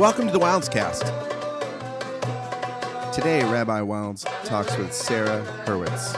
Welcome 0.00 0.28
to 0.28 0.32
the 0.32 0.40
Wildes 0.40 0.70
Cast. 0.72 1.02
Today, 3.14 3.44
Rabbi 3.44 3.80
Wildes 3.80 4.24
talks 4.46 4.74
with 4.78 4.94
Sarah 4.94 5.44
Hurwitz. 5.66 6.16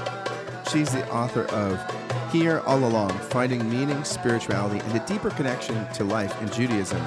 She's 0.71 0.93
the 0.93 1.05
author 1.13 1.47
of 1.47 1.81
Here 2.31 2.61
All 2.65 2.85
Along 2.85 3.11
Finding 3.11 3.69
Meaning, 3.69 4.05
Spirituality, 4.05 4.79
and 4.79 4.97
a 4.97 5.05
Deeper 5.05 5.31
Connection 5.31 5.85
to 5.95 6.05
Life 6.05 6.41
in 6.41 6.49
Judaism 6.53 7.03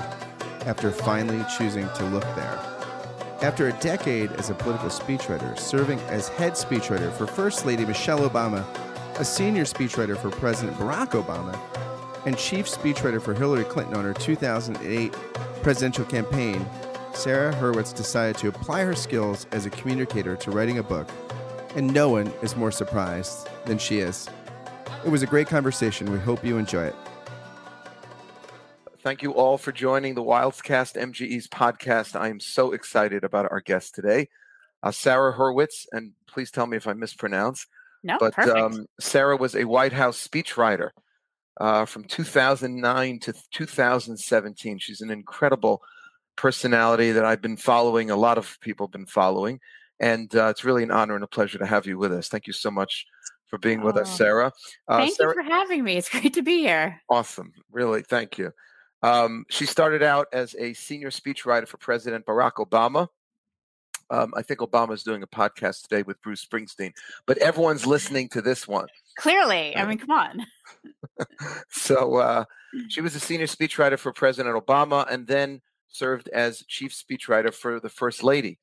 after 0.66 0.92
finally 0.92 1.42
choosing 1.58 1.88
to 1.96 2.04
look 2.08 2.26
there. 2.36 2.60
After 3.42 3.70
a 3.70 3.74
decade 3.80 4.34
as 4.34 4.50
a 4.50 4.54
political 4.54 4.90
speechwriter, 4.90 5.58
serving 5.58 6.02
as 6.10 6.28
head 6.28 6.56
speechwriter 6.56 7.10
for 7.14 7.26
First 7.26 7.66
Lady 7.66 7.86
Michelle 7.86 8.30
Obama, 8.30 8.66
a 9.18 9.24
senior 9.24 9.64
speechwriter 9.64 10.18
for 10.18 10.30
President 10.30 10.78
Barack 10.78 11.12
Obama, 11.12 11.58
and 12.26 12.38
chief 12.38 12.66
speechwriter 12.68 13.22
for 13.22 13.34
Hillary 13.34 13.64
Clinton 13.64 13.96
on 13.96 14.04
her 14.04 14.14
2008 14.14 15.16
presidential 15.66 16.06
campaign, 16.06 16.64
Sarah 17.16 17.52
Hurwitz 17.52 17.92
decided 17.92 18.38
to 18.38 18.50
apply 18.50 18.84
her 18.84 18.94
skills 18.94 19.48
as 19.52 19.66
a 19.66 19.72
communicator 19.72 20.36
to 20.36 20.52
writing 20.52 20.78
a 20.78 20.84
book, 20.84 21.10
and 21.76 21.92
no 21.92 22.08
one 22.08 22.28
is 22.44 22.56
more 22.56 22.70
surprised 22.70 23.50
than 23.66 23.80
she 23.80 23.98
is. 23.98 24.30
It 25.04 25.10
was 25.10 25.24
a 25.24 25.26
great 25.26 25.48
conversation. 25.48 26.12
We 26.12 26.20
hope 26.20 26.46
you 26.46 26.60
enjoy 26.60 26.84
it. 26.84 26.96
Thank 29.00 29.24
you 29.24 29.32
all 29.32 29.58
for 29.58 29.72
joining 29.72 30.14
the 30.14 30.22
Wildescast 30.22 30.98
MJE's 31.02 31.48
podcast. 31.48 32.16
I 32.16 32.28
am 32.28 32.40
so 32.40 32.72
excited 32.72 33.24
about 33.24 33.52
our 33.52 33.60
guest 33.60 33.96
today, 33.96 34.30
uh, 34.84 34.92
Sarah 34.92 35.34
Hurwitz. 35.34 35.88
And 35.92 36.12
please 36.28 36.52
tell 36.52 36.68
me 36.68 36.78
if 36.78 36.86
I 36.86 36.94
mispronounce. 36.94 37.66
No, 38.04 38.18
but 38.20 38.36
perfect. 38.36 38.56
um, 38.56 38.86
Sarah 39.00 39.36
was 39.36 39.56
a 39.56 39.64
White 39.64 39.94
House 39.94 40.28
speechwriter 40.28 40.92
uh, 41.60 41.86
from 41.86 42.04
2009 42.06 43.20
to 43.20 43.34
2017. 43.52 44.80
She's 44.80 45.02
an 45.02 45.12
incredible 45.12 45.82
personality 46.36 47.12
that 47.12 47.26
I've 47.26 47.42
been 47.42 47.58
following. 47.58 48.12
A 48.12 48.16
lot 48.16 48.38
of 48.38 48.58
people 48.62 48.88
have 48.88 48.92
been 48.92 49.06
following. 49.06 49.60
And 50.00 50.34
uh, 50.36 50.48
it's 50.48 50.66
really 50.66 50.84
an 50.84 50.92
honor 50.92 51.16
and 51.16 51.24
a 51.24 51.28
pleasure 51.28 51.58
to 51.58 51.66
have 51.66 51.86
you 51.86 51.98
with 51.98 52.12
us. 52.12 52.28
Thank 52.28 52.48
you 52.48 52.54
so 52.54 52.70
much 52.70 53.06
for 53.48 53.58
being 53.58 53.82
with 53.82 53.96
us, 53.96 54.10
Oh, 54.12 54.16
Sarah. 54.16 54.52
Uh, 54.88 54.98
Thank 54.98 55.16
Sarah, 55.16 55.30
you 55.36 55.44
for 55.44 55.50
having 55.50 55.84
me. 55.84 55.96
It's 55.98 56.10
great 56.10 56.34
to 56.34 56.42
be 56.42 56.60
here. 56.60 57.02
Awesome. 57.10 57.54
Really, 57.72 58.02
thank 58.02 58.38
you. 58.38 58.52
Um, 59.04 59.46
she 59.50 59.66
started 59.66 60.04
out 60.04 60.28
as 60.34 60.56
a 60.56 60.74
senior 60.74 61.12
speechwriter 61.12 61.68
for 61.68 61.78
President 61.78 62.26
Barack 62.26 62.54
Obama. 62.54 63.08
Um, 64.10 64.34
I 64.36 64.42
think 64.42 64.60
Obama's 64.60 65.04
doing 65.04 65.24
a 65.24 65.28
podcast 65.28 65.84
today 65.84 66.04
with 66.04 66.22
Bruce 66.22 66.46
Springsteen, 66.46 66.94
but 67.26 67.38
everyone's 67.40 67.86
listening 67.86 68.30
to 68.30 68.42
this 68.42 68.68
one. 68.68 68.88
Clearly, 69.18 69.76
I 69.76 69.86
mean, 69.86 69.98
come 69.98 70.12
on. 70.12 70.46
So 71.70 72.16
uh, 72.16 72.46
she 72.90 73.02
was 73.02 73.16
a 73.16 73.20
senior 73.20 73.46
speechwriter 73.46 73.98
for 73.98 74.12
President 74.12 74.56
Obama 74.56 75.06
and 75.10 75.28
then 75.28 75.62
served 75.88 76.28
as 76.30 76.64
chief 76.68 76.94
speechwriter 76.94 77.54
for 77.54 77.80
the 77.80 77.90
First 77.90 78.24
Lady, 78.24 78.60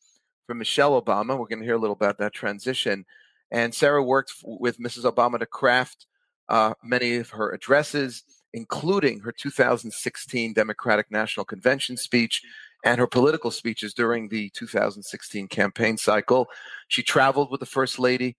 for 0.46 0.54
Michelle 0.54 1.00
Obama. 1.00 1.38
We're 1.38 1.46
going 1.46 1.60
to 1.60 1.64
hear 1.64 1.76
a 1.76 1.78
little 1.78 1.96
about 1.96 2.18
that 2.18 2.32
transition. 2.32 3.06
And 3.50 3.74
Sarah 3.74 4.02
worked 4.02 4.32
with 4.44 4.78
Mrs. 4.78 5.10
Obama 5.10 5.38
to 5.38 5.46
craft 5.46 6.06
uh, 6.48 6.74
many 6.82 7.16
of 7.16 7.30
her 7.30 7.52
addresses, 7.52 8.22
including 8.52 9.20
her 9.20 9.32
2016 9.32 10.52
Democratic 10.52 11.10
National 11.10 11.44
Convention 11.44 11.96
speech 11.96 12.42
and 12.84 12.98
her 12.98 13.06
political 13.06 13.50
speeches 13.50 13.94
during 13.94 14.28
the 14.28 14.50
2016 14.50 15.48
campaign 15.48 15.96
cycle. 15.96 16.48
She 16.88 17.02
traveled 17.02 17.50
with 17.50 17.60
the 17.60 17.66
First 17.66 17.98
Lady 17.98 18.36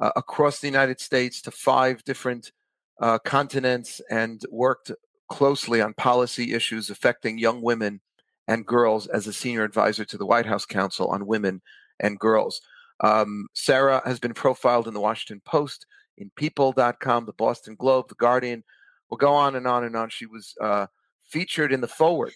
uh, 0.00 0.10
across 0.16 0.60
the 0.60 0.66
United 0.66 1.00
States 1.00 1.40
to 1.42 1.50
five 1.50 2.02
different 2.04 2.52
uh, 3.00 3.18
continents 3.18 4.00
and 4.10 4.42
worked 4.50 4.90
closely 5.28 5.80
on 5.80 5.94
policy 5.94 6.52
issues 6.52 6.90
affecting 6.90 7.38
young 7.38 7.62
women 7.62 8.00
and 8.46 8.66
girls 8.66 9.06
as 9.06 9.26
a 9.26 9.32
senior 9.32 9.64
advisor 9.64 10.04
to 10.04 10.18
the 10.18 10.26
White 10.26 10.46
House 10.46 10.66
Council 10.66 11.08
on 11.08 11.26
Women 11.26 11.62
and 12.00 12.18
Girls. 12.18 12.60
Um, 13.00 13.46
Sarah 13.54 14.02
has 14.04 14.18
been 14.18 14.34
profiled 14.34 14.86
in 14.86 14.94
the 14.94 15.00
Washington 15.00 15.40
Post, 15.44 15.86
in 16.18 16.30
People.com, 16.36 17.26
the 17.26 17.32
Boston 17.32 17.74
Globe, 17.74 18.08
the 18.08 18.14
Guardian. 18.16 18.62
We'll 19.08 19.18
go 19.18 19.32
on 19.32 19.56
and 19.56 19.66
on 19.66 19.84
and 19.84 19.96
on. 19.96 20.10
She 20.10 20.26
was 20.26 20.54
uh, 20.60 20.86
featured 21.24 21.72
in 21.72 21.80
the 21.80 21.88
Forward 21.88 22.32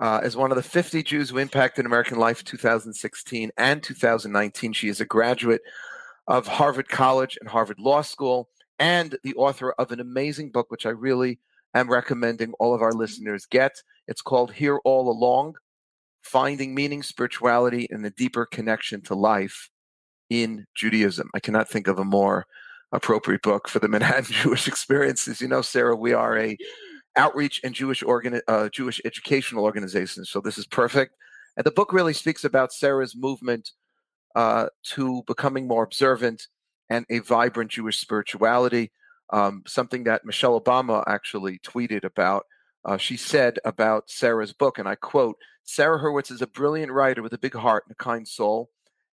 uh, 0.00 0.20
as 0.22 0.36
one 0.36 0.50
of 0.50 0.56
the 0.56 0.62
50 0.62 1.02
Jews 1.02 1.30
who 1.30 1.38
impacted 1.38 1.86
American 1.86 2.18
life 2.18 2.40
in 2.40 2.46
2016 2.46 3.50
and 3.56 3.82
2019. 3.82 4.72
She 4.72 4.88
is 4.88 5.00
a 5.00 5.04
graduate 5.04 5.62
of 6.26 6.46
Harvard 6.46 6.88
College 6.88 7.36
and 7.40 7.48
Harvard 7.48 7.78
Law 7.78 8.02
School 8.02 8.48
and 8.78 9.16
the 9.22 9.34
author 9.34 9.72
of 9.72 9.92
an 9.92 10.00
amazing 10.00 10.50
book, 10.50 10.70
which 10.70 10.86
I 10.86 10.90
really 10.90 11.38
am 11.74 11.90
recommending 11.90 12.52
all 12.58 12.74
of 12.74 12.82
our 12.82 12.92
listeners 12.92 13.46
get. 13.46 13.82
It's 14.08 14.22
called 14.22 14.52
Here 14.52 14.78
All 14.84 15.10
Along 15.10 15.56
Finding 16.22 16.74
Meaning, 16.74 17.02
Spirituality, 17.02 17.86
and 17.90 18.04
a 18.06 18.10
Deeper 18.10 18.46
Connection 18.46 19.00
to 19.02 19.14
Life 19.14 19.70
in 20.30 20.66
Judaism. 20.74 21.30
I 21.34 21.40
cannot 21.40 21.68
think 21.68 21.86
of 21.86 21.98
a 21.98 22.04
more 22.04 22.46
appropriate 22.92 23.42
book 23.42 23.68
for 23.68 23.78
the 23.78 23.88
Manhattan 23.88 24.24
Jewish 24.30 24.68
experiences. 24.68 25.40
You 25.40 25.48
know, 25.48 25.62
Sarah, 25.62 25.96
we 25.96 26.12
are 26.12 26.38
a 26.38 26.56
outreach 27.16 27.60
and 27.62 27.74
Jewish 27.74 28.02
uh, 28.48 28.68
Jewish 28.68 29.00
educational 29.04 29.64
organizations. 29.64 30.30
so 30.30 30.40
this 30.40 30.58
is 30.58 30.66
perfect. 30.66 31.14
And 31.56 31.64
the 31.64 31.70
book 31.70 31.92
really 31.92 32.14
speaks 32.14 32.44
about 32.44 32.72
Sarah's 32.72 33.14
movement 33.14 33.72
uh, 34.34 34.68
to 34.94 35.22
becoming 35.26 35.68
more 35.68 35.82
observant 35.84 36.46
and 36.88 37.04
a 37.10 37.18
vibrant 37.18 37.70
Jewish 37.70 37.98
spirituality. 37.98 38.90
Um, 39.30 39.62
something 39.66 40.04
that 40.04 40.26
Michelle 40.26 40.60
Obama 40.60 41.02
actually 41.06 41.58
tweeted 41.60 42.04
about. 42.04 42.44
Uh, 42.84 42.98
she 42.98 43.16
said 43.16 43.58
about 43.64 44.10
Sarah's 44.10 44.52
book, 44.52 44.78
and 44.78 44.86
I 44.86 44.94
quote 44.94 45.36
Sarah 45.64 46.00
Hurwitz 46.00 46.30
is 46.30 46.42
a 46.42 46.46
brilliant 46.46 46.92
writer 46.92 47.22
with 47.22 47.32
a 47.32 47.38
big 47.38 47.54
heart 47.54 47.84
and 47.86 47.92
a 47.92 48.02
kind 48.02 48.26
soul. 48.26 48.70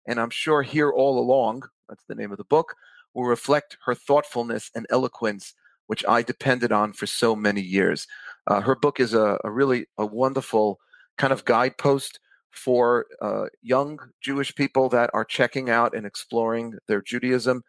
And 0.07 0.19
I'm 0.19 0.31
sure 0.31 0.63
Here 0.63 0.89
All 0.89 1.19
Along, 1.19 1.63
that's 1.87 2.03
the 2.07 2.15
name 2.15 2.31
of 2.31 2.37
the 2.37 2.43
book, 2.43 2.75
will 3.13 3.25
reflect 3.25 3.77
her 3.85 3.95
thoughtfulness 3.95 4.71
and 4.75 4.85
eloquence, 4.89 5.53
which 5.89 6.05
I 6.07 6.21
depended 6.21 6.71
on 6.71 6.93
for 6.93 7.07
so 7.07 7.35
many 7.35 7.61
years. 7.61 8.05
Uh, 8.45 8.61
her 8.61 8.75
book 8.75 8.99
is 8.99 9.15
a, 9.15 9.39
a 9.43 9.49
really 9.49 9.87
a 9.97 10.05
wonderful 10.05 10.79
kind 11.17 11.33
of 11.33 11.45
guidepost 11.45 12.19
for 12.51 13.07
uh, 13.23 13.45
young 13.63 13.97
Jewish 14.21 14.53
people 14.53 14.89
that 14.89 15.09
are 15.15 15.25
checking 15.25 15.71
out 15.71 15.95
and 15.95 16.05
exploring 16.05 16.75
their 16.87 17.01
Judaism. 17.01 17.63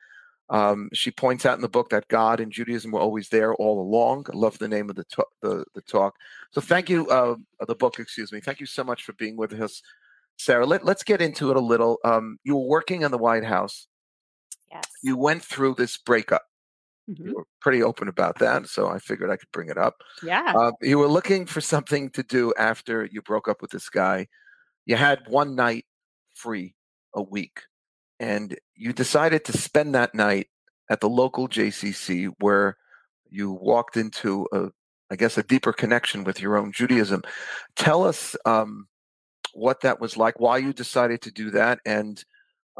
Um, 0.50 0.90
she 0.92 1.10
points 1.10 1.46
out 1.46 1.54
in 1.56 1.62
the 1.62 1.68
book 1.68 1.88
that 1.90 2.08
God 2.08 2.40
and 2.40 2.52
Judaism 2.52 2.90
were 2.90 3.00
always 3.00 3.30
there 3.30 3.54
all 3.54 3.80
along. 3.80 4.26
I 4.30 4.36
love 4.36 4.58
the 4.58 4.68
name 4.68 4.90
of 4.90 4.96
the 4.96 5.04
ta- 5.04 5.22
the, 5.40 5.64
the 5.74 5.80
talk. 5.80 6.16
So 6.50 6.60
thank 6.60 6.90
you, 6.90 7.08
uh, 7.08 7.36
the 7.66 7.74
book, 7.74 7.98
excuse 7.98 8.32
me. 8.32 8.40
Thank 8.40 8.60
you 8.60 8.66
so 8.66 8.84
much 8.84 9.02
for 9.02 9.14
being 9.14 9.38
with 9.38 9.54
us, 9.54 9.80
Sarah. 10.36 10.66
Let, 10.66 10.84
let's 10.84 11.04
get 11.04 11.22
into 11.22 11.50
it 11.50 11.56
a 11.56 11.60
little. 11.60 12.00
Um, 12.04 12.36
you 12.44 12.54
were 12.54 12.66
working 12.66 13.00
in 13.00 13.12
the 13.12 13.18
White 13.18 13.44
House. 13.44 13.86
Yes. 14.70 14.84
You 15.02 15.16
went 15.16 15.42
through 15.42 15.76
this 15.76 15.96
breakup. 15.96 16.42
Mhm. 17.10 17.26
You 17.26 17.34
were 17.36 17.46
pretty 17.60 17.82
open 17.82 18.08
about 18.08 18.38
that, 18.38 18.66
so 18.68 18.88
I 18.88 18.98
figured 18.98 19.30
I 19.30 19.36
could 19.36 19.50
bring 19.52 19.68
it 19.68 19.78
up. 19.78 19.96
Yeah. 20.22 20.52
Uh, 20.54 20.72
you 20.80 20.98
were 20.98 21.08
looking 21.08 21.46
for 21.46 21.60
something 21.60 22.10
to 22.10 22.22
do 22.22 22.52
after 22.58 23.04
you 23.04 23.22
broke 23.22 23.48
up 23.48 23.62
with 23.62 23.70
this 23.72 23.88
guy. 23.88 24.28
You 24.86 24.96
had 24.96 25.20
one 25.28 25.54
night 25.54 25.86
free 26.34 26.74
a 27.14 27.22
week, 27.22 27.62
and 28.20 28.58
you 28.76 28.92
decided 28.92 29.44
to 29.46 29.58
spend 29.58 29.94
that 29.94 30.14
night 30.14 30.48
at 30.88 31.00
the 31.00 31.08
local 31.08 31.48
JCC 31.48 32.26
where 32.38 32.76
you 33.28 33.52
walked 33.52 33.96
into 33.96 34.46
a, 34.52 34.70
I 35.10 35.16
guess, 35.16 35.38
a 35.38 35.42
deeper 35.42 35.72
connection 35.72 36.24
with 36.24 36.40
your 36.40 36.56
own 36.56 36.72
Judaism. 36.72 37.22
Tell 37.76 38.04
us 38.04 38.36
um, 38.44 38.88
what 39.54 39.80
that 39.82 40.00
was 40.00 40.16
like, 40.16 40.38
why 40.40 40.58
you 40.58 40.72
decided 40.72 41.22
to 41.22 41.32
do 41.32 41.50
that, 41.50 41.80
and 41.84 42.24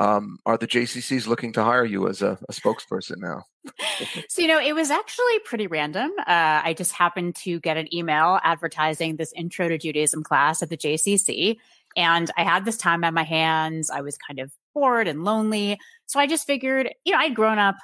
um, 0.00 0.38
are 0.47 0.56
the 0.56 0.66
JCCs 0.66 1.27
looking 1.27 1.53
to 1.53 1.62
hire 1.62 1.84
you 1.84 2.09
as 2.09 2.22
a, 2.22 2.38
a 2.49 2.53
spokesperson 2.53 3.19
now? 3.19 3.44
so, 4.31 4.41
you 4.41 4.49
know, 4.49 4.59
it 4.59 4.75
was 4.75 4.91
actually 4.91 5.38
pretty 5.44 5.66
random. 5.66 6.11
Uh, 6.21 6.62
I 6.65 6.75
just 6.77 6.93
happened 6.93 7.37
to 7.37 7.61
get 7.61 7.77
an 7.77 7.94
email 7.94 8.41
advertising 8.43 9.16
this 9.16 9.30
intro 9.36 9.69
to 9.69 9.77
Judaism 9.77 10.22
class 10.22 10.63
at 10.63 10.71
the 10.71 10.77
JCC. 10.78 11.59
And 11.98 12.30
I 12.39 12.45
had 12.45 12.65
this 12.65 12.78
time 12.78 13.04
on 13.04 13.13
my 13.13 13.24
hands. 13.24 13.91
I 13.91 14.01
was 14.01 14.16
kind 14.16 14.41
of 14.41 14.51
bored 14.74 15.07
and 15.07 15.22
lonely. 15.22 15.78
So 16.07 16.19
I 16.19 16.27
just 16.27 16.47
figured, 16.47 16.89
you 17.04 17.13
know, 17.13 17.19
I'd 17.19 17.36
grown 17.36 17.59
up, 17.59 17.77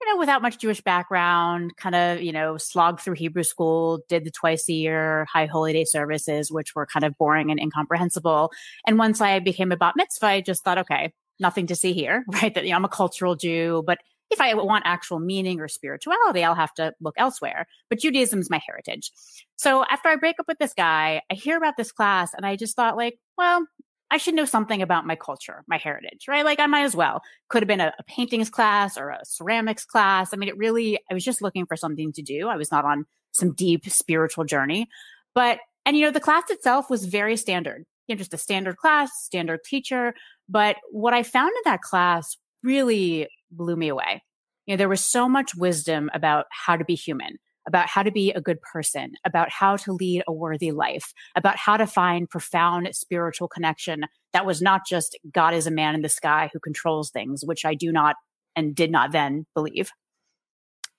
you 0.00 0.10
know, 0.10 0.18
without 0.18 0.40
much 0.40 0.56
Jewish 0.56 0.80
background, 0.80 1.76
kind 1.76 1.94
of, 1.94 2.22
you 2.22 2.32
know, 2.32 2.56
slogged 2.56 3.00
through 3.00 3.16
Hebrew 3.16 3.42
school, 3.42 4.00
did 4.08 4.24
the 4.24 4.30
twice 4.30 4.66
a 4.70 4.72
year 4.72 5.26
high 5.30 5.44
holy 5.44 5.74
day 5.74 5.84
services, 5.84 6.50
which 6.50 6.74
were 6.74 6.86
kind 6.86 7.04
of 7.04 7.18
boring 7.18 7.50
and 7.50 7.60
incomprehensible. 7.60 8.50
And 8.86 8.96
once 8.96 9.20
I 9.20 9.40
became 9.40 9.72
a 9.72 9.76
bat 9.76 9.92
mitzvah, 9.94 10.26
I 10.26 10.40
just 10.40 10.64
thought, 10.64 10.78
okay, 10.78 11.12
nothing 11.40 11.66
to 11.68 11.76
see 11.76 11.92
here, 11.92 12.24
right? 12.42 12.54
That 12.54 12.64
you 12.64 12.70
know, 12.70 12.76
I'm 12.76 12.84
a 12.84 12.88
cultural 12.88 13.36
Jew, 13.36 13.82
but 13.86 13.98
if 14.30 14.40
I 14.40 14.54
want 14.54 14.84
actual 14.86 15.18
meaning 15.18 15.60
or 15.60 15.66
spirituality, 15.66 16.44
I'll 16.44 16.54
have 16.54 16.72
to 16.74 16.92
look 17.00 17.16
elsewhere. 17.18 17.66
But 17.88 17.98
Judaism 17.98 18.38
is 18.38 18.48
my 18.48 18.60
heritage. 18.64 19.10
So 19.56 19.84
after 19.90 20.08
I 20.08 20.16
break 20.16 20.38
up 20.38 20.46
with 20.46 20.58
this 20.58 20.72
guy, 20.72 21.20
I 21.30 21.34
hear 21.34 21.56
about 21.56 21.76
this 21.76 21.90
class 21.90 22.32
and 22.34 22.46
I 22.46 22.54
just 22.54 22.76
thought 22.76 22.96
like, 22.96 23.18
well, 23.36 23.66
I 24.12 24.18
should 24.18 24.34
know 24.34 24.44
something 24.44 24.82
about 24.82 25.06
my 25.06 25.16
culture, 25.16 25.64
my 25.66 25.78
heritage, 25.78 26.26
right? 26.28 26.44
Like 26.44 26.60
I 26.60 26.66
might 26.66 26.84
as 26.84 26.94
well. 26.94 27.22
Could 27.48 27.62
have 27.62 27.68
been 27.68 27.80
a, 27.80 27.92
a 27.98 28.04
paintings 28.04 28.50
class 28.50 28.96
or 28.96 29.10
a 29.10 29.20
ceramics 29.24 29.84
class. 29.84 30.32
I 30.32 30.36
mean, 30.36 30.48
it 30.48 30.56
really, 30.56 30.98
I 31.10 31.14
was 31.14 31.24
just 31.24 31.42
looking 31.42 31.66
for 31.66 31.76
something 31.76 32.12
to 32.12 32.22
do. 32.22 32.48
I 32.48 32.56
was 32.56 32.70
not 32.70 32.84
on 32.84 33.06
some 33.32 33.52
deep 33.52 33.88
spiritual 33.88 34.44
journey. 34.44 34.88
But, 35.34 35.58
and 35.84 35.96
you 35.96 36.04
know, 36.04 36.10
the 36.10 36.20
class 36.20 36.50
itself 36.50 36.88
was 36.88 37.04
very 37.04 37.36
standard 37.36 37.84
you 38.10 38.16
know, 38.16 38.18
just 38.18 38.34
a 38.34 38.38
standard 38.38 38.76
class, 38.76 39.22
standard 39.22 39.62
teacher. 39.62 40.14
But 40.50 40.76
what 40.90 41.14
I 41.14 41.22
found 41.22 41.50
in 41.50 41.70
that 41.70 41.80
class 41.80 42.36
really 42.62 43.28
blew 43.50 43.76
me 43.76 43.88
away. 43.88 44.22
You 44.66 44.74
know, 44.74 44.78
there 44.78 44.88
was 44.88 45.04
so 45.04 45.28
much 45.28 45.54
wisdom 45.54 46.10
about 46.12 46.46
how 46.50 46.76
to 46.76 46.84
be 46.84 46.94
human, 46.94 47.38
about 47.66 47.88
how 47.88 48.02
to 48.02 48.10
be 48.10 48.32
a 48.32 48.40
good 48.40 48.60
person, 48.60 49.12
about 49.24 49.50
how 49.50 49.76
to 49.76 49.92
lead 49.92 50.22
a 50.26 50.32
worthy 50.32 50.72
life, 50.72 51.14
about 51.36 51.56
how 51.56 51.76
to 51.76 51.86
find 51.86 52.28
profound 52.28 52.88
spiritual 52.92 53.48
connection 53.48 54.04
that 54.32 54.44
was 54.44 54.60
not 54.60 54.82
just 54.86 55.16
God 55.32 55.54
is 55.54 55.66
a 55.66 55.70
man 55.70 55.94
in 55.94 56.02
the 56.02 56.08
sky 56.08 56.50
who 56.52 56.60
controls 56.60 57.10
things, 57.10 57.44
which 57.44 57.64
I 57.64 57.74
do 57.74 57.92
not 57.92 58.16
and 58.56 58.74
did 58.74 58.90
not 58.90 59.12
then 59.12 59.46
believe. 59.54 59.90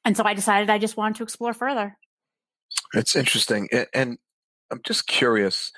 And 0.06 0.18
so 0.18 0.24
I 0.24 0.34
decided 0.34 0.70
I 0.70 0.78
just 0.80 0.98
wanted 0.98 1.18
to 1.18 1.24
explore 1.24 1.54
further. 1.54 1.98
It's 2.94 3.16
interesting. 3.16 3.70
And 3.94 4.18
I'm 4.72 4.82
just 4.86 5.08
curious 5.08 5.72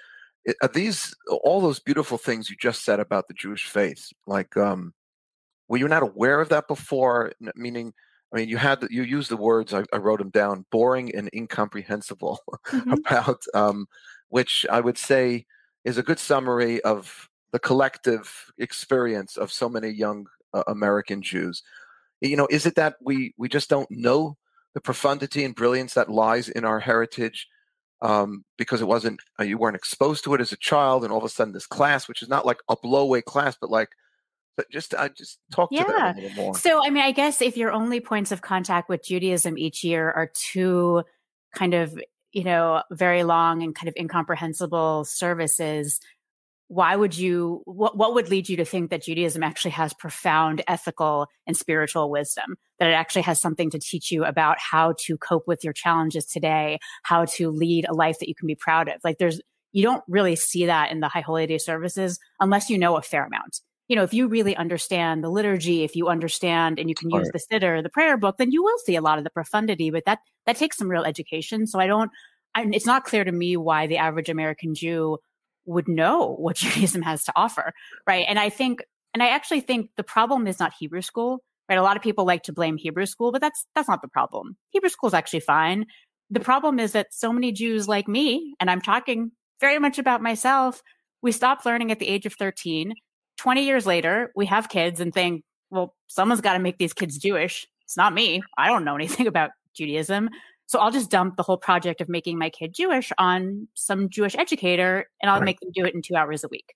are 0.62 0.68
these 0.68 1.16
all 1.28 1.62
those 1.62 1.80
beautiful 1.80 2.18
things 2.18 2.50
you 2.50 2.56
just 2.60 2.84
said 2.84 3.00
about 3.00 3.28
the 3.28 3.34
Jewish 3.34 3.66
faith? 3.66 4.10
Like, 4.28 4.56
um, 4.58 4.94
were 5.68 5.78
you 5.78 5.88
not 5.88 6.04
aware 6.04 6.42
of 6.42 6.50
that 6.50 6.68
before? 6.68 7.32
Meaning, 7.56 7.94
I 8.34 8.38
mean, 8.38 8.50
you 8.50 8.58
had 8.58 8.82
the, 8.82 8.88
you 8.92 9.04
used 9.04 9.30
the 9.30 9.38
words 9.38 9.74
I, 9.74 9.84
I, 9.94 9.98
wrote 9.98 10.20
them 10.20 10.30
down: 10.30 10.66
boring 10.72 11.14
and 11.16 11.30
incomprehensible. 11.34 12.40
Mm-hmm. 12.74 12.94
about 12.94 13.44
um, 13.54 13.88
which 14.30 14.66
I 14.72 14.80
would 14.80 14.98
say 14.98 15.46
is 15.86 15.98
a 15.98 16.04
good 16.04 16.18
summary 16.18 16.82
of 16.82 17.30
the 17.52 17.60
collective 17.60 18.52
experience 18.58 19.38
of 19.38 19.52
so 19.52 19.70
many 19.70 19.90
young 19.90 20.26
uh, 20.54 20.64
American 20.68 21.22
Jews. 21.22 21.62
You 22.20 22.36
know, 22.36 22.48
is 22.50 22.66
it 22.66 22.76
that 22.76 22.96
we 23.02 23.34
we 23.38 23.48
just 23.48 23.70
don't 23.70 23.90
know 23.92 24.38
the 24.74 24.82
profundity 24.82 25.44
and 25.44 25.56
brilliance 25.56 25.94
that 25.94 26.10
lies 26.10 26.50
in 26.50 26.66
our 26.66 26.80
heritage 26.80 27.48
um, 28.04 28.44
because 28.58 28.82
it 28.82 28.88
wasn't 28.88 29.20
uh, 29.40 29.44
you 29.44 29.58
weren't 29.58 29.78
exposed 29.78 30.24
to 30.26 30.34
it 30.36 30.42
as 30.42 30.52
a 30.52 30.58
child, 30.58 31.04
and 31.04 31.12
all 31.12 31.18
of 31.18 31.24
a 31.24 31.30
sudden 31.30 31.54
this 31.54 31.66
class, 31.66 32.08
which 32.08 32.22
is 32.22 32.30
not 32.30 32.46
like 32.46 32.60
a 32.70 32.78
blowaway 32.78 33.24
class, 33.24 33.58
but 33.60 33.72
like 33.72 33.90
but 34.56 34.70
just 34.70 34.94
I 34.94 35.06
uh, 35.06 35.10
just 35.10 35.40
talk 35.52 35.70
yeah. 35.72 35.84
to 35.84 35.92
that 35.94 36.18
a 36.18 36.22
little 36.22 36.44
more. 36.44 36.56
So 36.56 36.86
I 36.86 36.90
mean, 36.90 37.04
I 37.04 37.12
guess 37.12 37.42
if 37.42 37.58
your 37.58 37.72
only 37.72 38.00
points 38.00 38.32
of 38.32 38.42
contact 38.42 38.90
with 38.90 39.04
Judaism 39.04 39.58
each 39.58 39.84
year 39.84 40.12
are 40.12 40.30
two 40.34 41.04
kind 41.56 41.74
of 41.74 41.98
you 42.34 42.44
know 42.44 42.84
very 42.92 43.24
long 43.24 43.64
and 43.64 43.74
kind 43.74 43.88
of 43.88 43.96
incomprehensible 43.98 45.06
services, 45.06 46.00
why 46.74 46.96
would 46.96 47.16
you 47.16 47.62
what, 47.66 47.96
what 47.96 48.16
would 48.16 48.30
lead 48.30 48.50
you 48.50 48.58
to 48.58 48.66
think 48.66 48.90
that 48.90 49.04
judaism 49.04 49.44
actually 49.44 49.72
has 49.72 49.94
profound 49.94 50.64
ethical 50.68 51.28
and 51.46 51.56
spiritual 51.56 52.10
wisdom? 52.10 52.56
That 52.80 52.90
it 52.90 52.94
actually 52.94 53.22
has 53.24 53.40
something 53.40 53.70
to 53.70 53.80
teach 53.80 54.12
you 54.12 54.26
about 54.26 54.58
how 54.60 54.96
to 55.02 55.18
cope 55.18 55.48
with 55.48 55.64
your 55.64 55.74
challenges 55.74 56.26
today 56.26 56.80
how 57.04 57.26
to 57.26 57.52
lead 57.52 57.86
a 57.88 57.94
life 57.94 58.18
that 58.20 58.28
you 58.28 58.34
can 58.34 58.48
be 58.48 58.56
proud 58.56 58.88
of. 58.88 58.96
Like 59.04 59.20
there's 59.20 59.40
you 59.72 59.84
don't 59.84 60.04
really 60.08 60.36
see 60.36 60.66
that 60.66 60.92
in 60.92 61.00
the 61.00 61.08
high 61.08 61.22
holy 61.22 61.46
day 61.46 61.60
services 61.60 62.20
unless 62.40 62.72
you 62.72 62.80
know 62.80 62.98
a 62.98 63.04
fair 63.04 63.26
amount. 63.26 63.62
You 63.88 63.96
know 63.96 64.04
if 64.04 64.14
you 64.14 64.28
really 64.28 64.56
understand 64.56 65.24
the 65.24 65.30
liturgy 65.30 65.84
if 65.84 65.96
you 65.96 66.08
understand 66.08 66.80
and 66.80 66.90
you 66.90 66.96
can 66.96 67.12
use 67.12 67.30
right. 67.32 67.34
the 67.34 67.60
siddur 67.60 67.84
the 67.84 67.90
prayer 67.90 68.18
book 68.18 68.38
then 68.38 68.52
you 68.52 68.64
will 68.64 68.80
see 68.84 68.96
a 68.96 69.02
lot 69.02 69.20
of 69.20 69.24
the 69.24 69.30
profundity 69.30 69.92
but 69.92 70.06
that 70.06 70.20
that 70.48 70.56
takes 70.56 70.78
some 70.78 70.90
real 70.90 71.04
education. 71.04 71.68
So 71.68 71.80
i 71.80 71.86
don't 71.86 72.10
I, 72.56 72.68
it's 72.72 72.86
not 72.86 73.04
clear 73.04 73.24
to 73.24 73.32
me 73.32 73.58
why 73.58 73.86
the 73.86 73.98
average 73.98 74.30
american 74.30 74.74
jew 74.74 75.20
would 75.66 75.88
know 75.88 76.36
what 76.36 76.56
Judaism 76.58 77.02
has 77.02 77.24
to 77.26 77.34
offer, 77.36 77.74
right? 78.08 78.26
And 78.28 78.40
I 78.40 78.50
think, 78.50 78.84
and 79.14 79.22
I 79.22 79.30
actually 79.30 79.62
think 79.62 79.92
the 79.98 80.04
problem 80.04 80.48
is 80.48 80.60
not 80.60 80.74
Hebrew 80.78 81.02
school, 81.02 81.44
right? 81.70 81.78
A 81.78 81.84
lot 81.84 81.98
of 81.98 82.04
people 82.04 82.26
like 82.26 82.44
to 82.44 82.54
blame 82.54 82.78
Hebrew 82.78 83.06
school, 83.06 83.32
but 83.32 83.42
that's 83.42 83.66
that's 83.76 83.88
not 83.88 84.02
the 84.02 84.08
problem. 84.08 84.58
Hebrew 84.70 84.90
school 84.90 85.08
is 85.08 85.14
actually 85.14 85.42
fine. 85.42 85.86
The 86.30 86.40
problem 86.40 86.80
is 86.80 86.94
that 86.94 87.14
so 87.14 87.32
many 87.32 87.52
Jews 87.52 87.88
like 87.88 88.08
me, 88.08 88.56
and 88.60 88.70
I'm 88.70 88.82
talking 88.82 89.32
very 89.60 89.80
much 89.80 90.00
about 90.00 90.22
myself, 90.22 90.82
we 91.22 91.32
stopped 91.32 91.66
learning 91.66 91.92
at 91.92 92.00
the 92.00 92.08
age 92.08 92.26
of 92.26 92.34
13. 92.34 92.94
20 93.38 93.64
years 93.64 93.86
later, 93.86 94.32
we 94.36 94.46
have 94.46 94.70
kids 94.70 95.00
and 95.00 95.14
think, 95.14 95.44
well, 95.70 95.96
someone's 96.08 96.42
got 96.42 96.54
to 96.54 96.60
make 96.60 96.78
these 96.78 96.94
kids 96.94 97.18
Jewish. 97.18 97.68
It's 97.84 97.98
not 97.98 98.14
me. 98.14 98.42
I 98.58 98.68
don't 98.68 98.84
know 98.84 98.96
anything 98.96 99.28
about 99.34 99.52
Judaism. 99.76 100.30
So 100.68 100.80
I'll 100.80 100.92
just 100.92 101.12
dump 101.12 101.36
the 101.36 101.44
whole 101.44 101.58
project 101.58 102.02
of 102.02 102.10
making 102.10 102.38
my 102.38 102.50
kid 102.50 102.74
Jewish 102.74 103.12
on 103.18 103.68
some 103.74 104.10
Jewish 104.10 104.36
educator 104.36 105.08
and 105.22 105.30
I'll 105.30 105.40
right. 105.40 105.46
make 105.46 105.60
them 105.60 105.72
do 105.74 105.86
it 105.86 105.94
in 105.94 106.02
two 106.02 106.16
hours 106.16 106.44
a 106.44 106.48
week. 106.48 106.74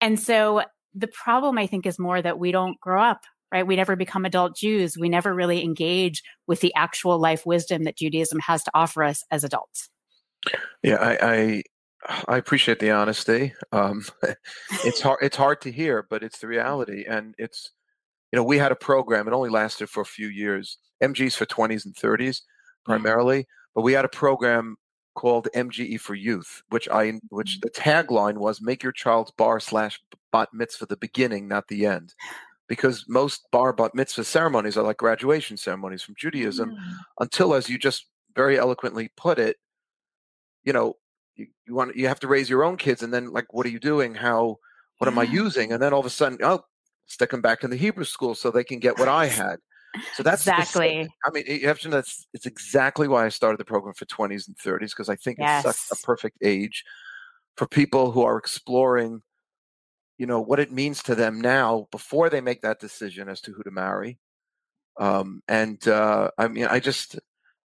And 0.00 0.18
so 0.18 0.62
the 0.94 1.08
problem, 1.08 1.58
I 1.58 1.66
think, 1.66 1.86
is 1.86 1.98
more 1.98 2.20
that 2.20 2.38
we 2.38 2.52
don't 2.52 2.80
grow 2.80 3.02
up, 3.02 3.20
right? 3.52 3.66
We 3.66 3.76
never 3.76 3.96
become 3.96 4.24
adult 4.24 4.56
Jews. 4.56 4.96
We 4.98 5.08
never 5.08 5.34
really 5.34 5.62
engage 5.62 6.22
with 6.46 6.60
the 6.60 6.74
actual 6.74 7.18
life 7.18 7.44
wisdom 7.46 7.84
that 7.84 7.98
Judaism 7.98 8.40
has 8.40 8.64
to 8.64 8.70
offer 8.74 9.04
us 9.04 9.24
as 9.30 9.44
adults. 9.44 9.90
Yeah, 10.82 10.96
I, 10.96 11.18
I 11.20 11.62
I 12.28 12.36
appreciate 12.36 12.78
the 12.78 12.90
honesty. 12.90 13.52
Um, 13.72 14.04
it's 14.84 15.00
hard. 15.00 15.18
It's 15.22 15.36
hard 15.36 15.60
to 15.62 15.72
hear, 15.72 16.06
but 16.08 16.22
it's 16.22 16.38
the 16.38 16.46
reality, 16.46 17.04
and 17.08 17.34
it's 17.38 17.72
you 18.32 18.36
know 18.36 18.44
we 18.44 18.58
had 18.58 18.72
a 18.72 18.76
program. 18.76 19.26
It 19.26 19.34
only 19.34 19.50
lasted 19.50 19.88
for 19.88 20.02
a 20.02 20.06
few 20.06 20.28
years. 20.28 20.78
MGs 21.02 21.36
for 21.36 21.46
twenties 21.46 21.84
and 21.84 21.96
thirties, 21.96 22.42
primarily, 22.86 23.46
but 23.74 23.82
we 23.82 23.92
had 23.92 24.04
a 24.04 24.08
program 24.08 24.76
called 25.14 25.48
MJE 25.54 26.00
for 26.00 26.14
Youth, 26.14 26.62
which 26.68 26.88
I 26.88 27.20
which 27.30 27.58
mm. 27.58 27.62
the 27.62 27.70
tagline 27.70 28.38
was 28.38 28.60
"Make 28.60 28.82
your 28.82 28.92
child's 28.92 29.32
bar 29.32 29.60
slash 29.60 30.00
bat 30.32 30.48
mitzvah 30.52 30.86
the 30.86 30.96
beginning, 30.96 31.48
not 31.48 31.68
the 31.68 31.86
end," 31.86 32.14
because 32.68 33.04
most 33.08 33.48
bar 33.50 33.72
bat 33.72 33.94
mitzvah 33.94 34.24
ceremonies 34.24 34.76
are 34.76 34.84
like 34.84 34.98
graduation 34.98 35.56
ceremonies 35.56 36.02
from 36.02 36.14
Judaism, 36.16 36.70
mm. 36.70 36.76
until, 37.20 37.54
as 37.54 37.68
you 37.68 37.78
just 37.78 38.06
very 38.34 38.58
eloquently 38.58 39.10
put 39.16 39.38
it, 39.38 39.56
you 40.64 40.72
know, 40.72 40.94
you, 41.34 41.46
you 41.66 41.74
want 41.74 41.96
you 41.96 42.08
have 42.08 42.20
to 42.20 42.28
raise 42.28 42.48
your 42.48 42.64
own 42.64 42.76
kids, 42.76 43.02
and 43.02 43.12
then 43.12 43.32
like, 43.32 43.52
what 43.52 43.66
are 43.66 43.70
you 43.70 43.80
doing? 43.80 44.14
How 44.14 44.58
what 44.98 45.08
am 45.08 45.18
I 45.18 45.24
using? 45.24 45.72
And 45.72 45.82
then 45.82 45.92
all 45.92 46.00
of 46.00 46.06
a 46.06 46.10
sudden, 46.10 46.38
oh, 46.42 46.60
stick 47.06 47.30
them 47.30 47.40
back 47.42 47.64
in 47.64 47.70
the 47.70 47.76
Hebrew 47.76 48.04
school 48.04 48.34
so 48.34 48.50
they 48.50 48.64
can 48.64 48.78
get 48.78 48.98
what 48.98 49.08
I 49.08 49.26
had. 49.42 49.56
So 50.14 50.22
that's 50.22 50.42
exactly. 50.42 51.08
I 51.24 51.30
mean, 51.30 51.44
you 51.46 51.68
have 51.68 51.80
to 51.80 51.88
know 51.88 51.96
that's 51.96 52.26
it's 52.32 52.46
exactly 52.46 53.08
why 53.08 53.26
I 53.26 53.28
started 53.28 53.58
the 53.58 53.64
program 53.64 53.94
for 53.94 54.06
20s 54.06 54.46
and 54.46 54.56
30s 54.56 54.90
because 54.90 55.08
I 55.08 55.16
think 55.16 55.38
yes. 55.38 55.64
it's 55.64 55.88
such 55.88 55.98
a 55.98 56.02
perfect 56.02 56.38
age 56.42 56.84
for 57.56 57.66
people 57.66 58.12
who 58.12 58.22
are 58.22 58.36
exploring, 58.36 59.22
you 60.18 60.26
know, 60.26 60.40
what 60.40 60.60
it 60.60 60.72
means 60.72 61.02
to 61.04 61.14
them 61.14 61.40
now 61.40 61.88
before 61.90 62.28
they 62.30 62.40
make 62.40 62.62
that 62.62 62.80
decision 62.80 63.28
as 63.28 63.40
to 63.42 63.52
who 63.52 63.62
to 63.62 63.70
marry. 63.70 64.18
Um, 64.98 65.42
and 65.48 65.86
uh, 65.88 66.30
I 66.38 66.48
mean, 66.48 66.66
I 66.66 66.80
just 66.80 67.18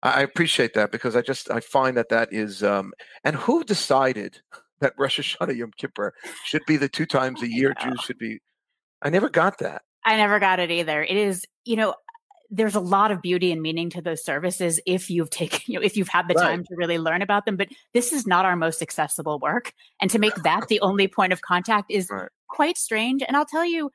I 0.02 0.22
appreciate 0.22 0.74
that 0.74 0.92
because 0.92 1.14
I 1.14 1.22
just 1.22 1.50
I 1.50 1.60
find 1.60 1.96
that 1.96 2.08
that 2.08 2.32
is 2.32 2.62
um, 2.62 2.92
and 3.24 3.36
who 3.36 3.64
decided 3.64 4.40
that 4.80 4.94
Rosh 4.98 5.20
Hashanah 5.20 5.56
Yom 5.56 5.72
Kippur 5.76 6.14
should 6.44 6.62
be 6.66 6.76
the 6.76 6.88
two 6.88 7.06
times 7.06 7.42
a 7.42 7.48
year 7.48 7.74
Jews 7.80 8.00
should 8.00 8.18
be. 8.18 8.38
I 9.02 9.10
never 9.10 9.28
got 9.28 9.58
that. 9.58 9.82
I 10.04 10.16
never 10.16 10.38
got 10.38 10.60
it 10.60 10.70
either. 10.70 11.02
It 11.02 11.16
is, 11.16 11.44
you 11.64 11.76
know, 11.76 11.94
there's 12.50 12.74
a 12.74 12.80
lot 12.80 13.10
of 13.10 13.22
beauty 13.22 13.52
and 13.52 13.62
meaning 13.62 13.88
to 13.90 14.02
those 14.02 14.24
services 14.24 14.80
if 14.86 15.08
you've 15.08 15.30
taken 15.30 15.60
you 15.66 15.78
know 15.78 15.84
if 15.84 15.96
you've 15.96 16.08
had 16.08 16.28
the 16.28 16.34
right. 16.34 16.42
time 16.42 16.64
to 16.64 16.74
really 16.76 16.98
learn 16.98 17.22
about 17.22 17.46
them 17.46 17.56
but 17.56 17.68
this 17.94 18.12
is 18.12 18.26
not 18.26 18.44
our 18.44 18.56
most 18.56 18.82
accessible 18.82 19.38
work 19.38 19.72
and 20.00 20.10
to 20.10 20.18
make 20.18 20.34
that 20.36 20.68
the 20.68 20.80
only 20.80 21.08
point 21.08 21.32
of 21.32 21.40
contact 21.42 21.90
is 21.90 22.08
right. 22.10 22.28
quite 22.48 22.76
strange 22.76 23.22
and 23.26 23.36
i'll 23.36 23.46
tell 23.46 23.64
you 23.64 23.90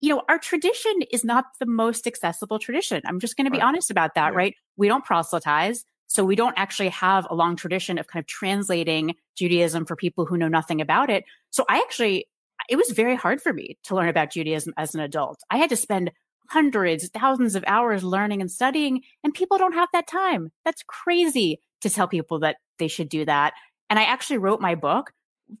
you 0.00 0.14
know 0.14 0.22
our 0.28 0.38
tradition 0.38 0.92
is 1.10 1.24
not 1.24 1.46
the 1.58 1.66
most 1.66 2.06
accessible 2.06 2.58
tradition 2.58 3.02
i'm 3.06 3.20
just 3.20 3.36
going 3.36 3.44
to 3.44 3.50
be 3.50 3.58
right. 3.58 3.66
honest 3.66 3.90
about 3.90 4.14
that 4.14 4.32
yeah. 4.32 4.38
right 4.38 4.54
we 4.76 4.88
don't 4.88 5.04
proselytize 5.04 5.84
so 6.08 6.24
we 6.24 6.36
don't 6.36 6.56
actually 6.56 6.88
have 6.88 7.26
a 7.30 7.34
long 7.34 7.56
tradition 7.56 7.98
of 7.98 8.06
kind 8.06 8.22
of 8.22 8.26
translating 8.26 9.14
judaism 9.36 9.84
for 9.84 9.96
people 9.96 10.24
who 10.24 10.36
know 10.36 10.48
nothing 10.48 10.80
about 10.80 11.10
it 11.10 11.24
so 11.50 11.64
i 11.68 11.78
actually 11.78 12.26
it 12.68 12.76
was 12.76 12.90
very 12.90 13.14
hard 13.14 13.40
for 13.40 13.52
me 13.52 13.78
to 13.82 13.94
learn 13.94 14.08
about 14.08 14.30
judaism 14.30 14.72
as 14.76 14.94
an 14.94 15.00
adult 15.00 15.40
i 15.50 15.56
had 15.56 15.70
to 15.70 15.76
spend 15.76 16.10
hundreds, 16.48 17.08
thousands 17.08 17.54
of 17.54 17.64
hours 17.66 18.04
learning 18.04 18.40
and 18.40 18.50
studying, 18.50 19.02
and 19.24 19.34
people 19.34 19.58
don't 19.58 19.74
have 19.74 19.88
that 19.92 20.06
time. 20.06 20.50
That's 20.64 20.82
crazy 20.86 21.60
to 21.82 21.90
tell 21.90 22.08
people 22.08 22.38
that 22.40 22.56
they 22.78 22.88
should 22.88 23.08
do 23.08 23.24
that. 23.24 23.52
And 23.90 23.98
I 23.98 24.04
actually 24.04 24.38
wrote 24.38 24.60
my 24.60 24.74
book 24.74 25.12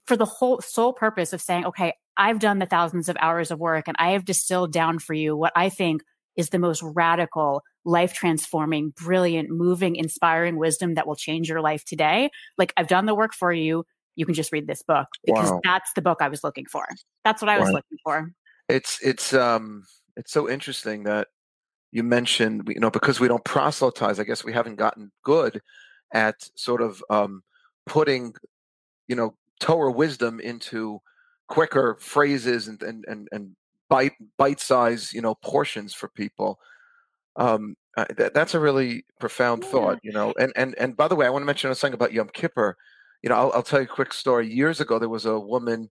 for 0.06 0.16
the 0.16 0.24
whole 0.24 0.60
sole 0.60 0.92
purpose 0.92 1.32
of 1.32 1.40
saying, 1.40 1.64
okay, 1.66 1.94
I've 2.16 2.38
done 2.38 2.58
the 2.58 2.66
thousands 2.66 3.08
of 3.08 3.16
hours 3.20 3.50
of 3.50 3.60
work 3.60 3.88
and 3.88 3.96
I 3.98 4.10
have 4.10 4.24
distilled 4.24 4.72
down 4.72 4.98
for 4.98 5.14
you 5.14 5.36
what 5.36 5.52
I 5.54 5.68
think 5.68 6.02
is 6.36 6.50
the 6.50 6.58
most 6.58 6.82
radical, 6.82 7.62
life 7.84 8.12
transforming, 8.12 8.90
brilliant, 8.90 9.50
moving, 9.50 9.96
inspiring 9.96 10.56
wisdom 10.56 10.94
that 10.94 11.06
will 11.06 11.16
change 11.16 11.48
your 11.48 11.60
life 11.60 11.84
today. 11.84 12.30
Like 12.58 12.72
I've 12.76 12.88
done 12.88 13.06
the 13.06 13.14
work 13.14 13.32
for 13.32 13.52
you. 13.52 13.84
You 14.16 14.26
can 14.26 14.34
just 14.34 14.52
read 14.52 14.66
this 14.66 14.82
book 14.82 15.08
because 15.24 15.50
wow. 15.50 15.60
that's 15.62 15.92
the 15.94 16.02
book 16.02 16.18
I 16.20 16.28
was 16.28 16.42
looking 16.42 16.66
for. 16.66 16.86
That's 17.24 17.42
what 17.42 17.48
I 17.48 17.58
was 17.58 17.68
wow. 17.68 17.74
looking 17.74 17.98
for. 18.02 18.30
It's, 18.68 18.98
it's, 19.02 19.32
um, 19.32 19.84
it's 20.16 20.32
so 20.32 20.48
interesting 20.48 21.04
that 21.04 21.28
you 21.92 22.02
mentioned, 22.02 22.68
you 22.68 22.80
know, 22.80 22.90
because 22.90 23.20
we 23.20 23.28
don't 23.28 23.44
proselytize, 23.44 24.18
I 24.18 24.24
guess 24.24 24.44
we 24.44 24.52
haven't 24.52 24.76
gotten 24.76 25.12
good 25.22 25.60
at 26.12 26.48
sort 26.54 26.82
of 26.82 27.02
um, 27.10 27.42
putting, 27.86 28.34
you 29.08 29.16
know, 29.16 29.34
Torah 29.60 29.92
wisdom 29.92 30.40
into 30.40 31.00
quicker 31.48 31.96
phrases 32.00 32.68
and 32.68 32.82
and 32.82 33.04
and, 33.08 33.28
and 33.32 33.56
bite 33.88 34.12
bite 34.36 34.60
size, 34.60 35.12
you 35.12 35.20
know, 35.20 35.34
portions 35.36 35.94
for 35.94 36.08
people. 36.08 36.58
Um, 37.36 37.76
uh, 37.96 38.04
that, 38.16 38.34
that's 38.34 38.54
a 38.54 38.60
really 38.60 39.04
profound 39.18 39.62
yeah. 39.62 39.70
thought, 39.70 39.98
you 40.02 40.12
know. 40.12 40.34
And 40.38 40.52
and 40.56 40.74
and 40.78 40.96
by 40.96 41.08
the 41.08 41.16
way, 41.16 41.26
I 41.26 41.30
want 41.30 41.42
to 41.42 41.46
mention 41.46 41.74
something 41.74 41.94
about 41.94 42.12
Yom 42.12 42.28
Kippur. 42.32 42.76
You 43.22 43.30
know, 43.30 43.36
I'll, 43.36 43.52
I'll 43.54 43.62
tell 43.62 43.80
you 43.80 43.86
a 43.86 43.88
quick 43.88 44.12
story. 44.12 44.52
Years 44.52 44.80
ago, 44.80 44.98
there 44.98 45.08
was 45.08 45.24
a 45.24 45.38
woman 45.38 45.90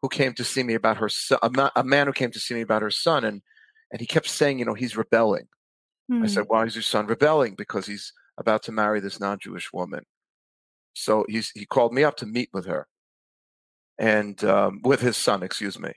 who 0.00 0.08
came 0.08 0.34
to 0.34 0.44
see 0.44 0.62
me 0.62 0.74
about 0.74 0.98
her 0.98 1.08
son, 1.08 1.38
a, 1.76 1.84
man 1.84 2.06
who 2.06 2.12
came 2.12 2.30
to 2.32 2.40
see 2.40 2.54
me 2.54 2.60
about 2.60 2.82
her 2.82 2.90
son, 2.90 3.24
and 3.24 3.42
and 3.92 4.00
he 4.00 4.06
kept 4.06 4.28
saying, 4.28 4.58
you 4.58 4.64
know, 4.64 4.74
he's 4.74 4.96
rebelling. 4.96 5.46
Mm. 6.10 6.24
I 6.24 6.26
said, 6.26 6.44
why 6.48 6.64
is 6.64 6.74
your 6.74 6.82
son 6.82 7.06
rebelling? 7.06 7.54
Because 7.54 7.86
he's 7.86 8.12
about 8.38 8.64
to 8.64 8.72
marry 8.72 8.98
this 8.98 9.20
non-Jewish 9.20 9.72
woman. 9.72 10.04
So 10.94 11.24
he's 11.28 11.50
he 11.50 11.64
called 11.64 11.94
me 11.94 12.02
up 12.02 12.16
to 12.16 12.26
meet 12.26 12.50
with 12.52 12.66
her, 12.66 12.88
and 13.98 14.42
um, 14.44 14.80
with 14.82 15.00
his 15.00 15.16
son, 15.16 15.42
excuse 15.42 15.78
me. 15.78 15.92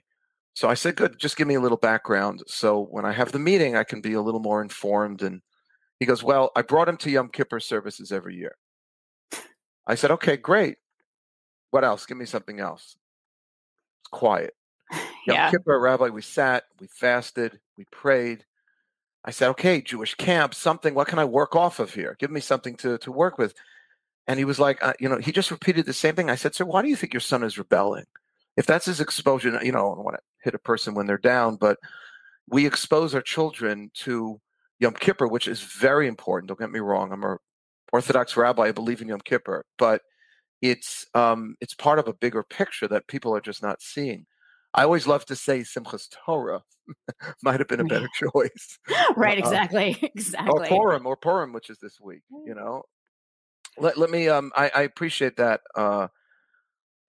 So 0.54 0.70
I 0.70 0.74
said, 0.74 0.96
good, 0.96 1.18
just 1.18 1.36
give 1.36 1.46
me 1.46 1.56
a 1.56 1.60
little 1.60 1.76
background. 1.76 2.42
So 2.46 2.86
when 2.90 3.04
I 3.04 3.12
have 3.12 3.30
the 3.30 3.38
meeting, 3.38 3.76
I 3.76 3.84
can 3.84 4.00
be 4.00 4.14
a 4.14 4.22
little 4.22 4.40
more 4.40 4.62
informed. 4.62 5.20
And 5.20 5.42
he 6.00 6.06
goes, 6.06 6.22
well, 6.22 6.50
I 6.56 6.62
brought 6.62 6.88
him 6.88 6.96
to 6.98 7.10
Yom 7.10 7.28
Kippur 7.28 7.60
services 7.60 8.10
every 8.10 8.36
year. 8.36 8.56
I 9.86 9.96
said, 9.96 10.10
okay, 10.12 10.38
great. 10.38 10.78
What 11.72 11.84
else? 11.84 12.06
Give 12.06 12.16
me 12.16 12.24
something 12.24 12.58
else. 12.58 12.96
It's 14.00 14.08
quiet. 14.08 14.54
Yom 15.26 15.36
yeah. 15.36 15.50
Kippur, 15.50 15.78
Rabbi, 15.78 16.08
we 16.08 16.22
sat, 16.22 16.64
we 16.80 16.86
fasted, 16.86 17.58
we 17.76 17.84
prayed. 17.90 18.44
I 19.24 19.32
said, 19.32 19.48
okay, 19.50 19.80
Jewish 19.80 20.14
camp, 20.14 20.54
something. 20.54 20.94
What 20.94 21.08
can 21.08 21.18
I 21.18 21.24
work 21.24 21.56
off 21.56 21.80
of 21.80 21.92
here? 21.92 22.16
Give 22.20 22.30
me 22.30 22.40
something 22.40 22.76
to, 22.76 22.96
to 22.98 23.10
work 23.10 23.38
with. 23.38 23.54
And 24.28 24.38
he 24.38 24.44
was 24.44 24.60
like, 24.60 24.82
uh, 24.82 24.92
you 25.00 25.08
know, 25.08 25.18
he 25.18 25.32
just 25.32 25.50
repeated 25.50 25.84
the 25.84 25.92
same 25.92 26.14
thing. 26.14 26.30
I 26.30 26.36
said, 26.36 26.54
sir, 26.54 26.64
why 26.64 26.82
do 26.82 26.88
you 26.88 26.96
think 26.96 27.12
your 27.12 27.20
son 27.20 27.42
is 27.42 27.58
rebelling? 27.58 28.06
If 28.56 28.66
that's 28.66 28.86
his 28.86 29.00
exposure, 29.00 29.58
you 29.62 29.72
know, 29.72 29.92
I 29.92 29.94
don't 29.94 30.04
want 30.04 30.16
to 30.16 30.22
hit 30.42 30.54
a 30.54 30.58
person 30.58 30.94
when 30.94 31.06
they're 31.06 31.18
down, 31.18 31.56
but 31.56 31.78
we 32.48 32.66
expose 32.66 33.14
our 33.14 33.20
children 33.20 33.90
to 33.94 34.40
Yom 34.78 34.94
Kippur, 34.94 35.26
which 35.26 35.48
is 35.48 35.60
very 35.60 36.06
important. 36.06 36.48
Don't 36.48 36.58
get 36.58 36.70
me 36.70 36.80
wrong. 36.80 37.12
I'm 37.12 37.24
a 37.24 37.36
Orthodox 37.92 38.36
rabbi. 38.36 38.64
I 38.64 38.72
believe 38.72 39.02
in 39.02 39.08
Yom 39.08 39.20
Kippur, 39.20 39.64
but 39.78 40.02
it's 40.62 41.06
um, 41.14 41.56
it's 41.60 41.74
part 41.74 41.98
of 41.98 42.08
a 42.08 42.14
bigger 42.14 42.42
picture 42.42 42.88
that 42.88 43.08
people 43.08 43.34
are 43.34 43.40
just 43.40 43.62
not 43.62 43.82
seeing. 43.82 44.26
I 44.76 44.82
always 44.82 45.06
love 45.06 45.24
to 45.26 45.36
say 45.36 45.60
Simchas 45.60 46.08
Torah 46.10 46.62
might 47.42 47.58
have 47.60 47.68
been 47.68 47.80
a 47.80 47.84
better 47.84 48.08
choice. 48.14 48.78
right, 49.16 49.38
exactly, 49.38 49.98
uh, 50.02 50.08
exactly. 50.14 50.50
Or 50.50 50.66
Purim, 50.66 51.06
or 51.06 51.16
Purim, 51.16 51.52
which 51.52 51.70
is 51.70 51.78
this 51.78 51.98
week. 52.00 52.22
You 52.44 52.52
mm. 52.52 52.56
know, 52.56 52.82
let 53.78 53.96
let 53.96 54.10
me. 54.10 54.28
Um, 54.28 54.52
I, 54.54 54.70
I 54.74 54.82
appreciate 54.82 55.36
that. 55.38 55.62
Uh, 55.74 56.08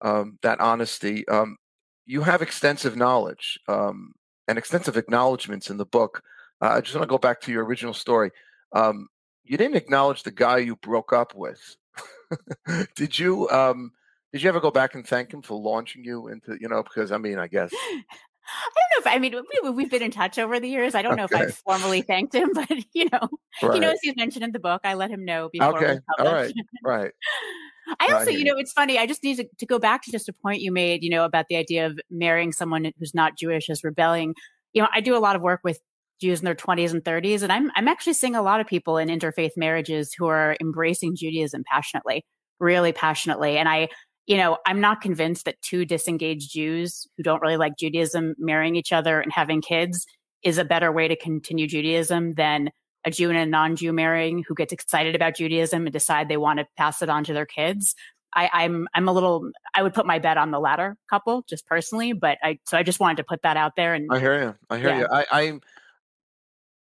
um, 0.01 0.39
that 0.43 0.59
honesty. 0.61 1.27
Um, 1.27 1.57
you 2.05 2.21
have 2.21 2.41
extensive 2.41 2.95
knowledge 2.95 3.59
um, 3.67 4.13
and 4.47 4.57
extensive 4.57 4.95
acknowledgments 4.95 5.69
in 5.69 5.77
the 5.77 5.85
book. 5.85 6.21
Uh, 6.61 6.69
I 6.69 6.81
just 6.81 6.95
want 6.95 7.03
to 7.03 7.09
go 7.09 7.17
back 7.17 7.41
to 7.41 7.51
your 7.51 7.65
original 7.65 7.93
story. 7.93 8.31
Um, 8.73 9.07
you 9.43 9.57
didn't 9.57 9.75
acknowledge 9.75 10.23
the 10.23 10.31
guy 10.31 10.59
you 10.59 10.75
broke 10.77 11.11
up 11.11 11.35
with. 11.35 11.75
did 12.95 13.17
you? 13.17 13.49
Um, 13.49 13.91
did 14.37 14.43
you 14.43 14.49
ever 14.49 14.59
go 14.59 14.69
back 14.69 14.93
and 14.93 15.05
thank 15.05 15.33
him 15.33 15.41
for 15.41 15.59
launching 15.59 16.03
you 16.03 16.27
into? 16.27 16.57
You 16.59 16.69
know, 16.69 16.83
because 16.83 17.11
I 17.11 17.17
mean, 17.17 17.39
I 17.39 17.47
guess. 17.47 17.71
I 18.49 18.69
don't 18.75 19.05
know 19.05 19.11
if 19.11 19.15
I 19.15 19.19
mean 19.19 19.75
we, 19.75 19.83
have 19.83 19.91
been 19.91 20.03
in 20.03 20.11
touch 20.11 20.37
over 20.37 20.59
the 20.59 20.69
years. 20.69 20.95
I 20.95 21.01
don't 21.01 21.17
know 21.17 21.25
if 21.25 21.35
I 21.35 21.47
formally 21.47 22.01
thanked 22.01 22.35
him, 22.35 22.51
but 22.53 22.69
you 22.93 23.09
know, 23.11 23.27
right. 23.63 23.73
you 23.73 23.81
know, 23.81 23.89
as 23.89 23.99
you 24.03 24.13
mentioned 24.15 24.45
in 24.45 24.51
the 24.51 24.59
book, 24.59 24.81
I 24.83 24.93
let 24.93 25.09
him 25.09 25.25
know 25.25 25.49
before. 25.51 25.83
Okay, 25.83 25.99
all 26.19 26.31
right, 26.31 26.53
right. 26.83 27.11
I 27.99 28.13
also, 28.13 28.29
you 28.29 28.43
know, 28.43 28.57
it's 28.57 28.73
funny. 28.73 28.99
I 28.99 29.07
just 29.07 29.23
need 29.23 29.37
to, 29.37 29.47
to, 29.59 29.65
go 29.65 29.79
back 29.79 30.03
to 30.03 30.11
just 30.11 30.27
a 30.27 30.33
point 30.33 30.61
you 30.61 30.73
made, 30.73 31.03
you 31.03 31.09
know, 31.09 31.23
about 31.23 31.45
the 31.49 31.55
idea 31.55 31.85
of 31.85 31.97
marrying 32.11 32.51
someone 32.51 32.91
who's 32.99 33.15
not 33.15 33.37
Jewish 33.37 33.69
as 33.69 33.81
rebelling. 33.81 34.35
You 34.73 34.81
know, 34.81 34.89
I 34.93 34.99
do 34.99 35.15
a 35.15 35.19
lot 35.19 35.37
of 35.37 35.41
work 35.41 35.61
with 35.63 35.79
Jews 36.19 36.39
in 36.39 36.45
their 36.45 36.55
20s 36.55 36.91
and 36.91 37.03
30s, 37.03 37.43
and 37.43 37.51
I'm 37.51 37.71
I'm 37.75 37.87
actually 37.87 38.13
seeing 38.13 38.35
a 38.35 38.41
lot 38.41 38.59
of 38.61 38.67
people 38.67 38.97
in 38.97 39.09
interfaith 39.09 39.51
marriages 39.57 40.13
who 40.13 40.27
are 40.27 40.55
embracing 40.61 41.15
Judaism 41.15 41.63
passionately, 41.65 42.23
really 42.59 42.91
passionately. 42.91 43.57
And 43.57 43.69
I, 43.69 43.89
you 44.27 44.35
know, 44.35 44.57
I'm 44.65 44.81
not 44.81 45.01
convinced 45.01 45.45
that 45.45 45.61
two 45.61 45.85
disengaged 45.85 46.51
Jews 46.51 47.07
who 47.15 47.23
don't 47.23 47.41
really 47.41 47.57
like 47.57 47.77
Judaism 47.77 48.35
marrying 48.37 48.75
each 48.75 48.91
other 48.91 49.21
and 49.21 49.31
having 49.31 49.61
kids 49.61 50.05
is 50.43 50.57
a 50.57 50.65
better 50.65 50.91
way 50.91 51.07
to 51.07 51.15
continue 51.15 51.65
Judaism 51.65 52.33
than 52.33 52.69
a 53.05 53.09
Jew 53.09 53.29
and 53.29 53.39
a 53.39 53.45
non-Jew 53.45 53.93
marrying 53.93 54.43
who 54.45 54.53
gets 54.53 54.73
excited 54.73 55.15
about 55.15 55.35
Judaism 55.37 55.85
and 55.85 55.93
decide 55.93 56.27
they 56.27 56.37
want 56.37 56.59
to 56.59 56.67
pass 56.77 57.01
it 57.01 57.09
on 57.09 57.23
to 57.23 57.33
their 57.33 57.45
kids. 57.45 57.95
I, 58.35 58.49
I'm 58.51 58.89
I'm 58.93 59.07
a 59.07 59.13
little 59.13 59.49
I 59.73 59.81
would 59.81 59.93
put 59.93 60.05
my 60.05 60.19
bet 60.19 60.37
on 60.37 60.51
the 60.51 60.59
latter 60.59 60.97
couple 61.09 61.43
just 61.47 61.65
personally, 61.65 62.11
but 62.11 62.37
I 62.43 62.59
so 62.65 62.77
I 62.77 62.83
just 62.83 62.99
wanted 62.99 63.17
to 63.17 63.23
put 63.23 63.41
that 63.43 63.55
out 63.55 63.77
there. 63.77 63.93
And 63.93 64.09
I 64.11 64.19
hear 64.19 64.41
you. 64.41 64.55
I 64.69 64.77
hear 64.77 64.89
yeah. 64.89 64.99
you. 64.99 65.07
I, 65.09 65.25
I'm. 65.31 65.61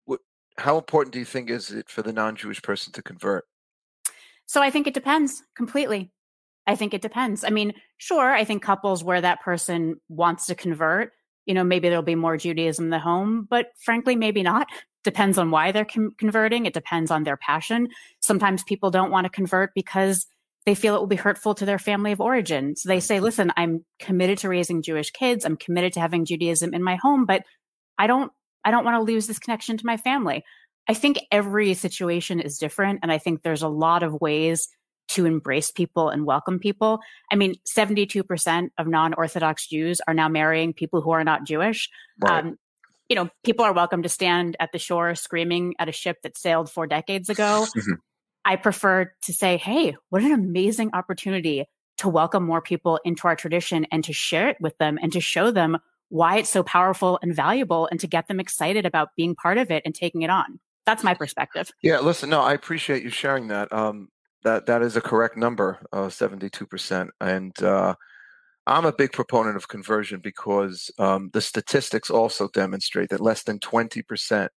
what, 0.03 0.19
how 0.57 0.77
important 0.77 1.13
do 1.13 1.19
you 1.19 1.25
think 1.25 1.49
is 1.49 1.71
it 1.71 1.89
for 1.89 2.01
the 2.01 2.11
non-Jewish 2.11 2.61
person 2.61 2.91
to 2.93 3.01
convert? 3.01 3.45
So 4.45 4.61
I 4.61 4.69
think 4.69 4.87
it 4.87 4.93
depends 4.93 5.41
completely. 5.55 6.11
I 6.69 6.75
think 6.75 6.93
it 6.93 7.01
depends. 7.01 7.43
I 7.43 7.49
mean, 7.49 7.73
sure, 7.97 8.31
I 8.31 8.43
think 8.43 8.61
couples 8.61 9.03
where 9.03 9.19
that 9.19 9.41
person 9.41 9.99
wants 10.07 10.45
to 10.45 10.55
convert, 10.55 11.13
you 11.47 11.55
know, 11.55 11.63
maybe 11.63 11.89
there'll 11.89 12.03
be 12.03 12.13
more 12.13 12.37
Judaism 12.37 12.85
in 12.85 12.89
the 12.91 12.99
home, 12.99 13.47
but 13.49 13.69
frankly, 13.83 14.15
maybe 14.15 14.43
not 14.43 14.67
depends 15.03 15.39
on 15.39 15.49
why 15.49 15.71
they're 15.71 15.83
com- 15.83 16.11
converting. 16.19 16.67
It 16.67 16.75
depends 16.75 17.09
on 17.09 17.23
their 17.23 17.37
passion. 17.37 17.87
Sometimes 18.19 18.63
people 18.63 18.91
don't 18.91 19.09
want 19.09 19.25
to 19.25 19.31
convert 19.31 19.71
because 19.73 20.27
they 20.67 20.75
feel 20.75 20.95
it 20.95 20.99
will 20.99 21.07
be 21.07 21.15
hurtful 21.15 21.55
to 21.55 21.65
their 21.65 21.79
family 21.79 22.11
of 22.11 22.21
origin. 22.21 22.75
So 22.75 22.87
they 22.87 22.99
say, 22.99 23.19
listen, 23.19 23.51
I'm 23.57 23.83
committed 23.97 24.37
to 24.39 24.49
raising 24.49 24.83
Jewish 24.83 25.09
kids. 25.09 25.45
I'm 25.45 25.57
committed 25.57 25.93
to 25.93 26.01
having 26.01 26.23
Judaism 26.23 26.75
in 26.75 26.83
my 26.83 26.97
home, 27.01 27.25
but 27.25 27.41
I 27.97 28.05
don't, 28.05 28.31
I 28.63 28.69
don't 28.69 28.85
want 28.85 28.95
to 28.97 29.11
lose 29.11 29.25
this 29.25 29.39
connection 29.39 29.75
to 29.77 29.85
my 29.87 29.97
family. 29.97 30.43
I 30.87 30.93
think 30.93 31.17
every 31.31 31.73
situation 31.73 32.39
is 32.39 32.59
different. 32.59 32.99
And 33.01 33.11
I 33.11 33.17
think 33.17 33.41
there's 33.41 33.63
a 33.63 33.67
lot 33.67 34.03
of 34.03 34.21
ways 34.21 34.67
to 35.09 35.25
embrace 35.25 35.71
people 35.71 36.09
and 36.09 36.25
welcome 36.25 36.59
people. 36.59 36.99
I 37.31 37.35
mean, 37.35 37.55
72% 37.67 38.69
of 38.77 38.87
non 38.87 39.13
Orthodox 39.13 39.67
Jews 39.67 40.01
are 40.07 40.13
now 40.13 40.29
marrying 40.29 40.73
people 40.73 41.01
who 41.01 41.11
are 41.11 41.23
not 41.23 41.45
Jewish. 41.45 41.89
Right. 42.19 42.45
Um, 42.45 42.57
you 43.09 43.15
know, 43.15 43.29
people 43.43 43.65
are 43.65 43.73
welcome 43.73 44.03
to 44.03 44.09
stand 44.09 44.55
at 44.59 44.71
the 44.71 44.79
shore 44.79 45.15
screaming 45.15 45.73
at 45.79 45.89
a 45.89 45.91
ship 45.91 46.17
that 46.23 46.37
sailed 46.37 46.71
four 46.71 46.87
decades 46.87 47.29
ago. 47.29 47.65
Mm-hmm. 47.75 47.93
I 48.45 48.55
prefer 48.55 49.11
to 49.23 49.33
say, 49.33 49.57
hey, 49.57 49.95
what 50.09 50.23
an 50.23 50.31
amazing 50.31 50.91
opportunity 50.93 51.65
to 51.97 52.07
welcome 52.07 52.45
more 52.45 52.61
people 52.61 52.99
into 53.03 53.27
our 53.27 53.35
tradition 53.35 53.85
and 53.91 54.03
to 54.05 54.13
share 54.13 54.47
it 54.47 54.57
with 54.59 54.77
them 54.77 54.97
and 55.01 55.11
to 55.11 55.19
show 55.19 55.51
them 55.51 55.77
why 56.07 56.37
it's 56.37 56.49
so 56.49 56.63
powerful 56.63 57.19
and 57.21 57.35
valuable 57.35 57.87
and 57.91 57.99
to 57.99 58.07
get 58.07 58.27
them 58.27 58.39
excited 58.39 58.85
about 58.85 59.09
being 59.15 59.35
part 59.35 59.57
of 59.57 59.69
it 59.69 59.83
and 59.85 59.93
taking 59.93 60.21
it 60.21 60.29
on. 60.29 60.59
That's 60.85 61.03
my 61.03 61.13
perspective. 61.13 61.69
Yeah, 61.83 61.99
listen, 61.99 62.29
no, 62.29 62.41
I 62.41 62.53
appreciate 62.53 63.03
you 63.03 63.09
sharing 63.09 63.49
that. 63.49 63.71
Um, 63.71 64.09
that 64.43 64.65
that 64.67 64.81
is 64.81 64.95
a 64.95 65.01
correct 65.01 65.37
number, 65.37 65.79
uh, 65.91 66.09
seventy-two 66.09 66.65
percent, 66.65 67.11
and 67.19 67.61
uh, 67.61 67.95
I'm 68.69 68.85
a 68.85 68.93
big 68.93 69.11
proponent 69.11 69.55
of 69.55 69.67
conversion 69.67 70.19
because 70.19 70.91
um, 70.99 71.31
the 71.33 71.41
statistics 71.41 72.11
also 72.11 72.49
demonstrate 72.49 73.09
that 73.09 73.19
less 73.19 73.41
than 73.41 73.57
20% 73.57 74.49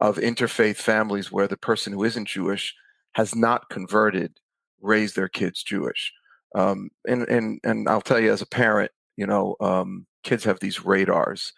of 0.00 0.16
interfaith 0.16 0.76
families 0.76 1.30
where 1.30 1.46
the 1.46 1.58
person 1.58 1.92
who 1.92 2.02
isn't 2.04 2.28
Jewish 2.28 2.74
has 3.12 3.34
not 3.34 3.68
converted 3.68 4.38
raise 4.80 5.12
their 5.12 5.28
kids 5.28 5.62
Jewish. 5.62 6.12
Um, 6.54 6.88
and, 7.06 7.28
and, 7.28 7.60
and 7.62 7.88
I'll 7.90 8.00
tell 8.00 8.18
you 8.18 8.32
as 8.32 8.40
a 8.40 8.46
parent, 8.46 8.90
you 9.18 9.26
know, 9.26 9.56
um, 9.60 10.06
kids 10.22 10.44
have 10.44 10.60
these 10.60 10.86
radars. 10.86 11.52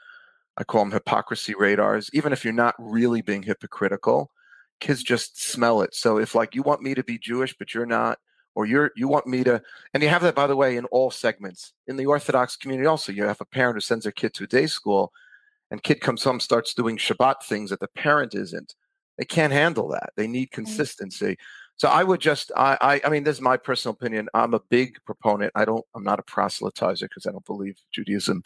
I 0.57 0.65
call 0.65 0.83
them 0.83 0.93
hypocrisy 0.93 1.55
radars. 1.57 2.11
Even 2.13 2.33
if 2.33 2.45
you're 2.45 2.53
not 2.53 2.75
really 2.79 3.23
being 3.23 3.45
hypocritical, 3.45 4.33
kids 4.81 5.03
just 5.03 5.43
smell 5.43 5.83
it. 5.83 5.95
So 5.95 6.19
if 6.19 6.35
like 6.35 6.55
you 6.55 6.63
want 6.63 6.83
me 6.83 6.95
to 6.95 7.05
be 7.05 7.19
Jewish, 7.19 7.55
but 7.59 7.75
you're 7.75 7.87
not, 7.87 8.19
or 8.59 8.67
you're 8.67 8.91
you 8.97 9.07
want 9.07 9.27
me 9.27 9.45
to 9.45 9.63
and 9.95 10.03
you 10.03 10.09
have 10.09 10.23
that 10.23 10.35
by 10.35 10.49
the 10.49 10.57
way 10.57 10.77
in 10.77 10.85
all 10.87 11.13
segments. 11.13 11.73
In 11.87 11.97
the 11.97 12.07
orthodox 12.07 12.57
community 12.57 12.87
also 12.87 13.13
you 13.13 13.23
have 13.23 13.41
a 13.41 13.45
parent 13.45 13.77
who 13.77 13.81
sends 13.81 14.05
their 14.05 14.13
kid 14.13 14.35
to 14.35 14.45
a 14.45 14.47
day 14.49 14.67
school 14.67 15.13
and 15.71 15.83
kid 15.83 16.01
comes 16.01 16.25
home 16.25 16.41
starts 16.41 16.75
doing 16.75 16.97
shabbat 16.97 17.45
things 17.45 17.71
that 17.71 17.79
the 17.79 17.89
parent 17.89 18.35
isn't. 18.35 18.75
They 19.17 19.25
can't 19.25 19.53
handle 19.53 19.89
that. 19.91 20.11
They 20.17 20.27
need 20.27 20.51
consistency. 20.51 21.37
So 21.77 21.89
i 21.89 22.03
would 22.03 22.21
just 22.21 22.51
i 22.57 22.77
i, 22.81 23.01
I 23.05 23.11
mean 23.11 23.23
this 23.23 23.37
is 23.37 23.43
my 23.43 23.57
personal 23.57 23.95
opinion. 23.95 24.29
I'm 24.35 24.55
a 24.55 24.61
big 24.71 24.97
proponent. 25.07 25.53
I 25.55 25.65
don't 25.65 25.85
i'm 25.95 26.03
not 26.03 26.19
a 26.19 26.25
proselytizer 26.25 27.03
because 27.03 27.27
i 27.27 27.31
don't 27.31 27.47
believe 27.47 27.77
judaism 27.93 28.43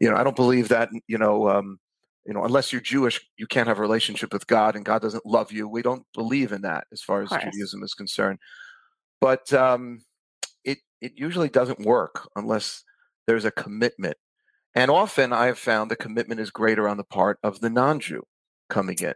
you 0.00 0.08
know 0.08 0.16
i 0.16 0.22
don't 0.22 0.36
believe 0.36 0.68
that 0.68 0.88
you 1.08 1.18
know 1.18 1.48
um 1.48 1.80
you 2.26 2.32
know 2.32 2.44
unless 2.44 2.72
you're 2.72 2.80
jewish 2.80 3.20
you 3.36 3.46
can't 3.46 3.68
have 3.68 3.78
a 3.78 3.82
relationship 3.82 4.32
with 4.32 4.46
god 4.46 4.76
and 4.76 4.84
god 4.84 5.02
doesn't 5.02 5.26
love 5.26 5.50
you 5.50 5.68
we 5.68 5.82
don't 5.82 6.04
believe 6.14 6.52
in 6.52 6.62
that 6.62 6.84
as 6.92 7.02
far 7.02 7.22
as 7.22 7.30
judaism 7.30 7.82
is 7.82 7.94
concerned 7.94 8.38
but 9.22 9.52
um, 9.52 10.00
it 10.64 10.78
it 11.00 11.12
usually 11.14 11.48
doesn't 11.48 11.78
work 11.78 12.28
unless 12.34 12.82
there's 13.28 13.44
a 13.44 13.52
commitment. 13.52 14.16
And 14.74 14.90
often 14.90 15.32
I 15.32 15.46
have 15.46 15.60
found 15.60 15.90
the 15.90 15.96
commitment 15.96 16.40
is 16.40 16.50
greater 16.50 16.88
on 16.88 16.96
the 16.96 17.04
part 17.04 17.38
of 17.44 17.60
the 17.60 17.70
non-Jew 17.70 18.24
coming 18.68 18.98
in. 19.00 19.14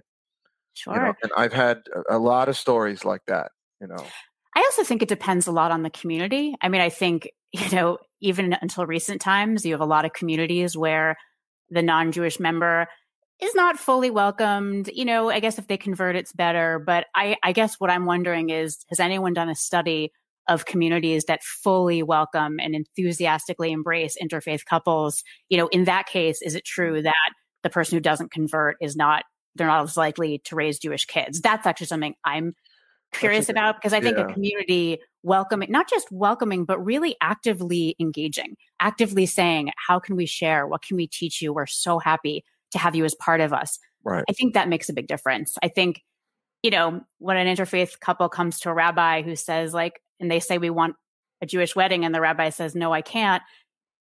Sure. 0.74 0.94
You 0.94 1.00
know, 1.00 1.14
and 1.22 1.32
I've 1.36 1.52
had 1.52 1.82
a, 2.08 2.16
a 2.16 2.18
lot 2.18 2.48
of 2.48 2.56
stories 2.56 3.04
like 3.04 3.22
that. 3.26 3.50
You 3.80 3.88
know. 3.88 4.04
I 4.54 4.60
also 4.60 4.84
think 4.84 5.02
it 5.02 5.08
depends 5.08 5.48
a 5.48 5.52
lot 5.52 5.72
on 5.72 5.82
the 5.82 5.90
community. 5.90 6.54
I 6.60 6.68
mean, 6.68 6.80
I 6.80 6.88
think 6.88 7.28
you 7.52 7.68
know 7.70 7.98
even 8.20 8.56
until 8.62 8.86
recent 8.86 9.20
times, 9.20 9.66
you 9.66 9.72
have 9.72 9.80
a 9.80 9.86
lot 9.86 10.04
of 10.04 10.12
communities 10.12 10.76
where 10.76 11.16
the 11.70 11.82
non-Jewish 11.82 12.40
member 12.40 12.86
is 13.40 13.54
not 13.54 13.78
fully 13.78 14.10
welcomed. 14.10 14.88
You 14.92 15.04
know, 15.04 15.30
I 15.30 15.40
guess 15.40 15.58
if 15.58 15.66
they 15.66 15.76
convert, 15.76 16.16
it's 16.16 16.32
better. 16.32 16.78
But 16.78 17.06
I, 17.14 17.36
I 17.42 17.52
guess 17.52 17.76
what 17.78 17.90
I'm 17.90 18.06
wondering 18.06 18.50
is, 18.50 18.84
has 18.88 19.00
anyone 19.00 19.34
done 19.34 19.48
a 19.48 19.54
study 19.54 20.12
of 20.48 20.64
communities 20.64 21.24
that 21.24 21.42
fully 21.42 22.02
welcome 22.02 22.58
and 22.60 22.74
enthusiastically 22.74 23.72
embrace 23.72 24.16
interfaith 24.22 24.64
couples, 24.64 25.22
you 25.48 25.58
know, 25.58 25.66
in 25.68 25.84
that 25.84 26.06
case, 26.06 26.40
is 26.40 26.54
it 26.54 26.64
true 26.64 27.02
that 27.02 27.14
the 27.62 27.70
person 27.70 27.96
who 27.96 28.00
doesn't 28.00 28.30
convert 28.30 28.76
is 28.80 28.96
not 28.96 29.24
they're 29.56 29.66
not 29.66 29.82
as 29.82 29.96
likely 29.96 30.40
to 30.44 30.54
raise 30.54 30.78
Jewish 30.78 31.04
kids? 31.06 31.40
That's 31.40 31.66
actually 31.66 31.88
something 31.88 32.14
I'm 32.24 32.54
curious 33.12 33.48
about 33.48 33.76
because 33.76 33.92
I 33.92 34.00
think 34.00 34.18
yeah. 34.18 34.28
a 34.28 34.32
community 34.32 34.98
welcoming, 35.26 35.70
not 35.70 35.90
just 35.90 36.10
welcoming, 36.10 36.64
but 36.64 36.78
really 36.78 37.16
actively 37.20 37.96
engaging, 37.98 38.56
actively 38.80 39.26
saying, 39.26 39.70
how 39.88 39.98
can 39.98 40.16
we 40.16 40.24
share? 40.24 40.66
What 40.66 40.82
can 40.82 40.96
we 40.96 41.06
teach 41.06 41.42
you? 41.42 41.52
We're 41.52 41.66
so 41.66 41.98
happy 41.98 42.44
to 42.70 42.78
have 42.78 42.94
you 42.94 43.04
as 43.04 43.14
part 43.16 43.40
of 43.40 43.52
us. 43.52 43.78
Right. 44.04 44.24
I 44.30 44.32
think 44.32 44.54
that 44.54 44.68
makes 44.68 44.88
a 44.88 44.92
big 44.92 45.08
difference. 45.08 45.56
I 45.62 45.68
think, 45.68 46.02
you 46.62 46.70
know, 46.70 47.00
when 47.18 47.36
an 47.36 47.54
interfaith 47.54 47.98
couple 48.00 48.28
comes 48.28 48.60
to 48.60 48.70
a 48.70 48.74
rabbi 48.74 49.22
who 49.22 49.34
says, 49.34 49.74
like, 49.74 50.00
and 50.20 50.30
they 50.30 50.40
say, 50.40 50.58
we 50.58 50.70
want 50.70 50.94
a 51.42 51.46
Jewish 51.46 51.76
wedding, 51.76 52.04
and 52.04 52.14
the 52.14 52.20
rabbi 52.20 52.50
says, 52.50 52.74
no, 52.74 52.92
I 52.92 53.02
can't, 53.02 53.42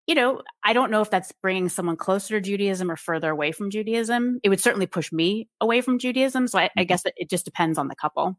you 0.08 0.14
know, 0.14 0.40
I 0.64 0.72
don't 0.72 0.90
know 0.90 1.02
if 1.02 1.10
that's 1.10 1.32
bringing 1.42 1.68
someone 1.68 1.96
closer 1.96 2.40
to 2.40 2.40
Judaism 2.40 2.90
or 2.90 2.96
further 2.96 3.30
away 3.30 3.52
from 3.52 3.70
Judaism. 3.70 4.40
It 4.42 4.48
would 4.48 4.58
certainly 4.58 4.86
push 4.86 5.12
me 5.12 5.48
away 5.60 5.82
from 5.82 5.98
Judaism. 5.98 6.48
So 6.48 6.58
I, 6.58 6.62
I 6.62 6.68
mm-hmm. 6.68 6.86
guess 6.86 7.04
it, 7.04 7.12
it, 7.18 7.28
just 7.28 7.44
depends 7.44 7.76
on 7.76 7.88
the 7.88 7.94
couple. 7.94 8.38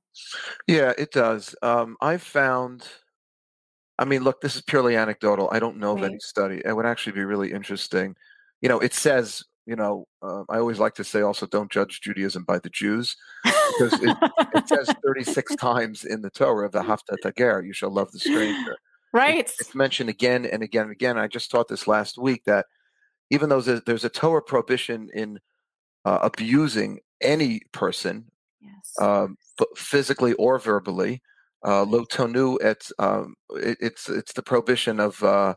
Yeah, 0.67 0.93
it 0.97 1.11
does. 1.11 1.55
Um, 1.61 1.95
I've 2.01 2.23
found, 2.23 2.87
I 3.99 4.05
mean, 4.05 4.23
look, 4.23 4.41
this 4.41 4.55
is 4.55 4.63
purely 4.63 4.95
anecdotal. 4.95 5.47
I 5.51 5.59
don't 5.59 5.77
know 5.77 5.93
right. 5.93 6.05
of 6.05 6.09
any 6.09 6.19
study. 6.19 6.59
It 6.65 6.75
would 6.75 6.87
actually 6.87 7.13
be 7.13 7.23
really 7.23 7.51
interesting. 7.51 8.15
You 8.61 8.69
know, 8.69 8.79
it 8.79 8.95
says, 8.95 9.43
you 9.67 9.75
know, 9.75 10.07
uh, 10.23 10.45
I 10.49 10.57
always 10.57 10.79
like 10.79 10.95
to 10.95 11.03
say 11.03 11.21
also 11.21 11.45
don't 11.45 11.71
judge 11.71 12.01
Judaism 12.01 12.45
by 12.45 12.57
the 12.57 12.71
Jews 12.71 13.15
because 13.43 13.93
it, 14.01 14.17
it 14.55 14.67
says 14.67 14.91
36 15.05 15.55
times 15.57 16.03
in 16.03 16.23
the 16.23 16.31
Torah, 16.31 16.65
of 16.65 16.71
the 16.71 16.81
Hafta 16.81 17.15
Tager, 17.23 17.63
you 17.63 17.73
shall 17.73 17.91
love 17.91 18.11
the 18.11 18.17
stranger. 18.17 18.75
Right. 19.11 19.39
It's, 19.39 19.59
it's, 19.59 19.75
mentioned 19.75 20.09
again 20.09 20.45
and 20.45 20.61
again 20.61 20.83
and 20.83 20.91
again. 20.91 21.17
I 21.17 21.27
just 21.27 21.49
taught 21.49 21.67
this 21.67 21.87
last 21.87 22.17
week 22.17 22.43
that 22.45 22.67
even 23.31 23.49
though 23.49 23.61
there's, 23.61 23.81
there's 23.85 24.03
a 24.03 24.09
Torah 24.09 24.41
prohibition 24.41 25.09
in 25.13 25.39
uh, 26.05 26.19
abusing 26.21 26.99
any 27.21 27.61
person, 27.71 28.25
yes. 28.61 28.93
um, 29.01 29.37
physically 29.75 30.33
or 30.33 30.59
verbally, 30.59 31.21
uh, 31.65 31.83
lo 31.83 32.05
tonu, 32.05 32.57
it's 32.61 32.93
um, 32.99 33.35
it, 33.55 33.77
it's 33.81 34.07
it's 34.07 34.33
the 34.33 34.41
prohibition 34.41 34.99
of 34.99 35.21
uh, 35.23 35.55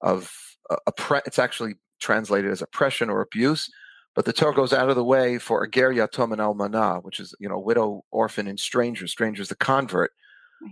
of 0.00 0.32
uh, 0.70 0.76
oppre- 0.88 1.22
it's 1.26 1.38
actually 1.38 1.74
translated 2.00 2.50
as 2.50 2.62
oppression 2.62 3.08
or 3.08 3.20
abuse. 3.20 3.70
But 4.14 4.24
the 4.24 4.32
Torah 4.32 4.54
goes 4.54 4.72
out 4.72 4.90
of 4.90 4.96
the 4.96 5.04
way 5.04 5.38
for 5.38 5.62
a 5.62 5.70
ger 5.70 5.92
yatom 5.92 6.32
and 6.32 6.40
almana, 6.40 7.02
which 7.04 7.20
is 7.20 7.34
you 7.38 7.48
know 7.48 7.58
widow, 7.58 8.04
orphan, 8.10 8.48
and 8.48 8.58
stranger. 8.58 9.06
Stranger 9.06 9.42
is 9.42 9.48
the 9.48 9.56
convert 9.56 10.12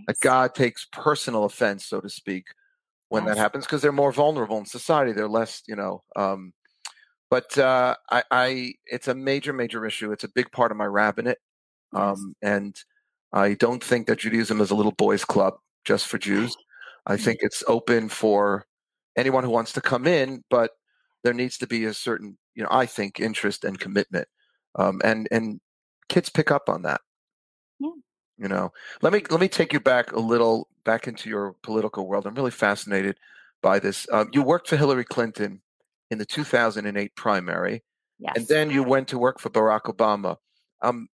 nice. 0.07 0.19
God 0.19 0.55
takes 0.55 0.87
personal 0.91 1.45
offense, 1.45 1.85
so 1.85 2.01
to 2.01 2.09
speak, 2.09 2.45
when 3.09 3.25
yes. 3.25 3.35
that 3.35 3.41
happens 3.41 3.65
because 3.65 3.81
they're 3.81 3.91
more 3.91 4.11
vulnerable 4.11 4.57
in 4.57 4.65
society. 4.65 5.11
They're 5.11 5.27
less, 5.27 5.61
you 5.67 5.75
know. 5.75 6.03
Um, 6.15 6.53
but 7.29 7.57
uh, 7.57 7.95
I, 8.11 8.23
I, 8.29 8.73
it's 8.85 9.07
a 9.07 9.15
major, 9.15 9.53
major 9.53 9.85
issue. 9.85 10.11
It's 10.11 10.23
a 10.23 10.29
big 10.29 10.51
part 10.51 10.71
of 10.71 10.77
my 10.77 10.85
rabbinate, 10.85 11.39
um, 11.93 12.35
yes. 12.41 12.51
and 12.51 12.75
I 13.33 13.55
don't 13.55 13.83
think 13.83 14.07
that 14.07 14.19
Judaism 14.19 14.61
is 14.61 14.71
a 14.71 14.75
little 14.75 14.91
boys' 14.91 15.25
club 15.25 15.55
just 15.85 16.07
for 16.07 16.17
Jews. 16.19 16.55
I 17.05 17.17
think 17.17 17.39
it's 17.41 17.63
open 17.67 18.07
for 18.07 18.65
anyone 19.17 19.43
who 19.43 19.49
wants 19.49 19.73
to 19.73 19.81
come 19.81 20.07
in, 20.07 20.43
but 20.49 20.71
there 21.23 21.33
needs 21.33 21.57
to 21.57 21.67
be 21.67 21.85
a 21.85 21.93
certain, 21.93 22.37
you 22.55 22.63
know, 22.63 22.69
I 22.71 22.85
think 22.85 23.19
interest 23.19 23.63
and 23.63 23.79
commitment, 23.79 24.27
um, 24.75 25.01
and 25.03 25.27
and 25.31 25.59
kids 26.09 26.29
pick 26.29 26.51
up 26.51 26.69
on 26.69 26.83
that. 26.83 27.01
Yeah. 27.79 27.89
You 28.37 28.47
know, 28.47 28.71
let 29.01 29.13
me 29.13 29.21
let 29.29 29.39
me 29.39 29.47
take 29.47 29.73
you 29.73 29.79
back 29.79 30.11
a 30.11 30.19
little 30.19 30.67
back 30.83 31.07
into 31.07 31.29
your 31.29 31.55
political 31.61 32.07
world. 32.07 32.25
I'm 32.25 32.33
really 32.33 32.51
fascinated 32.51 33.17
by 33.61 33.79
this. 33.79 34.07
Um, 34.11 34.29
you 34.33 34.41
worked 34.41 34.67
for 34.67 34.75
Hillary 34.75 35.05
Clinton 35.05 35.61
in 36.09 36.17
the 36.17 36.25
2008 36.25 37.15
primary, 37.15 37.83
yes. 38.19 38.33
and 38.35 38.47
then 38.47 38.71
you 38.71 38.83
went 38.83 39.07
to 39.09 39.19
work 39.19 39.39
for 39.39 39.49
Barack 39.49 39.83
Obama. 39.83 40.37
Um, 40.81 41.09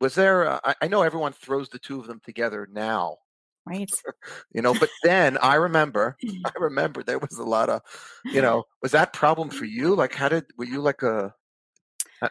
was 0.00 0.14
there? 0.14 0.48
Uh, 0.48 0.60
I, 0.64 0.74
I 0.82 0.88
know 0.88 1.02
everyone 1.02 1.32
throws 1.32 1.68
the 1.68 1.78
two 1.78 2.00
of 2.00 2.06
them 2.06 2.20
together 2.24 2.66
now, 2.72 3.18
right? 3.66 3.90
you 4.52 4.62
know, 4.62 4.72
but 4.72 4.90
then 5.02 5.36
I 5.42 5.56
remember, 5.56 6.16
I 6.44 6.52
remember 6.58 7.02
there 7.02 7.18
was 7.18 7.38
a 7.38 7.44
lot 7.44 7.68
of, 7.68 7.82
you 8.24 8.40
know, 8.40 8.64
was 8.82 8.92
that 8.92 9.12
problem 9.12 9.50
for 9.50 9.66
you? 9.66 9.94
Like, 9.94 10.14
how 10.14 10.30
did 10.30 10.46
were 10.56 10.64
you 10.64 10.80
like 10.80 11.02
a? 11.02 11.34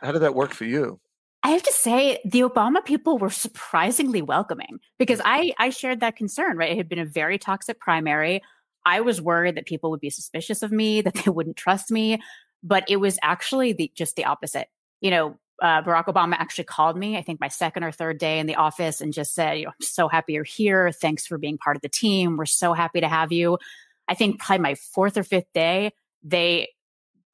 How 0.02 0.12
did 0.12 0.24
that 0.24 0.34
work 0.34 0.52
for 0.52 0.66
you? 0.66 1.00
I 1.46 1.50
have 1.50 1.62
to 1.62 1.72
say, 1.72 2.20
the 2.26 2.42
Obama 2.42 2.84
people 2.84 3.20
were 3.20 3.30
surprisingly 3.30 4.24
welcoming 4.24 4.80
because 4.98 5.22
I, 5.24 5.54
I 5.60 5.70
shared 5.70 6.00
that 6.00 6.16
concern, 6.16 6.58
right? 6.58 6.72
It 6.72 6.78
had 6.78 6.90
been 6.90 6.98
a 6.98 7.06
very 7.06 7.38
toxic 7.38 7.80
primary. 7.80 8.42
I 8.84 9.02
was 9.02 9.22
worried 9.22 9.54
that 9.54 9.68
people 9.68 9.92
would 9.92 10.00
be 10.00 10.10
suspicious 10.10 10.64
of 10.64 10.72
me, 10.72 11.02
that 11.04 11.14
they 11.14 11.30
wouldn't 11.30 11.56
trust 11.56 11.92
me, 11.92 12.20
but 12.64 12.84
it 12.90 12.96
was 12.96 13.20
actually 13.22 13.74
the, 13.74 13.92
just 13.94 14.16
the 14.16 14.26
opposite. 14.26 14.70
You 15.02 15.12
know, 15.12 15.40
uh, 15.62 15.84
Barack 15.84 16.06
Obama 16.06 16.34
actually 16.34 16.64
called 16.64 16.98
me, 16.98 17.16
I 17.16 17.22
think 17.22 17.40
my 17.40 17.48
second 17.48 17.84
or 17.84 17.92
third 17.92 18.18
day 18.18 18.40
in 18.40 18.48
the 18.48 18.56
office 18.56 19.00
and 19.00 19.14
just 19.14 19.36
said, 19.36 19.66
I'm 19.68 19.74
so 19.82 20.08
happy 20.08 20.34
you're 20.34 20.44
here. 20.44 20.92
Thanks 20.92 21.28
for 21.28 21.38
being 21.38 21.60
part 21.60 21.76
of 21.76 21.84
the 21.84 21.90
team. 21.90 22.38
We're 22.38 22.48
so 22.48 22.74
happy 22.74 23.02
to 23.02 23.08
have 23.08 23.32
you. 23.32 23.60
I 24.08 24.16
think 24.16 24.40
probably 24.40 24.64
my 24.64 24.74
fourth 24.74 25.16
or 25.16 25.24
fifth 25.24 25.54
day, 25.54 25.92
they 26.24 26.70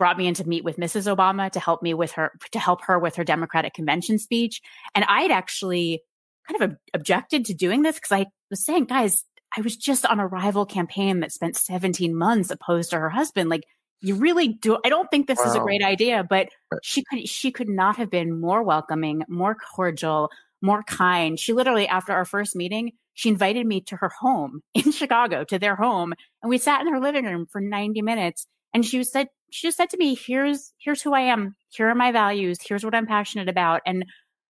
brought 0.02 0.18
me 0.18 0.26
in 0.26 0.34
to 0.34 0.50
meet 0.50 0.64
with 0.64 0.78
Mrs. 0.78 1.16
Obama 1.16 1.52
to 1.52 1.60
help 1.60 1.84
me 1.84 1.94
with 1.94 2.14
her 2.14 2.32
to 2.54 2.58
help 2.58 2.82
her 2.86 2.98
with 2.98 3.18
her 3.18 3.24
Democratic 3.24 3.76
convention 3.76 4.18
speech. 4.18 4.60
And 4.96 5.06
I 5.08 5.22
had 5.22 5.30
actually 5.30 6.02
kind 6.48 6.60
of 6.60 6.72
ob- 6.72 6.78
objected 6.96 7.46
to 7.46 7.54
doing 7.54 7.84
this 7.84 7.98
because 7.98 8.12
I 8.12 8.26
was 8.50 8.66
saying, 8.66 8.86
guys, 8.86 9.24
I 9.56 9.62
was 9.62 9.78
just 9.78 10.04
on 10.08 10.20
a 10.20 10.26
rival 10.26 10.66
campaign 10.66 11.20
that 11.20 11.32
spent 11.32 11.56
17 11.56 12.16
months 12.16 12.50
opposed 12.50 12.90
to 12.90 13.00
her 13.00 13.12
husband. 13.12 13.52
Like, 13.52 13.62
you 14.00 14.16
really 14.16 14.48
do. 14.48 14.80
I 14.84 14.90
don't 14.90 15.08
think 15.12 15.28
this 15.28 15.38
wow. 15.38 15.52
is 15.52 15.56
a 15.56 15.60
great 15.60 15.84
idea, 15.84 16.26
but 16.28 16.50
she 16.82 17.04
could 17.04 17.30
she 17.30 17.52
could 17.52 17.70
not 17.70 17.98
have 17.98 18.10
been 18.10 18.42
more 18.42 18.64
welcoming, 18.64 19.22
more 19.30 19.54
cordial, 19.54 20.32
more 20.64 20.82
kind. 20.82 21.40
She 21.40 21.54
literally, 21.54 21.88
after 21.88 22.12
our 22.12 22.26
first 22.26 22.56
meeting, 22.56 22.94
she 23.14 23.30
invited 23.30 23.68
me 23.68 23.82
to 23.82 23.98
her 23.98 24.10
home 24.10 24.64
in 24.74 24.92
Chicago, 24.94 25.44
to 25.44 25.60
their 25.60 25.76
home, 25.76 26.16
and 26.42 26.50
we 26.50 26.58
sat 26.58 26.82
in 26.82 26.92
her 26.92 27.00
living 27.00 27.26
room 27.26 27.46
for 27.46 27.62
90 27.62 28.02
minutes. 28.02 28.48
And 28.74 28.84
she 28.84 29.04
said, 29.04 29.28
she 29.52 29.68
just 29.68 29.78
said 29.78 29.90
to 29.92 29.98
me, 29.98 30.16
here's, 30.16 30.74
here's 30.80 31.02
who 31.02 31.14
I 31.14 31.22
am. 31.22 31.56
Here 31.70 31.88
are 31.88 31.96
my 31.96 32.12
values. 32.12 32.58
Here's 32.66 32.84
what 32.84 32.96
I'm 32.96 33.06
passionate 33.06 33.50
about. 33.50 33.82
And 33.86 34.06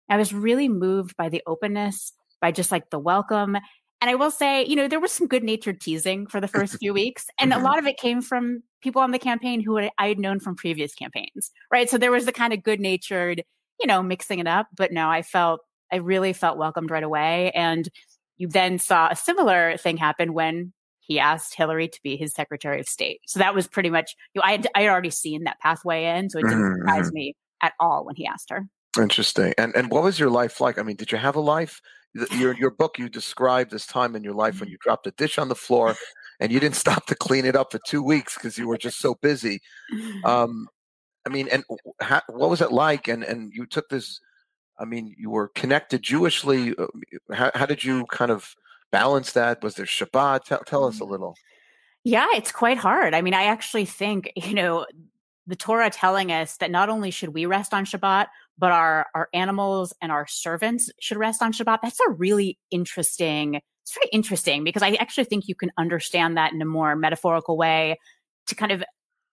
I 0.10 0.18
was 0.18 0.34
really 0.34 0.70
moved 0.70 1.18
by 1.18 1.30
the 1.30 1.42
openness, 1.46 2.14
by 2.40 2.52
just 2.52 2.72
like 2.72 2.90
the 2.90 3.00
welcome. 3.00 3.58
And 4.00 4.10
I 4.10 4.16
will 4.16 4.32
say, 4.32 4.66
you 4.66 4.76
know, 4.76 4.88
there 4.88 5.00
was 5.00 5.12
some 5.12 5.28
good 5.28 5.44
natured 5.44 5.82
teasing 5.82 6.28
for 6.28 6.40
the 6.40 6.48
first 6.48 6.78
few 6.80 6.94
weeks. 6.94 7.28
And 7.40 7.52
a 7.52 7.56
mm-hmm. 7.56 7.66
lot 7.66 7.80
of 7.80 7.86
it 7.86 7.98
came 7.98 8.22
from 8.22 8.64
people 8.82 9.02
on 9.02 9.12
the 9.12 9.20
campaign 9.20 9.62
who 9.62 9.78
I 9.78 10.08
had 10.08 10.20
known 10.20 10.40
from 10.40 10.56
previous 10.56 10.94
campaigns, 10.94 11.52
right? 11.72 11.90
So 11.90 11.98
there 11.98 12.12
was 12.12 12.26
the 12.26 12.32
kind 12.32 12.54
of 12.54 12.64
good 12.64 12.80
natured, 12.80 13.44
you 13.80 13.88
know, 13.88 14.02
mixing 14.02 14.40
it 14.40 14.48
up. 14.48 14.68
But 14.76 14.92
no, 14.92 15.10
I 15.10 15.22
felt, 15.22 15.62
I 15.92 15.98
really 15.98 16.34
felt 16.34 16.58
welcomed 16.58 16.92
right 16.92 17.04
away. 17.04 17.52
And 17.52 17.90
you 18.38 18.48
then 18.48 18.80
saw 18.80 19.10
a 19.10 19.16
similar 19.16 19.78
thing 19.78 19.98
happen 19.98 20.34
when 20.34 20.74
he 21.02 21.20
asked 21.20 21.56
Hillary 21.56 21.88
to 21.88 22.00
be 22.04 22.16
his 22.16 22.34
Secretary 22.34 22.80
of 22.80 22.88
State. 22.88 23.20
So 23.26 23.40
that 23.40 23.54
was 23.54 23.68
pretty 23.68 23.90
much, 23.90 24.16
you 24.34 24.40
know, 24.40 24.48
I 24.48 24.52
had, 24.52 24.68
I 24.76 24.82
had 24.84 24.90
already 24.90 25.10
seen 25.10 25.44
that 25.44 25.60
pathway 25.60 26.06
in, 26.06 26.30
so 26.30 26.40
it 26.40 26.44
didn't 26.44 26.60
mm-hmm. 26.60 26.82
surprise 26.82 27.08
mm-hmm. 27.08 27.16
me 27.16 27.36
at 27.62 27.74
all 27.80 28.06
when 28.06 28.16
he 28.16 28.26
asked 28.26 28.50
her. 28.50 28.66
Interesting. 29.00 29.54
And 29.58 29.74
and 29.76 29.90
what 29.90 30.04
was 30.04 30.20
your 30.20 30.30
life 30.30 30.60
like? 30.60 30.78
I 30.78 30.84
mean, 30.84 30.98
did 30.98 31.12
you 31.12 31.18
have 31.18 31.36
a 31.36 31.40
life? 31.42 31.82
Your 32.32 32.54
your 32.56 32.72
book, 32.72 33.00
you 33.00 33.08
described 33.08 33.72
this 33.72 33.86
time 33.86 34.16
in 34.16 34.24
your 34.24 34.34
life 34.34 34.60
when 34.60 34.68
mm-hmm. 34.68 34.72
you 34.74 34.78
dropped 34.82 35.08
a 35.08 35.12
dish 35.12 35.38
on 35.38 35.48
the 35.48 35.56
floor, 35.56 35.96
and 36.42 36.52
you 36.52 36.60
didn't 36.60 36.76
stop 36.86 37.06
to 37.06 37.16
clean 37.16 37.46
it 37.46 37.56
up 37.56 37.72
for 37.72 37.80
two 37.88 38.04
weeks 38.04 38.36
because 38.36 38.58
you 38.58 38.68
were 38.68 38.78
just 38.78 39.00
so 39.00 39.16
busy. 39.22 39.60
Um, 40.26 40.68
I 41.26 41.30
mean, 41.30 41.48
and 41.52 41.64
how, 42.02 42.22
what 42.28 42.50
was 42.50 42.62
it 42.62 42.72
like? 42.72 43.08
And 43.08 43.24
and 43.24 43.52
you 43.54 43.66
took 43.66 43.90
this. 43.90 44.20
I 44.80 44.86
mean, 44.86 45.16
you 45.18 45.30
were 45.30 45.50
connected 45.50 46.02
Jewishly. 46.02 46.74
Uh, 46.78 46.88
how, 47.34 47.52
how 47.54 47.66
did 47.66 47.84
you 47.84 48.06
kind 48.08 48.32
of 48.32 48.56
balance 48.92 49.32
that? 49.34 49.64
Was 49.64 49.76
there 49.76 49.86
Shabbat? 49.86 50.46
Tell, 50.46 50.60
tell 50.60 50.86
us 50.86 51.02
a 51.02 51.04
mm. 51.04 51.10
little. 51.10 51.36
Yeah, 52.04 52.28
it's 52.34 52.52
quite 52.52 52.78
hard. 52.78 53.14
I 53.14 53.22
mean, 53.22 53.34
I 53.34 53.44
actually 53.44 53.86
think, 53.86 54.32
you 54.36 54.54
know, 54.54 54.86
the 55.48 55.56
Torah 55.56 55.90
telling 55.90 56.32
us 56.32 56.58
that 56.58 56.72
not 56.72 56.90
only 56.90 57.12
should 57.12 57.34
we 57.34 57.46
rest 57.46 57.74
on 57.74 57.86
Shabbat, 57.86 58.28
but 58.58 58.72
our, 58.72 59.08
our 59.16 59.28
animals 59.34 59.94
and 60.02 60.12
our 60.12 60.28
servants 60.28 60.92
should 61.00 61.18
rest 61.18 61.42
on 61.42 61.52
Shabbat. 61.52 61.80
That's 61.82 62.00
a 62.08 62.12
really 62.12 62.60
interesting, 62.70 63.56
it's 63.56 63.94
very 63.94 64.10
interesting 64.12 64.64
because 64.64 64.84
I 64.84 64.92
actually 64.92 65.24
think 65.24 65.48
you 65.48 65.56
can 65.56 65.72
understand 65.78 66.38
that 66.38 66.54
in 66.54 66.62
a 66.62 66.66
more 66.66 66.96
metaphorical 66.96 67.58
way 67.58 67.98
to 68.48 68.56
kind 68.56 68.72
of 68.72 68.84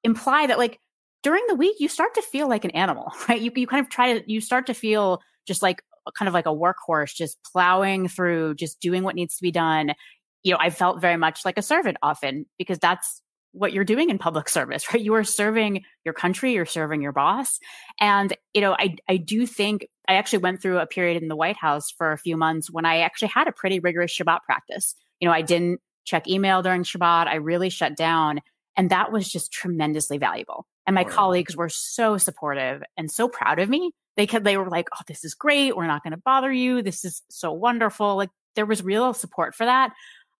imply 0.02 0.46
that 0.46 0.58
like 0.58 0.78
during 1.22 1.44
the 1.48 1.54
week, 1.54 1.76
you 1.78 1.88
start 1.88 2.14
to 2.14 2.22
feel 2.22 2.48
like 2.48 2.64
an 2.64 2.70
animal, 2.70 3.12
right? 3.28 3.40
You, 3.40 3.52
you 3.54 3.66
kind 3.66 3.84
of 3.84 3.90
try 3.90 4.18
to, 4.18 4.32
you 4.32 4.40
start 4.40 4.66
to 4.66 4.74
feel 4.74 5.20
just 5.46 5.62
like 5.62 5.82
kind 6.16 6.28
of 6.28 6.34
like 6.34 6.46
a 6.46 6.50
workhorse, 6.50 7.14
just 7.14 7.38
plowing 7.44 8.08
through, 8.08 8.54
just 8.54 8.80
doing 8.80 9.02
what 9.02 9.14
needs 9.14 9.36
to 9.36 9.42
be 9.42 9.50
done. 9.50 9.94
You 10.42 10.52
know, 10.52 10.58
I 10.60 10.70
felt 10.70 11.00
very 11.00 11.16
much 11.16 11.44
like 11.44 11.58
a 11.58 11.62
servant 11.62 11.96
often 12.02 12.46
because 12.58 12.78
that's 12.78 13.20
what 13.52 13.72
you're 13.72 13.84
doing 13.84 14.10
in 14.10 14.18
public 14.18 14.48
service, 14.48 14.92
right? 14.92 15.02
You 15.02 15.14
are 15.14 15.24
serving 15.24 15.84
your 16.04 16.14
country, 16.14 16.52
you're 16.52 16.66
serving 16.66 17.02
your 17.02 17.12
boss. 17.12 17.58
And, 18.00 18.36
you 18.54 18.60
know, 18.60 18.74
I, 18.78 18.96
I 19.08 19.16
do 19.16 19.46
think 19.46 19.86
I 20.08 20.14
actually 20.14 20.40
went 20.40 20.62
through 20.62 20.78
a 20.78 20.86
period 20.86 21.20
in 21.22 21.28
the 21.28 21.36
White 21.36 21.56
House 21.56 21.90
for 21.90 22.12
a 22.12 22.18
few 22.18 22.36
months 22.36 22.70
when 22.70 22.84
I 22.84 23.00
actually 23.00 23.28
had 23.28 23.48
a 23.48 23.52
pretty 23.52 23.80
rigorous 23.80 24.16
Shabbat 24.16 24.42
practice. 24.44 24.94
You 25.20 25.28
know, 25.28 25.34
I 25.34 25.42
didn't 25.42 25.80
check 26.04 26.26
email 26.26 26.62
during 26.62 26.82
Shabbat. 26.82 27.26
I 27.26 27.36
really 27.36 27.68
shut 27.68 27.96
down. 27.96 28.40
And 28.76 28.90
that 28.90 29.12
was 29.12 29.28
just 29.28 29.52
tremendously 29.52 30.18
valuable. 30.18 30.66
And 30.86 30.94
my 30.94 31.04
colleagues 31.04 31.54
were 31.54 31.68
so 31.68 32.16
supportive 32.16 32.82
and 32.96 33.10
so 33.10 33.28
proud 33.28 33.58
of 33.58 33.68
me. 33.68 33.92
They 34.18 34.26
could, 34.26 34.44
they 34.44 34.58
were 34.58 34.68
like, 34.68 34.88
Oh, 34.94 35.00
this 35.06 35.24
is 35.24 35.34
great. 35.34 35.76
We're 35.76 35.86
not 35.86 36.02
going 36.02 36.10
to 36.10 36.22
bother 36.22 36.52
you. 36.52 36.82
This 36.82 37.04
is 37.04 37.22
so 37.30 37.52
wonderful. 37.52 38.16
Like 38.16 38.30
there 38.56 38.66
was 38.66 38.82
real 38.82 39.14
support 39.14 39.54
for 39.54 39.64
that. 39.64 39.92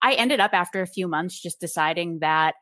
I 0.03 0.15
ended 0.15 0.41
up 0.41 0.53
after 0.53 0.83
a 0.83 0.87
few 0.87 1.09
months 1.09 1.41
just 1.41 1.61
deciding 1.61 2.19
that, 2.19 2.55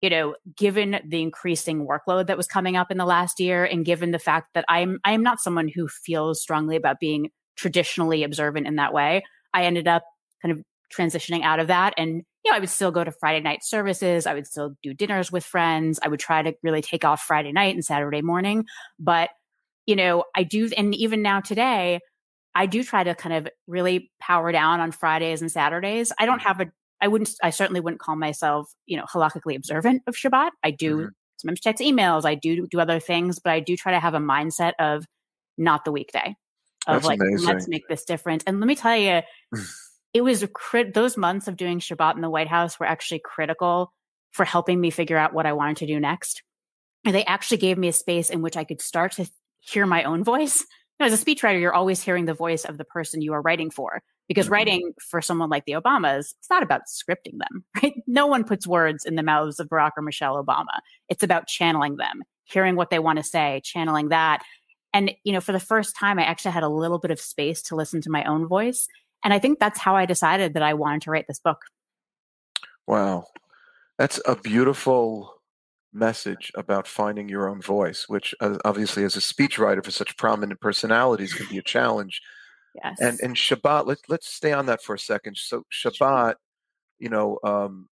you 0.00 0.08
know, 0.08 0.36
given 0.56 1.00
the 1.06 1.20
increasing 1.20 1.86
workload 1.86 2.28
that 2.28 2.36
was 2.36 2.46
coming 2.46 2.76
up 2.76 2.90
in 2.90 2.96
the 2.96 3.04
last 3.04 3.38
year 3.40 3.64
and 3.64 3.84
given 3.84 4.12
the 4.12 4.18
fact 4.18 4.48
that 4.54 4.64
I'm 4.68 4.98
I 5.04 5.12
am 5.12 5.22
not 5.22 5.40
someone 5.40 5.68
who 5.68 5.88
feels 5.88 6.40
strongly 6.40 6.76
about 6.76 7.00
being 7.00 7.30
traditionally 7.56 8.22
observant 8.22 8.66
in 8.66 8.76
that 8.76 8.94
way, 8.94 9.22
I 9.52 9.64
ended 9.64 9.86
up 9.86 10.04
kind 10.40 10.52
of 10.52 10.62
transitioning 10.96 11.42
out 11.42 11.58
of 11.58 11.66
that 11.66 11.94
and 11.96 12.22
you 12.44 12.50
know, 12.50 12.56
I 12.56 12.60
would 12.60 12.70
still 12.70 12.90
go 12.90 13.04
to 13.04 13.12
Friday 13.12 13.40
night 13.40 13.62
services. 13.62 14.26
I 14.26 14.34
would 14.34 14.46
still 14.46 14.76
do 14.82 14.94
dinners 14.94 15.30
with 15.30 15.44
friends. 15.44 16.00
I 16.02 16.08
would 16.08 16.20
try 16.20 16.42
to 16.42 16.54
really 16.62 16.82
take 16.82 17.04
off 17.04 17.22
Friday 17.22 17.52
night 17.52 17.74
and 17.74 17.84
Saturday 17.84 18.20
morning. 18.20 18.64
But, 18.98 19.30
you 19.86 19.96
know, 19.96 20.24
I 20.36 20.42
do, 20.44 20.70
and 20.76 20.94
even 20.94 21.22
now 21.22 21.40
today, 21.40 22.00
I 22.54 22.66
do 22.66 22.84
try 22.84 23.04
to 23.04 23.14
kind 23.14 23.34
of 23.34 23.48
really 23.66 24.10
power 24.20 24.52
down 24.52 24.80
on 24.80 24.92
Fridays 24.92 25.40
and 25.40 25.50
Saturdays. 25.50 26.12
I 26.18 26.26
don't 26.26 26.38
mm-hmm. 26.38 26.48
have 26.48 26.60
a, 26.60 26.66
I 27.00 27.08
wouldn't, 27.08 27.30
I 27.42 27.50
certainly 27.50 27.80
wouldn't 27.80 28.00
call 28.00 28.16
myself, 28.16 28.70
you 28.86 28.96
know, 28.96 29.04
halakhically 29.04 29.56
observant 29.56 30.02
of 30.06 30.14
Shabbat. 30.14 30.50
I 30.62 30.70
do 30.70 30.96
mm-hmm. 30.96 31.08
sometimes 31.36 31.60
check 31.60 31.78
emails. 31.78 32.24
I 32.24 32.34
do 32.34 32.66
do 32.66 32.78
other 32.78 33.00
things, 33.00 33.38
but 33.38 33.52
I 33.52 33.60
do 33.60 33.76
try 33.76 33.92
to 33.92 34.00
have 34.00 34.14
a 34.14 34.18
mindset 34.18 34.72
of 34.78 35.04
not 35.58 35.84
the 35.84 35.92
weekday 35.92 36.36
of 36.86 36.94
That's 36.94 37.06
like, 37.06 37.20
amazing. 37.20 37.46
let's 37.46 37.68
make 37.68 37.88
this 37.88 38.04
different. 38.04 38.44
And 38.46 38.60
let 38.60 38.66
me 38.66 38.74
tell 38.74 38.96
you, 38.96 39.22
it 40.14 40.20
was 40.20 40.44
crit- 40.52 40.94
those 40.94 41.16
months 41.16 41.48
of 41.48 41.56
doing 41.56 41.80
Shabbat 41.80 42.16
in 42.16 42.20
the 42.20 42.30
White 42.30 42.48
House 42.48 42.78
were 42.78 42.86
actually 42.86 43.22
critical 43.24 43.92
for 44.32 44.44
helping 44.44 44.80
me 44.80 44.90
figure 44.90 45.18
out 45.18 45.34
what 45.34 45.46
I 45.46 45.52
wanted 45.52 45.78
to 45.78 45.86
do 45.86 46.00
next. 46.00 46.42
And 47.04 47.14
they 47.14 47.24
actually 47.24 47.58
gave 47.58 47.78
me 47.78 47.88
a 47.88 47.92
space 47.92 48.30
in 48.30 48.42
which 48.42 48.56
I 48.56 48.64
could 48.64 48.80
start 48.80 49.12
to 49.12 49.26
hear 49.62 49.86
my 49.86 50.04
own 50.04 50.22
voice 50.22 50.64
know, 51.02 51.06
as 51.12 51.20
a 51.20 51.24
speechwriter, 51.24 51.60
you're 51.60 51.74
always 51.74 52.02
hearing 52.02 52.24
the 52.24 52.34
voice 52.34 52.64
of 52.64 52.78
the 52.78 52.84
person 52.84 53.22
you 53.22 53.32
are 53.32 53.42
writing 53.42 53.70
for 53.70 54.02
because 54.28 54.46
mm-hmm. 54.46 54.54
writing 54.54 54.92
for 55.00 55.20
someone 55.20 55.50
like 55.50 55.64
the 55.66 55.72
Obamas, 55.72 56.34
it's 56.38 56.50
not 56.50 56.62
about 56.62 56.82
scripting 56.86 57.38
them, 57.38 57.64
right? 57.82 57.94
No 58.06 58.26
one 58.26 58.44
puts 58.44 58.66
words 58.66 59.04
in 59.04 59.16
the 59.16 59.22
mouths 59.22 59.60
of 59.60 59.68
Barack 59.68 59.92
or 59.96 60.02
Michelle 60.02 60.42
Obama. 60.42 60.80
It's 61.08 61.22
about 61.22 61.46
channeling 61.46 61.96
them, 61.96 62.22
hearing 62.44 62.76
what 62.76 62.90
they 62.90 62.98
want 62.98 63.18
to 63.18 63.24
say, 63.24 63.60
channeling 63.64 64.08
that. 64.08 64.42
And, 64.94 65.12
you 65.24 65.32
know, 65.32 65.40
for 65.40 65.52
the 65.52 65.60
first 65.60 65.96
time, 65.96 66.18
I 66.18 66.24
actually 66.24 66.52
had 66.52 66.62
a 66.62 66.68
little 66.68 66.98
bit 66.98 67.10
of 67.10 67.20
space 67.20 67.62
to 67.62 67.76
listen 67.76 68.02
to 68.02 68.10
my 68.10 68.24
own 68.24 68.46
voice. 68.46 68.86
And 69.24 69.32
I 69.32 69.38
think 69.38 69.58
that's 69.58 69.78
how 69.78 69.96
I 69.96 70.04
decided 70.04 70.54
that 70.54 70.62
I 70.62 70.74
wanted 70.74 71.02
to 71.02 71.10
write 71.10 71.26
this 71.28 71.38
book. 71.38 71.62
Wow. 72.86 73.24
That's 73.98 74.20
a 74.26 74.36
beautiful 74.36 75.34
message 75.92 76.50
about 76.54 76.86
finding 76.86 77.28
your 77.28 77.48
own 77.48 77.60
voice, 77.60 78.08
which 78.08 78.34
uh, 78.40 78.58
obviously, 78.64 79.04
as 79.04 79.16
a 79.16 79.20
speechwriter 79.20 79.84
for 79.84 79.90
such 79.90 80.16
prominent 80.16 80.60
personalities, 80.60 81.34
can 81.34 81.46
be 81.48 81.58
a 81.58 81.62
challenge. 81.62 82.20
Yes. 82.74 82.98
And 83.00 83.20
and 83.20 83.36
Shabbat, 83.36 83.86
let's 83.86 84.02
let's 84.08 84.28
stay 84.28 84.52
on 84.52 84.66
that 84.66 84.82
for 84.82 84.94
a 84.94 84.98
second. 84.98 85.36
So 85.36 85.64
Shabbat, 85.72 86.34
you 86.98 87.08
know, 87.08 87.38
um, 87.44 87.88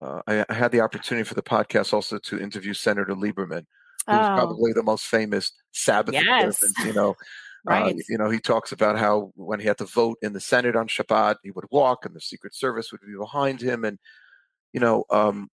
uh, 0.00 0.22
I, 0.26 0.44
I, 0.48 0.54
had 0.54 0.72
the 0.72 0.80
opportunity 0.80 1.24
for 1.24 1.34
the 1.34 1.42
podcast 1.42 1.92
also 1.92 2.18
to 2.18 2.40
interview 2.40 2.74
Senator 2.74 3.14
Lieberman, 3.14 3.66
who's 4.06 4.16
oh. 4.16 4.34
probably 4.36 4.72
the 4.72 4.82
most 4.82 5.04
famous 5.04 5.52
Sabbath 5.72 6.14
yes. 6.14 6.62
You 6.84 6.92
know. 6.92 7.14
Uh, 7.64 7.74
right. 7.74 7.94
Uh, 7.94 7.98
you 8.08 8.18
know, 8.18 8.28
he 8.28 8.40
talks 8.40 8.72
about 8.72 8.98
how 8.98 9.30
when 9.36 9.60
he 9.60 9.66
had 9.68 9.78
to 9.78 9.84
vote 9.84 10.18
in 10.20 10.32
the 10.32 10.40
Senate 10.40 10.74
on 10.74 10.88
Shabbat, 10.88 11.36
he 11.44 11.52
would 11.52 11.66
walk 11.70 12.04
and 12.04 12.12
the 12.12 12.20
Secret 12.20 12.56
Service 12.56 12.90
would 12.90 13.00
be 13.02 13.16
behind 13.16 13.60
him. 13.60 13.84
And, 13.84 14.00
you 14.72 14.80
know, 14.80 15.04
um, 15.10 15.48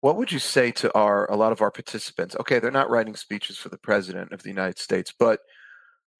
what 0.00 0.16
would 0.16 0.30
you 0.30 0.38
say 0.38 0.70
to 0.72 0.94
our 0.94 1.30
a 1.30 1.36
lot 1.36 1.52
of 1.52 1.60
our 1.60 1.70
participants? 1.70 2.36
Okay, 2.40 2.58
they're 2.58 2.70
not 2.70 2.90
writing 2.90 3.16
speeches 3.16 3.56
for 3.56 3.68
the 3.68 3.78
president 3.78 4.32
of 4.32 4.42
the 4.42 4.48
United 4.48 4.78
States, 4.78 5.12
but 5.18 5.40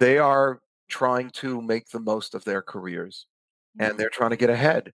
they 0.00 0.18
are 0.18 0.60
trying 0.88 1.30
to 1.30 1.60
make 1.60 1.88
the 1.90 2.00
most 2.00 2.34
of 2.34 2.44
their 2.44 2.62
careers 2.62 3.26
and 3.78 3.90
mm-hmm. 3.90 3.98
they're 3.98 4.10
trying 4.10 4.30
to 4.30 4.36
get 4.36 4.50
ahead. 4.50 4.92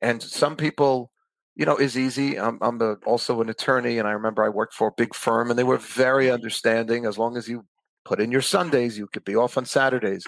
And 0.00 0.22
some 0.22 0.56
people, 0.56 1.10
you 1.56 1.66
know, 1.66 1.76
is 1.76 1.98
easy. 1.98 2.38
I'm, 2.38 2.58
I'm 2.60 2.80
a, 2.80 2.94
also 3.04 3.40
an 3.40 3.50
attorney, 3.50 3.98
and 3.98 4.08
I 4.08 4.12
remember 4.12 4.44
I 4.44 4.48
worked 4.48 4.74
for 4.74 4.88
a 4.88 4.92
big 4.96 5.14
firm, 5.14 5.50
and 5.50 5.58
they 5.58 5.64
were 5.64 5.78
very 5.78 6.30
understanding. 6.30 7.04
As 7.04 7.18
long 7.18 7.36
as 7.36 7.48
you 7.48 7.66
put 8.04 8.20
in 8.20 8.30
your 8.30 8.42
Sundays, 8.42 8.96
you 8.96 9.06
could 9.08 9.24
be 9.24 9.36
off 9.36 9.58
on 9.58 9.66
Saturdays. 9.66 10.24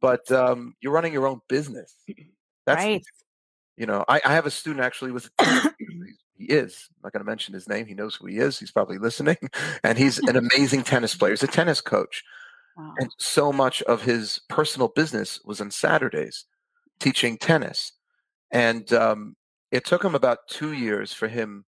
But 0.00 0.30
um, 0.32 0.74
you're 0.80 0.92
running 0.92 1.12
your 1.12 1.26
own 1.26 1.40
business. 1.48 1.94
That's 2.66 2.82
right. 2.82 3.02
You 3.76 3.86
know, 3.86 4.04
I, 4.08 4.20
I 4.24 4.34
have 4.34 4.46
a 4.46 4.50
student 4.50 4.84
actually 4.84 5.12
with 5.12 5.30
he 6.42 6.52
is. 6.52 6.88
I'm 6.90 7.02
not 7.04 7.12
going 7.12 7.24
to 7.24 7.30
mention 7.30 7.54
his 7.54 7.68
name. 7.68 7.86
He 7.86 7.94
knows 7.94 8.16
who 8.16 8.26
he 8.26 8.38
is. 8.38 8.58
He's 8.58 8.70
probably 8.70 8.98
listening. 8.98 9.36
And 9.84 9.98
he's 9.98 10.18
an 10.18 10.36
amazing 10.54 10.82
tennis 10.84 11.14
player. 11.14 11.32
He's 11.32 11.42
a 11.42 11.48
tennis 11.48 11.80
coach. 11.80 12.24
Wow. 12.76 12.94
And 12.98 13.10
so 13.18 13.52
much 13.52 13.82
of 13.82 14.02
his 14.02 14.40
personal 14.48 14.88
business 14.88 15.40
was 15.44 15.60
on 15.60 15.70
Saturdays, 15.70 16.44
teaching 17.00 17.36
tennis. 17.36 17.92
And 18.50 18.92
um, 18.92 19.36
it 19.70 19.84
took 19.84 20.04
him 20.04 20.14
about 20.14 20.46
two 20.48 20.72
years 20.72 21.12
for 21.12 21.28
him 21.28 21.64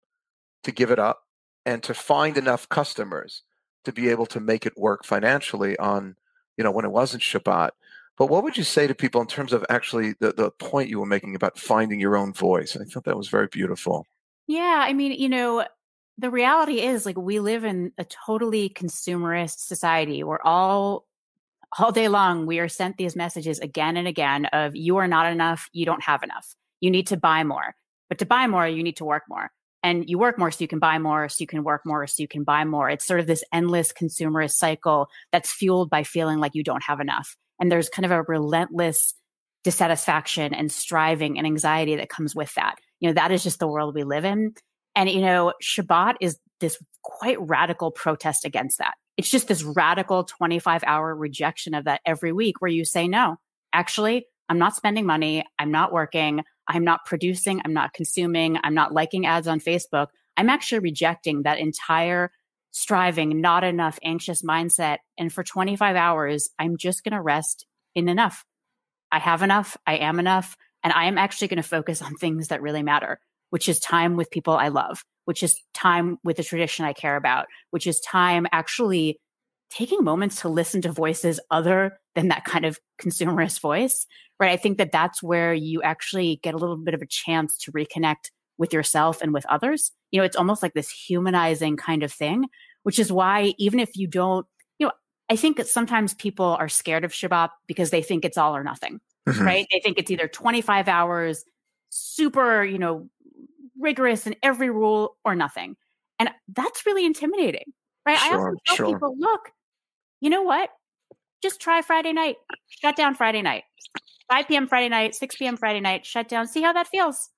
to 0.64 0.72
give 0.72 0.92
it 0.92 1.00
up 1.00 1.22
and 1.66 1.84
to 1.84 1.94
find 1.94 2.38
enough 2.38 2.68
customers 2.70 3.44
to 3.86 3.92
be 3.92 4.10
able 4.10 4.26
to 4.28 4.40
make 4.40 4.66
it 4.66 4.78
work 4.78 5.06
financially 5.06 5.78
on, 5.78 6.16
you 6.58 6.64
know, 6.64 6.72
when 6.72 6.86
it 6.86 6.92
wasn't 6.92 7.24
Shabbat. 7.24 7.72
But 8.18 8.28
what 8.28 8.44
would 8.44 8.58
you 8.58 8.64
say 8.64 8.88
to 8.88 8.96
people 8.96 9.22
in 9.22 9.28
terms 9.28 9.54
of 9.54 9.66
actually 9.70 10.14
the, 10.20 10.34
the 10.34 10.52
point 10.52 10.90
you 10.90 11.00
were 11.00 11.06
making 11.06 11.36
about 11.36 11.58
finding 11.58 12.00
your 12.00 12.18
own 12.18 12.34
voice? 12.34 12.76
I 12.76 12.84
thought 12.84 13.06
that 13.06 13.18
was 13.18 13.30
very 13.30 13.48
beautiful. 13.48 14.06
Yeah, 14.50 14.82
I 14.84 14.94
mean, 14.94 15.12
you 15.12 15.30
know, 15.30 15.64
the 16.18 16.32
reality 16.32 16.82
is 16.82 17.06
like 17.06 17.16
we 17.16 17.40
live 17.40 17.64
in 17.64 17.92
a 18.00 18.04
totally 18.04 18.68
consumerist 18.68 19.60
society. 19.60 20.24
We're 20.24 20.42
all 20.44 21.06
all 21.78 21.92
day 21.92 22.08
long 22.08 22.48
we 22.48 22.58
are 22.58 22.68
sent 22.68 22.98
these 22.98 23.16
messages 23.16 23.60
again 23.60 23.96
and 23.96 24.08
again 24.08 24.46
of 24.46 24.76
you 24.76 24.98
are 24.98 25.08
not 25.08 25.32
enough, 25.32 25.70
you 25.72 25.86
don't 25.86 26.02
have 26.02 26.24
enough. 26.24 26.56
You 26.82 26.90
need 26.90 27.06
to 27.08 27.16
buy 27.16 27.44
more. 27.44 27.76
But 28.10 28.18
to 28.18 28.26
buy 28.26 28.48
more, 28.48 28.68
you 28.68 28.82
need 28.82 28.98
to 28.98 29.06
work 29.06 29.22
more. 29.30 29.52
And 29.84 30.10
you 30.10 30.18
work 30.18 30.40
more 30.40 30.50
so 30.50 30.64
you 30.64 30.68
can 30.68 30.80
buy 30.80 30.98
more, 30.98 31.30
so 31.30 31.44
you 31.44 31.48
can 31.48 31.64
work 31.64 31.82
more, 31.86 32.08
so 32.08 32.24
you 32.24 32.28
can 32.28 32.44
buy 32.44 32.66
more. 32.66 32.90
It's 32.90 33.06
sort 33.06 33.20
of 33.20 33.28
this 33.28 33.44
endless 33.54 33.94
consumerist 33.94 34.54
cycle 34.54 35.10
that's 35.32 35.52
fueled 35.52 35.92
by 35.92 36.02
feeling 36.02 36.40
like 36.40 36.56
you 36.56 36.64
don't 36.64 36.84
have 36.86 37.00
enough. 37.00 37.38
And 37.60 37.72
there's 37.72 37.88
kind 37.88 38.04
of 38.04 38.12
a 38.12 38.24
relentless 38.24 39.14
dissatisfaction 39.64 40.56
and 40.56 40.72
striving 40.72 41.38
and 41.38 41.46
anxiety 41.46 41.98
that 41.98 42.10
comes 42.10 42.34
with 42.34 42.52
that 42.56 42.80
you 43.00 43.10
know, 43.10 43.14
that 43.14 43.32
is 43.32 43.44
just 43.44 43.60
the 43.60 43.68
world 43.68 43.96
we 43.96 44.04
live 44.04 44.26
in. 44.26 44.54
And, 44.96 45.10
you 45.10 45.22
know, 45.22 45.54
Shabbat 45.64 46.16
is 46.22 46.38
this 46.60 46.82
quite 47.04 47.40
radical 47.40 47.92
protest 47.92 48.46
against 48.46 48.80
that. 48.80 48.96
It's 49.18 49.30
just 49.30 49.48
this 49.48 49.64
radical 49.64 50.24
25 50.24 50.84
hour 50.86 51.16
rejection 51.16 51.74
of 51.74 51.86
that 51.86 52.02
every 52.06 52.32
week 52.32 52.62
where 52.62 52.72
you 52.72 52.86
say, 52.86 53.08
no, 53.08 53.38
actually, 53.74 54.26
I'm 54.50 54.58
not 54.58 54.76
spending 54.76 55.06
money. 55.06 55.46
I'm 55.60 55.72
not 55.72 55.94
working. 55.94 56.44
I'm 56.68 56.84
not 56.84 57.06
producing. 57.06 57.62
I'm 57.64 57.74
not 57.74 57.94
consuming. 57.94 58.58
I'm 58.64 58.74
not 58.74 58.94
liking 58.94 59.26
ads 59.26 59.48
on 59.48 59.60
Facebook. 59.60 60.08
I'm 60.38 60.50
actually 60.50 60.80
rejecting 60.80 61.44
that 61.44 61.60
entire 61.60 62.32
striving, 62.72 63.42
not 63.42 63.64
enough, 63.64 64.00
anxious 64.04 64.44
mindset. 64.44 65.00
And 65.18 65.34
for 65.34 65.44
25 65.44 65.96
hours, 65.96 66.50
I'm 66.60 66.78
just 66.78 67.04
going 67.04 67.14
to 67.14 67.22
rest 67.22 67.66
in 67.96 68.08
enough. 68.10 68.46
I 69.12 69.20
have 69.20 69.42
enough. 69.42 69.76
I 69.88 69.98
am 69.98 70.20
enough. 70.20 70.56
And 70.84 70.94
I 70.94 71.06
am 71.06 71.18
actually 71.18 71.48
going 71.48 71.62
to 71.62 71.68
focus 71.68 72.02
on 72.02 72.16
things 72.16 72.48
that 72.48 72.62
really 72.62 72.84
matter, 72.84 73.20
which 73.50 73.68
is 73.68 73.80
time 73.80 74.16
with 74.16 74.32
people 74.32 74.54
I 74.54 74.70
love, 74.70 75.04
which 75.26 75.44
is 75.44 75.56
time 75.74 76.18
with 76.24 76.38
the 76.38 76.44
tradition 76.44 76.86
I 76.86 76.94
care 76.94 77.16
about, 77.16 77.48
which 77.72 77.88
is 77.88 78.00
time 78.00 78.48
actually 78.52 79.20
taking 79.70 80.04
moments 80.04 80.42
to 80.42 80.50
listen 80.50 80.82
to 80.82 80.92
voices 80.92 81.40
other 81.52 82.00
than 82.16 82.30
that 82.30 82.46
kind 82.46 82.66
of 82.66 82.80
consumerist 83.02 83.60
voice, 83.62 84.06
right? 84.40 84.52
I 84.52 84.58
think 84.58 84.78
that 84.78 84.92
that's 84.92 85.22
where 85.22 85.54
you 85.54 85.82
actually 85.84 86.40
get 86.42 86.54
a 86.54 86.58
little 86.58 86.78
bit 86.78 86.94
of 86.94 87.02
a 87.02 87.08
chance 87.08 87.58
to 87.60 87.72
reconnect 87.72 88.32
with 88.58 88.74
yourself 88.74 89.22
and 89.22 89.34
with 89.34 89.46
others. 89.46 89.92
You 90.12 90.20
know, 90.20 90.26
it's 90.26 90.36
almost 90.36 90.64
like 90.64 90.74
this 90.74 90.90
humanizing 90.90 91.78
kind 91.78 92.04
of 92.04 92.12
thing, 92.12 92.46
which 92.84 93.00
is 93.00 93.12
why 93.12 93.54
even 93.58 93.80
if 93.80 93.96
you 93.96 94.08
don't, 94.08 94.46
you 94.80 94.88
know, 94.88 94.94
I 95.30 95.36
think 95.36 95.58
that 95.58 95.68
sometimes 95.68 96.14
people 96.16 96.58
are 96.60 96.70
scared 96.70 97.06
of 97.06 97.12
Shabbat 97.12 97.50
because 97.68 97.92
they 97.92 98.02
think 98.02 98.26
it's 98.26 98.38
all 98.38 98.56
or 98.56 98.64
nothing 98.64 99.00
mm-hmm. 99.36 99.46
right? 99.46 99.68
They 99.72 99.80
think 99.80 99.98
it's 99.98 100.12
either 100.12 100.28
25 100.28 100.88
hours, 100.88 101.44
super, 101.90 102.64
you 102.64 102.78
know, 102.78 103.10
rigorous 103.80 104.28
in 104.28 104.36
every 104.44 104.70
rule 104.70 105.18
or 105.26 105.36
nothing. 105.36 105.76
And 106.20 106.30
that's 106.50 106.86
really 106.86 107.06
intimidating, 107.06 107.72
right? 108.06 108.18
Sure, 108.18 108.34
I 108.34 108.36
often 108.38 108.56
tell 108.66 108.76
sure. 108.76 108.94
people, 108.94 109.16
look, 109.18 109.52
you 110.22 110.30
know 110.30 110.44
what? 110.44 110.70
Just 111.42 111.62
try 111.62 111.82
Friday 111.82 112.12
night, 112.12 112.36
shut 112.68 112.98
down 112.98 113.16
Friday 113.16 113.42
night, 113.42 113.64
5 114.30 114.48
p.m. 114.48 114.68
Friday 114.68 114.90
night, 114.90 115.16
6 115.16 115.36
p.m. 115.38 115.56
Friday 115.56 115.80
night, 115.80 116.06
shut 116.06 116.28
down, 116.28 116.48
see 116.48 116.62
how 116.62 116.74
that 116.74 116.88
feels. 116.88 117.30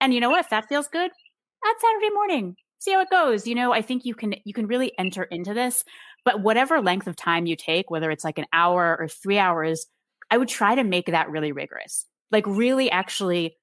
And 0.00 0.12
you 0.12 0.20
know 0.20 0.30
what? 0.30 0.40
If 0.40 0.50
that 0.50 0.68
feels 0.68 0.88
good, 0.88 1.10
add 1.10 1.74
Saturday 1.80 2.12
morning, 2.12 2.56
see 2.80 2.92
how 2.92 3.00
it 3.02 3.10
goes. 3.10 3.46
You 3.46 3.54
know, 3.54 3.72
I 3.72 3.80
think 3.80 4.04
you 4.04 4.14
can, 4.14 4.34
you 4.44 4.52
can 4.52 4.66
really 4.66 4.92
enter 4.98 5.22
into 5.22 5.54
this, 5.54 5.84
but 6.24 6.40
whatever 6.40 6.80
length 6.80 7.06
of 7.06 7.14
time 7.14 7.46
you 7.46 7.54
take, 7.54 7.90
whether 7.90 8.10
it's 8.10 8.24
like 8.24 8.38
an 8.38 8.46
hour 8.52 8.96
or 8.98 9.06
three 9.06 9.38
hours, 9.38 9.86
I 10.30 10.38
would 10.38 10.48
try 10.48 10.74
to 10.74 10.84
make 10.84 11.06
that 11.06 11.30
really 11.30 11.52
rigorous. 11.52 12.06
Like 12.30 12.46
really 12.46 12.90
actually 12.90 13.56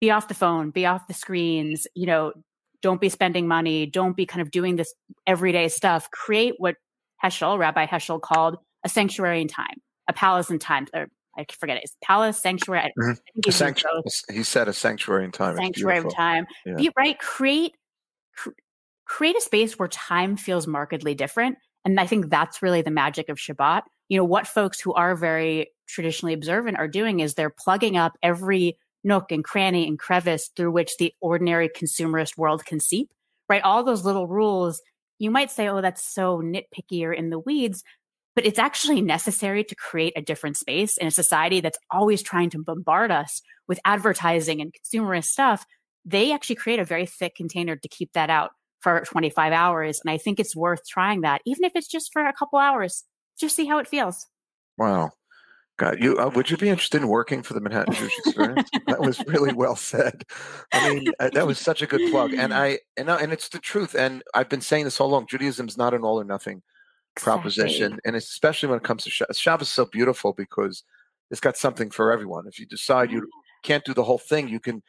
be 0.00 0.10
off 0.10 0.28
the 0.28 0.34
phone, 0.34 0.70
be 0.70 0.86
off 0.86 1.06
the 1.06 1.14
screens, 1.14 1.86
you 1.94 2.06
know, 2.06 2.32
don't 2.82 3.00
be 3.00 3.08
spending 3.08 3.46
money, 3.46 3.86
don't 3.86 4.16
be 4.16 4.26
kind 4.26 4.40
of 4.40 4.50
doing 4.50 4.76
this 4.76 4.94
everyday 5.26 5.68
stuff. 5.68 6.10
Create 6.10 6.54
what 6.58 6.76
Heschel, 7.22 7.58
Rabbi 7.58 7.86
Heschel, 7.86 8.20
called 8.20 8.56
a 8.84 8.88
sanctuary 8.88 9.42
in 9.42 9.48
time, 9.48 9.76
a 10.08 10.12
palace 10.12 10.50
in 10.50 10.58
time, 10.58 10.86
or 10.94 11.08
I 11.36 11.44
forget 11.58 11.76
it. 11.76 11.84
It's 11.84 11.96
palace, 12.02 12.40
sanctuary. 12.40 12.92
Mm-hmm. 12.98 13.50
Sanctuary 13.50 14.02
he 14.32 14.42
said 14.42 14.68
a 14.68 14.72
sanctuary 14.72 15.24
in 15.24 15.32
time. 15.32 15.56
Sanctuary 15.56 15.98
of 15.98 16.14
time. 16.14 16.46
Yeah. 16.64 16.76
Be 16.76 16.90
right. 16.96 17.18
Create 17.18 17.74
cr- 18.36 18.50
create 19.06 19.36
a 19.36 19.40
space 19.40 19.78
where 19.78 19.88
time 19.88 20.36
feels 20.36 20.66
markedly 20.66 21.14
different. 21.14 21.58
And 21.84 21.98
I 22.00 22.06
think 22.06 22.30
that's 22.30 22.62
really 22.62 22.82
the 22.82 22.90
magic 22.90 23.28
of 23.28 23.38
Shabbat. 23.38 23.82
You 24.10 24.18
know, 24.18 24.24
what 24.24 24.46
folks 24.46 24.80
who 24.80 24.92
are 24.92 25.14
very 25.14 25.70
traditionally 25.88 26.34
observant 26.34 26.78
are 26.78 26.88
doing 26.88 27.20
is 27.20 27.34
they're 27.34 27.48
plugging 27.48 27.96
up 27.96 28.18
every 28.22 28.76
nook 29.04 29.30
and 29.30 29.44
cranny 29.44 29.86
and 29.86 29.98
crevice 29.98 30.50
through 30.56 30.72
which 30.72 30.96
the 30.98 31.14
ordinary 31.20 31.68
consumerist 31.68 32.36
world 32.36 32.64
can 32.64 32.80
seep, 32.80 33.08
right? 33.48 33.62
All 33.62 33.84
those 33.84 34.04
little 34.04 34.26
rules, 34.26 34.82
you 35.20 35.30
might 35.30 35.52
say, 35.52 35.68
oh, 35.68 35.80
that's 35.80 36.04
so 36.04 36.38
nitpicky 36.38 37.04
or 37.04 37.12
in 37.12 37.30
the 37.30 37.38
weeds, 37.38 37.84
but 38.34 38.44
it's 38.44 38.58
actually 38.58 39.00
necessary 39.00 39.62
to 39.62 39.74
create 39.76 40.14
a 40.16 40.22
different 40.22 40.56
space 40.56 40.96
in 40.96 41.06
a 41.06 41.12
society 41.12 41.60
that's 41.60 41.78
always 41.90 42.20
trying 42.20 42.50
to 42.50 42.62
bombard 42.62 43.12
us 43.12 43.42
with 43.68 43.78
advertising 43.84 44.60
and 44.60 44.74
consumerist 44.74 45.26
stuff. 45.26 45.64
They 46.04 46.32
actually 46.32 46.56
create 46.56 46.80
a 46.80 46.84
very 46.84 47.06
thick 47.06 47.36
container 47.36 47.76
to 47.76 47.88
keep 47.88 48.12
that 48.14 48.28
out 48.28 48.50
for 48.80 49.02
25 49.06 49.52
hours. 49.52 50.00
And 50.04 50.10
I 50.10 50.18
think 50.18 50.40
it's 50.40 50.56
worth 50.56 50.86
trying 50.88 51.20
that, 51.20 51.42
even 51.46 51.64
if 51.64 51.72
it's 51.74 51.88
just 51.88 52.12
for 52.12 52.26
a 52.26 52.32
couple 52.32 52.58
hours, 52.58 53.04
just 53.40 53.56
see 53.56 53.66
how 53.66 53.78
it 53.78 53.88
feels. 53.88 54.26
Wow. 54.78 55.12
God, 55.80 55.96
you 55.98 56.18
uh, 56.18 56.28
would 56.34 56.50
you 56.50 56.58
be 56.58 56.68
interested 56.68 57.00
in 57.00 57.08
working 57.08 57.42
for 57.42 57.54
the 57.54 57.60
Manhattan 57.60 57.94
Jewish 57.94 58.18
Experience? 58.18 58.68
that 58.86 59.00
was 59.00 59.24
really 59.26 59.54
well 59.54 59.76
said. 59.76 60.24
I 60.74 60.90
mean, 60.90 61.06
uh, 61.18 61.30
that 61.32 61.46
was 61.46 61.58
such 61.58 61.80
a 61.80 61.86
good 61.86 62.10
plug, 62.10 62.34
and 62.34 62.52
I 62.52 62.80
and 62.98 63.08
uh, 63.08 63.16
and 63.18 63.32
it's 63.32 63.48
the 63.48 63.58
truth. 63.58 63.94
And 63.94 64.22
I've 64.34 64.50
been 64.50 64.60
saying 64.60 64.84
this 64.84 65.00
all 65.00 65.08
along. 65.08 65.28
Judaism 65.28 65.66
is 65.68 65.78
not 65.78 65.94
an 65.94 66.02
all 66.02 66.20
or 66.20 66.24
nothing 66.24 66.62
proposition, 67.16 67.92
exactly. 67.92 68.00
and 68.04 68.16
especially 68.16 68.68
when 68.68 68.76
it 68.76 68.84
comes 68.84 69.04
to 69.04 69.10
Shabbos. 69.10 69.38
Shabbos 69.38 69.68
is 69.68 69.72
so 69.72 69.86
beautiful 69.86 70.34
because 70.34 70.84
it's 71.30 71.40
got 71.40 71.56
something 71.56 71.90
for 71.90 72.12
everyone. 72.12 72.46
If 72.46 72.58
you 72.58 72.66
decide 72.66 73.10
you 73.10 73.26
can't 73.62 73.84
do 73.84 73.94
the 73.94 74.04
whole 74.04 74.18
thing, 74.18 74.48
you 74.48 74.60
can. 74.60 74.82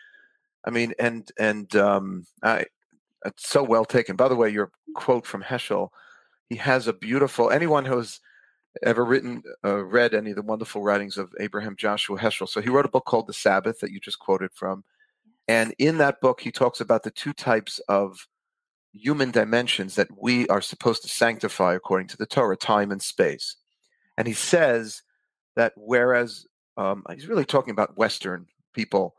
I 0.66 0.72
mean, 0.72 0.94
and 1.00 1.26
and 1.40 1.74
um, 1.78 2.26
I, 2.44 2.66
it's 3.26 3.48
so 3.48 3.64
well 3.64 3.86
taken. 3.86 4.18
By 4.18 4.28
the 4.28 4.36
way, 4.36 4.50
your 4.50 4.72
quote 4.94 5.26
from 5.26 5.42
Heschel, 5.42 5.88
he 6.50 6.58
has 6.58 6.88
a 6.88 6.94
beautiful. 6.94 7.50
Anyone 7.50 7.86
who's 7.86 8.20
ever 8.84 9.04
written, 9.04 9.44
uh, 9.66 9.84
read 9.84 10.14
any 10.14 10.32
of 10.32 10.36
the 10.36 10.42
wonderful 10.42 10.82
writings 10.82 11.18
of 11.18 11.34
Abraham 11.40 11.76
Joshua 11.76 12.18
Heschel. 12.18 12.48
So 12.48 12.62
he 12.62 12.70
wrote 12.70 12.86
a 12.86 12.90
book 12.90 13.06
called 13.06 13.28
The 13.28 13.34
Sabbath 13.34 13.80
that 13.80 13.92
you 13.92 14.00
just 14.00 14.20
quoted 14.20 14.52
from. 14.54 14.84
And 15.48 15.74
in 15.78 15.98
that 15.98 16.22
book, 16.22 16.42
he 16.42 16.52
talks 16.52 16.80
about 16.80 17.04
the 17.04 17.12
two 17.12 17.34
types 17.34 17.80
of 17.90 18.28
human 18.94 19.32
dimensions 19.32 19.96
that 19.96 20.08
we 20.18 20.48
are 20.48 20.62
supposed 20.62 21.02
to 21.02 21.10
sanctify 21.10 21.74
according 21.74 22.08
to 22.08 22.18
the 22.18 22.26
Torah 22.26 22.58
time 22.58 22.92
and 22.92 23.02
space. 23.02 23.58
And 24.18 24.28
he 24.28 24.34
says 24.34 25.02
that 25.56 25.74
whereas 25.76 26.46
um, 26.78 27.04
he's 27.14 27.28
really 27.28 27.46
talking 27.46 27.72
about 27.72 27.98
Western 27.98 28.48
people, 28.74 29.16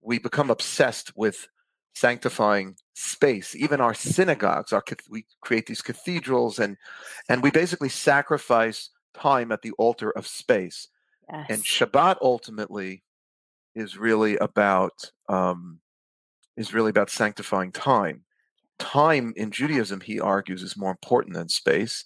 we 0.00 0.18
become 0.18 0.50
obsessed 0.50 1.16
with 1.16 1.48
sanctifying 1.94 2.76
space. 2.94 3.54
Even 3.54 3.80
our 3.80 3.94
synagogues, 3.94 4.72
our 4.72 4.84
we 5.10 5.24
create 5.40 5.66
these 5.66 5.82
cathedrals, 5.82 6.58
and 6.58 6.76
and 7.28 7.42
we 7.42 7.50
basically 7.50 7.88
sacrifice 7.88 8.90
time 9.14 9.52
at 9.52 9.62
the 9.62 9.72
altar 9.72 10.10
of 10.10 10.26
space. 10.26 10.88
Yes. 11.30 11.46
And 11.48 11.64
Shabbat 11.64 12.16
ultimately 12.20 13.02
is 13.74 13.96
really 13.96 14.36
about 14.36 15.10
um, 15.28 15.80
is 16.56 16.74
really 16.74 16.90
about 16.90 17.10
sanctifying 17.10 17.72
time. 17.72 18.24
Time 18.78 19.32
in 19.36 19.50
Judaism, 19.50 20.00
he 20.00 20.20
argues, 20.20 20.62
is 20.62 20.76
more 20.76 20.90
important 20.90 21.34
than 21.34 21.48
space. 21.48 22.04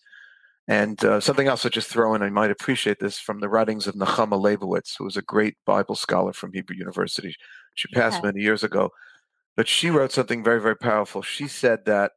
And 0.69 1.03
uh, 1.03 1.19
something 1.21 1.49
else 1.49 1.65
I 1.65 1.71
just 1.71 1.89
throw 1.89 2.15
in, 2.15 2.23
I 2.23 2.29
might 2.29 2.51
appreciate 2.51 2.99
this 3.01 3.19
from 3.19 3.41
the 3.41 3.49
writings 3.49 3.87
of 3.87 3.95
Nechama 3.95 4.39
Leibowitz, 4.39 4.95
who 4.99 5.05
was 5.05 5.17
a 5.17 5.23
great 5.23 5.57
Bible 5.65 5.95
scholar 5.95 6.35
from 6.35 6.53
Hebrew 6.53 6.77
University. 6.77 7.35
She 7.75 7.89
passed 7.89 8.19
yeah. 8.19 8.31
many 8.31 8.43
years 8.43 8.63
ago. 8.63 8.91
But 9.57 9.67
she 9.67 9.91
wrote 9.91 10.13
something 10.13 10.45
very, 10.45 10.61
very 10.61 10.77
powerful. 10.77 11.23
She 11.23 11.49
said 11.49 11.87
that 11.87 12.13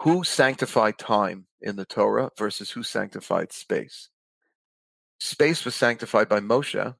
who 0.00 0.24
sanctified 0.24 0.98
time 0.98 1.46
in 1.60 1.76
the 1.76 1.84
Torah 1.84 2.30
versus 2.38 2.70
who 2.70 2.82
sanctified 2.82 3.52
space. 3.52 4.08
Space 5.18 5.64
was 5.64 5.74
sanctified 5.74 6.28
by 6.28 6.40
Moshe 6.40 6.94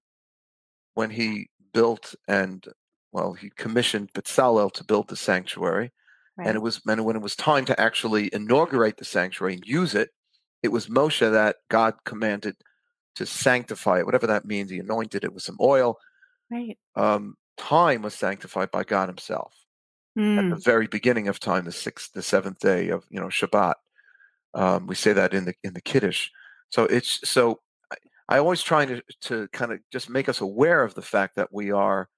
when 0.95 1.11
he 1.11 1.49
built 1.73 2.15
and 2.29 2.67
well, 3.13 3.33
he 3.33 3.51
commissioned 3.57 4.13
Bezalel 4.13 4.71
to 4.73 4.85
build 4.85 5.09
the 5.09 5.17
sanctuary. 5.17 5.91
Right. 6.37 6.47
And 6.47 6.57
it 6.57 6.61
was 6.61 6.83
and 6.87 7.05
when 7.05 7.17
it 7.17 7.23
was 7.23 7.35
time 7.35 7.65
to 7.67 7.81
actually 7.81 8.29
inaugurate 8.33 8.99
the 8.99 9.05
sanctuary 9.07 9.55
and 9.55 9.65
use 9.67 9.95
it, 9.95 10.11
it 10.63 10.69
was 10.69 10.89
Moshe 10.89 11.31
that 11.31 11.57
God 11.71 11.95
commanded 12.05 12.57
to 13.17 13.25
sanctify 13.25 14.01
it, 14.01 14.07
whatever 14.07 14.27
that 14.27 14.45
means. 14.45 14.71
He 14.71 14.79
anointed 14.79 15.25
it 15.25 15.33
with 15.33 15.43
some 15.43 15.57
oil. 15.59 15.97
Right. 16.51 16.79
Um, 16.97 17.37
time 17.57 18.03
was 18.03 18.15
sanctified 18.15 18.71
by 18.71 18.85
God 18.85 19.09
Himself 19.09 19.55
mm. 20.19 20.39
at 20.39 20.49
the 20.49 20.57
hmm. 20.57 20.63
very 20.63 20.87
beginning 20.87 21.29
of 21.29 21.41
time, 21.41 21.65
the 21.65 21.73
sixth, 21.73 22.13
the 22.13 22.23
seventh 22.23 22.59
day 22.59 22.89
of 22.89 23.05
you 23.11 23.21
know 23.21 23.27
Shabbat. 23.27 23.75
Um, 24.55 24.87
we 24.87 24.95
say 24.95 25.13
that 25.13 25.35
in 25.35 25.45
the 25.45 25.55
in 25.63 25.75
the 25.75 25.81
Kiddush. 25.81 26.29
So 26.71 26.85
it's 26.85 27.29
so 27.29 27.61
I, 28.29 28.39
always 28.39 28.63
try 28.63 28.87
to 28.87 29.03
to 29.23 29.49
kind 29.53 29.73
of 29.73 29.81
just 29.93 30.09
make 30.09 30.29
us 30.29 30.41
aware 30.41 30.83
of 30.83 30.95
the 30.95 31.03
fact 31.03 31.37
that 31.37 31.53
we 31.53 31.73
are, 31.73 32.09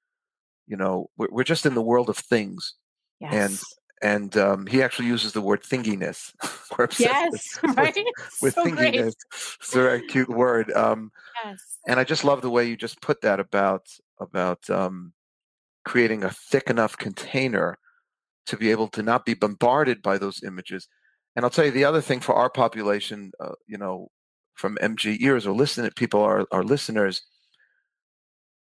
you 0.67 0.77
know, 0.77 1.09
we're, 1.17 1.29
we're 1.31 1.45
just 1.45 1.67
in 1.67 1.75
the 1.75 1.83
world 1.83 2.09
of 2.09 2.17
things, 2.19 2.75
yes. 3.21 3.33
and 3.33 3.59
and 4.03 4.37
um, 4.37 4.67
he 4.67 4.83
actually 4.83 5.09
uses 5.09 5.33
the 5.33 5.41
word 5.41 5.63
thinginess. 5.63 6.33
yes, 6.99 7.59
with, 7.63 7.77
right. 7.77 7.97
With, 8.41 8.55
so 8.55 8.65
thinginess, 8.65 9.15
it's 9.61 9.75
a 9.75 9.83
very 9.83 10.07
cute 10.07 10.29
word. 10.29 10.71
Um, 10.73 11.13
yes. 11.45 11.79
And 11.87 11.99
I 11.99 12.05
just 12.05 12.25
love 12.25 12.43
the 12.43 12.51
way 12.51 12.67
you 12.67 12.77
just 12.77 13.01
put 13.01 13.23
that 13.23 13.41
about 13.41 13.87
about 14.21 14.69
um, 14.71 15.13
creating 15.85 16.25
a 16.25 16.31
thick 16.31 16.69
enough 16.69 16.97
container 16.97 17.79
to 18.47 18.57
be 18.57 18.71
able 18.71 18.89
to 18.89 19.03
not 19.03 19.25
be 19.25 19.35
bombarded 19.35 20.03
by 20.03 20.19
those 20.19 20.43
images. 20.43 20.89
And 21.35 21.45
I'll 21.45 21.51
tell 21.51 21.65
you 21.65 21.71
the 21.71 21.85
other 21.85 22.01
thing 22.01 22.21
for 22.21 22.35
our 22.35 22.51
population, 22.51 23.33
uh, 23.41 23.53
you 23.67 23.79
know, 23.79 24.09
from 24.55 24.77
MG 24.83 25.19
ears 25.21 25.47
or 25.47 25.55
listening 25.55 25.91
people, 25.97 26.23
our, 26.23 26.47
our 26.53 26.63
listeners, 26.63 27.23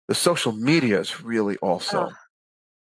the 0.09 0.15
social 0.15 0.53
media 0.53 1.01
is 1.01 1.23
really 1.23 1.57
also 1.57 2.11
oh, 2.11 2.13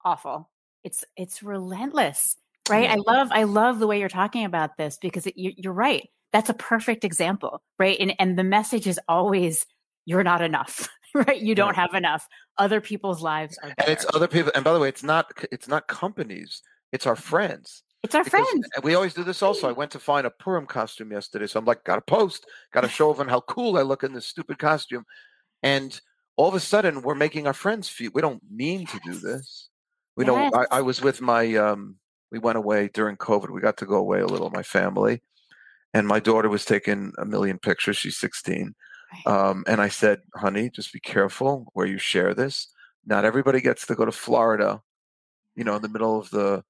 awful. 0.05 0.51
It's 0.83 1.05
it's 1.17 1.43
relentless, 1.43 2.37
right? 2.69 2.85
Yeah. 2.85 2.95
I 2.95 2.97
love 2.97 3.29
I 3.31 3.45
love 3.45 3.79
the 3.79 3.87
way 3.87 4.01
you're 4.01 4.09
talking 4.09 4.45
about 4.45 4.77
this 4.77 4.99
because 5.01 5.27
it, 5.27 5.37
you, 5.37 5.53
you're 5.57 5.73
right. 5.73 6.09
That's 6.33 6.51
a 6.51 6.55
perfect 6.55 7.05
example, 7.05 7.63
right? 7.79 7.97
And 8.01 8.15
and 8.19 8.39
the 8.39 8.45
message 8.45 8.87
is 8.87 8.99
always 9.09 9.67
you're 10.07 10.25
not 10.25 10.43
enough. 10.43 10.89
right? 11.27 11.41
You 11.41 11.55
don't 11.55 11.77
have 11.77 11.95
enough. 11.95 12.29
Other 12.59 12.81
people's 12.81 13.23
lives 13.23 13.59
are. 13.63 13.73
And 13.79 13.89
it's 13.89 14.07
other 14.15 14.29
people. 14.29 14.53
And 14.55 14.65
by 14.65 14.73
the 14.73 14.79
way, 14.79 14.89
it's 14.89 15.03
not 15.03 15.33
it's 15.51 15.69
not 15.69 15.87
companies. 15.89 16.63
It's 16.93 17.07
our 17.07 17.17
friends. 17.17 17.83
It's 18.03 18.15
our 18.15 18.25
because, 18.25 18.47
friends. 18.49 18.69
We 18.83 18.95
always 18.95 19.15
do 19.15 19.23
this 19.23 19.43
also. 19.43 19.69
I 19.69 19.73
went 19.73 19.93
to 19.93 19.99
find 19.99 20.27
a 20.27 20.31
Purim 20.31 20.67
costume 20.67 21.13
yesterday, 21.13 21.47
so 21.47 21.59
I'm 21.59 21.65
like, 21.65 21.85
got 21.85 21.97
to 21.97 22.01
post, 22.01 22.47
got 22.73 22.81
to 22.81 22.89
show 22.89 23.13
them 23.13 23.29
how 23.29 23.41
cool 23.43 23.79
I 23.79 23.83
look 23.83 24.03
in 24.03 24.13
this 24.13 24.27
stupid 24.27 24.59
costume, 24.59 25.05
and 25.63 25.99
all 26.37 26.49
of 26.49 26.55
a 26.55 26.61
sudden 26.61 27.03
we're 27.03 27.15
making 27.15 27.47
our 27.47 27.53
friends 27.53 27.89
feel. 27.89 28.11
We 28.13 28.23
don't 28.23 28.43
mean 28.51 28.87
to 28.87 29.01
do 29.05 29.15
this. 29.15 29.69
We 30.17 30.25
yes. 30.25 30.35
don't. 30.35 30.55
I, 30.55 30.79
I 30.79 30.83
was 30.83 31.01
with 31.01 31.21
my. 31.21 31.55
um 31.55 31.97
We 32.31 32.39
went 32.39 32.59
away 32.59 32.89
during 32.93 33.17
COVID. 33.17 33.51
We 33.51 33.61
got 33.61 33.77
to 33.79 33.87
go 33.87 33.97
away 33.97 34.21
a 34.21 34.27
little. 34.27 34.51
My 34.51 34.65
family, 34.65 35.23
and 35.95 36.07
my 36.09 36.21
daughter 36.21 36.49
was 36.49 36.65
taking 36.65 37.13
a 37.19 37.25
million 37.25 37.59
pictures. 37.59 37.97
She's 37.97 38.17
16 38.17 38.75
um, 39.27 39.65
and 39.67 39.81
I 39.81 39.89
said, 39.89 40.21
honey, 40.35 40.71
just 40.71 40.93
be 40.93 41.01
careful 41.01 41.67
where 41.73 41.87
you 41.87 41.99
share 41.99 42.35
this. 42.35 42.69
Not 43.05 43.25
everybody 43.25 43.61
gets 43.61 43.87
to 43.87 43.95
go 43.95 44.05
to 44.05 44.13
Florida, 44.13 44.81
you 45.57 45.65
know, 45.65 45.77
in 45.77 45.83
the 45.83 45.89
middle 45.89 46.19
of 46.19 46.31
the. 46.31 46.63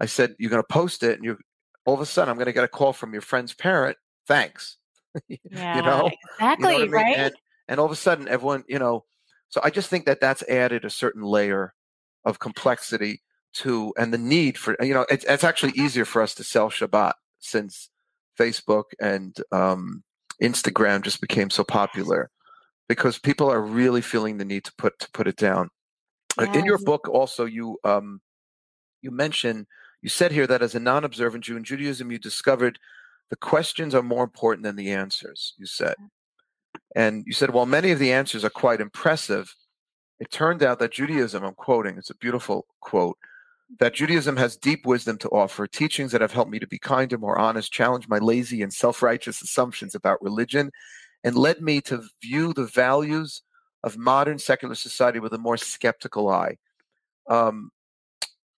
I 0.00 0.06
said, 0.06 0.36
you're 0.38 0.50
going 0.50 0.62
to 0.62 0.72
post 0.72 1.02
it, 1.02 1.16
and 1.16 1.24
you 1.24 1.38
all 1.88 1.94
of 1.94 2.00
a 2.00 2.06
sudden, 2.06 2.30
I'm 2.30 2.36
going 2.36 2.46
to 2.46 2.52
get 2.52 2.64
a 2.64 2.68
call 2.68 2.92
from 2.92 3.12
your 3.14 3.22
friend's 3.22 3.54
parent. 3.54 3.96
Thanks. 4.26 4.76
Yeah, 5.50 5.76
you 5.76 5.82
know, 5.82 6.10
exactly, 6.34 6.72
you 6.72 6.78
know 6.78 6.78
I 6.78 6.82
mean? 6.82 6.90
right? 6.90 7.16
And, 7.16 7.34
and 7.66 7.80
all 7.80 7.86
of 7.86 7.92
a 7.92 7.96
sudden, 7.96 8.28
everyone, 8.28 8.62
you 8.68 8.78
know, 8.78 9.04
so 9.48 9.60
I 9.64 9.70
just 9.70 9.88
think 9.88 10.04
that 10.04 10.20
that's 10.20 10.42
added 10.44 10.84
a 10.84 10.90
certain 10.90 11.22
layer 11.22 11.74
of 12.24 12.38
complexity 12.38 13.22
to, 13.54 13.92
and 13.98 14.12
the 14.12 14.18
need 14.18 14.58
for, 14.58 14.76
you 14.80 14.94
know, 14.94 15.06
it's, 15.10 15.24
it's 15.24 15.42
actually 15.42 15.72
easier 15.72 16.04
for 16.04 16.20
us 16.22 16.34
to 16.34 16.44
sell 16.44 16.68
Shabbat 16.68 17.14
since 17.40 17.88
Facebook 18.38 18.84
and 19.00 19.34
um, 19.50 20.04
Instagram 20.42 21.02
just 21.02 21.20
became 21.20 21.50
so 21.50 21.64
popular 21.64 22.30
because 22.88 23.18
people 23.18 23.50
are 23.50 23.60
really 23.60 24.00
feeling 24.00 24.38
the 24.38 24.44
need 24.44 24.64
to 24.64 24.72
put 24.78 24.98
to 25.00 25.10
put 25.12 25.26
it 25.26 25.36
down. 25.36 25.70
Yeah. 26.38 26.52
In 26.52 26.64
your 26.64 26.78
book, 26.78 27.08
also 27.08 27.44
you 27.44 27.78
um, 27.84 28.20
you 29.02 29.10
mention 29.10 29.66
you 30.02 30.08
said 30.08 30.32
here 30.32 30.46
that 30.46 30.62
as 30.62 30.74
a 30.74 30.80
non-observant 30.80 31.44
Jew 31.44 31.56
in 31.56 31.64
Judaism, 31.64 32.12
you 32.12 32.18
discovered 32.18 32.78
the 33.30 33.36
questions 33.36 33.94
are 33.94 34.02
more 34.02 34.24
important 34.24 34.62
than 34.62 34.76
the 34.76 34.92
answers. 34.92 35.54
You 35.58 35.66
said, 35.66 35.94
and 36.94 37.24
you 37.26 37.32
said 37.32 37.50
while 37.50 37.66
many 37.66 37.90
of 37.90 37.98
the 37.98 38.12
answers 38.12 38.44
are 38.44 38.50
quite 38.50 38.80
impressive, 38.80 39.54
it 40.20 40.30
turned 40.30 40.62
out 40.62 40.78
that 40.78 40.92
Judaism, 40.92 41.44
I'm 41.44 41.54
quoting, 41.54 41.98
it's 41.98 42.10
a 42.10 42.16
beautiful 42.16 42.66
quote, 42.80 43.18
that 43.80 43.94
Judaism 43.94 44.36
has 44.36 44.56
deep 44.56 44.86
wisdom 44.86 45.18
to 45.18 45.28
offer, 45.28 45.66
teachings 45.66 46.12
that 46.12 46.20
have 46.20 46.32
helped 46.32 46.50
me 46.50 46.58
to 46.58 46.66
be 46.66 46.78
kinder, 46.78 47.18
more 47.18 47.38
honest, 47.38 47.70
challenge 47.72 48.08
my 48.08 48.18
lazy 48.18 48.62
and 48.62 48.72
self 48.72 49.02
righteous 49.02 49.42
assumptions 49.42 49.94
about 49.94 50.22
religion, 50.22 50.70
and 51.22 51.36
led 51.36 51.60
me 51.60 51.80
to 51.82 52.02
view 52.22 52.52
the 52.52 52.66
values 52.66 53.42
of 53.84 53.96
modern 53.96 54.38
secular 54.38 54.74
society 54.74 55.20
with 55.20 55.32
a 55.32 55.38
more 55.38 55.56
skeptical 55.56 56.28
eye. 56.28 56.56
Um, 57.28 57.70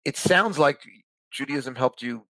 it 0.05 0.17
sounds 0.17 0.59
like 0.59 0.81
Judaism 1.31 1.75
helped 1.75 2.03
you 2.03 2.27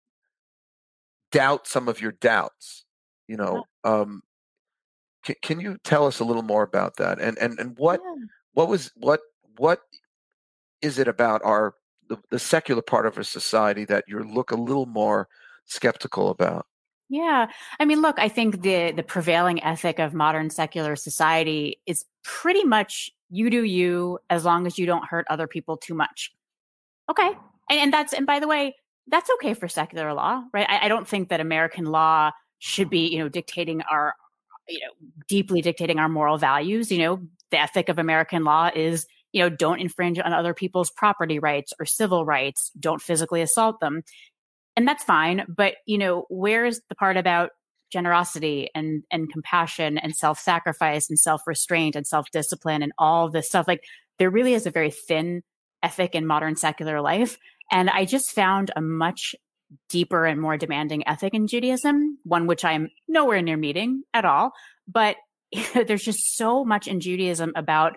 doubt 1.30 1.66
some 1.66 1.88
of 1.88 2.00
your 2.00 2.12
doubts. 2.12 2.84
You 3.28 3.36
know, 3.36 3.64
um, 3.84 4.22
can, 5.24 5.36
can 5.42 5.60
you 5.60 5.76
tell 5.84 6.06
us 6.06 6.20
a 6.20 6.24
little 6.24 6.42
more 6.42 6.62
about 6.62 6.96
that? 6.96 7.20
And 7.20 7.38
and 7.38 7.58
and 7.58 7.76
what 7.78 8.00
Yeah. 8.02 8.24
what 8.54 8.68
was 8.68 8.90
what 8.96 9.20
what 9.58 9.80
is 10.82 10.98
it 10.98 11.08
about 11.08 11.42
our 11.44 11.74
the, 12.10 12.18
the 12.30 12.38
secular 12.38 12.82
part 12.82 13.06
of 13.06 13.16
our 13.16 13.22
society 13.22 13.86
that 13.86 14.04
you 14.06 14.18
look 14.18 14.50
a 14.50 14.56
little 14.56 14.84
more 14.84 15.28
skeptical 15.64 16.28
about? 16.28 16.66
Yeah. 17.08 17.46
I 17.78 17.84
mean, 17.86 18.02
look, 18.02 18.18
I 18.18 18.28
think 18.28 18.60
the 18.60 18.92
the 18.92 19.02
prevailing 19.02 19.62
ethic 19.64 19.98
of 19.98 20.12
modern 20.12 20.50
secular 20.50 20.94
society 20.94 21.80
is 21.86 22.04
pretty 22.22 22.64
much 22.64 23.10
you 23.30 23.48
do 23.48 23.64
you 23.64 24.18
as 24.28 24.44
long 24.44 24.66
as 24.66 24.78
you 24.78 24.86
don't 24.86 25.06
hurt 25.06 25.26
other 25.30 25.46
people 25.46 25.76
too 25.76 25.94
much. 25.94 26.32
Okay. 27.10 27.30
And 27.70 27.80
and 27.80 27.92
that's 27.92 28.12
and 28.12 28.26
by 28.26 28.38
the 28.38 28.46
way, 28.46 28.76
that's 29.08 29.30
okay 29.36 29.54
for 29.54 29.66
secular 29.66 30.12
law, 30.12 30.42
right? 30.52 30.66
I, 30.68 30.86
I 30.86 30.88
don't 30.88 31.08
think 31.08 31.30
that 31.30 31.40
American 31.40 31.86
law 31.86 32.32
should 32.58 32.90
be, 32.90 33.08
you 33.08 33.18
know, 33.18 33.28
dictating 33.28 33.82
our 33.82 34.14
you 34.68 34.78
know, 34.78 35.08
deeply 35.26 35.62
dictating 35.62 35.98
our 35.98 36.08
moral 36.08 36.38
values. 36.38 36.92
You 36.92 36.98
know, 36.98 37.22
the 37.50 37.58
ethic 37.58 37.88
of 37.88 37.98
American 37.98 38.44
law 38.44 38.70
is, 38.74 39.06
you 39.32 39.42
know, 39.42 39.48
don't 39.48 39.80
infringe 39.80 40.18
on 40.18 40.32
other 40.32 40.54
people's 40.54 40.90
property 40.90 41.38
rights 41.38 41.72
or 41.78 41.86
civil 41.86 42.24
rights, 42.24 42.70
don't 42.78 43.02
physically 43.02 43.42
assault 43.42 43.80
them. 43.80 44.02
And 44.76 44.86
that's 44.88 45.04
fine 45.04 45.44
but 45.48 45.74
you 45.86 45.98
know 45.98 46.24
where's 46.30 46.80
the 46.88 46.94
part 46.94 47.16
about 47.16 47.50
generosity 47.92 48.70
and 48.74 49.02
and 49.10 49.30
compassion 49.30 49.98
and 49.98 50.14
self-sacrifice 50.14 51.10
and 51.10 51.18
self-restraint 51.18 51.96
and 51.96 52.06
self-discipline 52.06 52.82
and 52.82 52.92
all 52.96 53.28
this 53.28 53.48
stuff? 53.48 53.68
Like 53.68 53.84
there 54.18 54.30
really 54.30 54.54
is 54.54 54.66
a 54.66 54.70
very 54.70 54.90
thin 54.90 55.42
ethic 55.82 56.14
in 56.14 56.26
modern 56.26 56.56
secular 56.56 57.00
life. 57.00 57.36
And 57.72 57.90
i 57.90 58.04
just 58.04 58.32
found 58.32 58.70
a 58.76 58.80
much 58.80 59.34
deeper 59.88 60.24
and 60.26 60.40
more 60.40 60.56
demanding 60.56 61.06
ethic 61.06 61.32
in 61.32 61.46
judaism 61.46 62.18
one 62.24 62.48
which 62.48 62.64
i'm 62.64 62.88
nowhere 63.06 63.42
near 63.42 63.56
meeting 63.56 64.02
at 64.14 64.24
all. 64.24 64.52
But 64.88 65.16
there's 65.74 66.04
just 66.04 66.36
so 66.36 66.64
much 66.64 66.86
in 66.86 67.00
judaism 67.00 67.52
about 67.56 67.96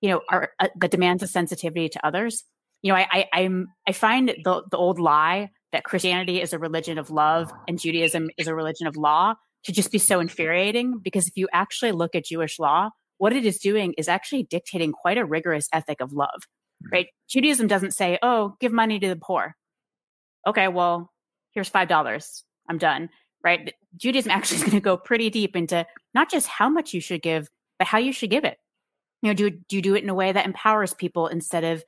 you 0.00 0.10
know 0.10 0.20
our 0.30 0.50
uh, 0.60 0.68
the 0.80 0.88
demands 0.88 1.22
of 1.22 1.28
sensitivity 1.28 1.88
to 1.88 2.06
others 2.06 2.44
you 2.82 2.92
know 2.92 2.96
i, 2.96 3.06
I 3.10 3.24
i'm 3.32 3.68
i 3.88 3.92
find 3.92 4.28
the 4.28 4.62
the 4.70 4.76
old 4.76 4.98
lie 4.98 5.50
that 5.74 5.82
Christianity 5.82 6.40
is 6.40 6.52
a 6.52 6.58
religion 6.58 6.98
of 6.98 7.10
love 7.10 7.52
and 7.66 7.80
Judaism 7.80 8.30
is 8.38 8.46
a 8.46 8.54
religion 8.54 8.86
of 8.86 8.96
law 8.96 9.34
to 9.64 9.72
just 9.72 9.90
be 9.90 9.98
so 9.98 10.20
infuriating. 10.20 11.00
Because 11.02 11.26
if 11.26 11.36
you 11.36 11.48
actually 11.52 11.90
look 11.90 12.14
at 12.14 12.24
Jewish 12.24 12.60
law, 12.60 12.90
what 13.18 13.32
it 13.32 13.44
is 13.44 13.58
doing 13.58 13.92
is 13.98 14.08
actually 14.08 14.44
dictating 14.44 14.92
quite 14.92 15.18
a 15.18 15.24
rigorous 15.24 15.68
ethic 15.72 16.00
of 16.00 16.12
love, 16.12 16.42
right? 16.92 17.08
Judaism 17.28 17.66
doesn't 17.66 17.90
say, 17.90 18.18
oh, 18.22 18.54
give 18.60 18.72
money 18.72 19.00
to 19.00 19.08
the 19.08 19.16
poor. 19.16 19.56
Okay, 20.46 20.68
well, 20.68 21.10
here's 21.52 21.70
$5. 21.70 22.42
I'm 22.70 22.78
done, 22.78 23.08
right? 23.42 23.74
Judaism 23.96 24.30
actually 24.30 24.58
is 24.58 24.62
going 24.62 24.74
to 24.76 24.80
go 24.80 24.96
pretty 24.96 25.28
deep 25.28 25.56
into 25.56 25.84
not 26.14 26.30
just 26.30 26.46
how 26.46 26.68
much 26.68 26.94
you 26.94 27.00
should 27.00 27.22
give, 27.22 27.48
but 27.80 27.88
how 27.88 27.98
you 27.98 28.12
should 28.12 28.30
give 28.30 28.44
it. 28.44 28.58
You 29.24 29.30
know, 29.30 29.34
do, 29.34 29.50
do 29.50 29.76
you 29.76 29.80
do 29.80 29.94
it 29.94 30.02
in 30.02 30.10
a 30.10 30.14
way 30.14 30.32
that 30.32 30.44
empowers 30.44 30.92
people 30.92 31.28
instead 31.28 31.64
of 31.64 31.82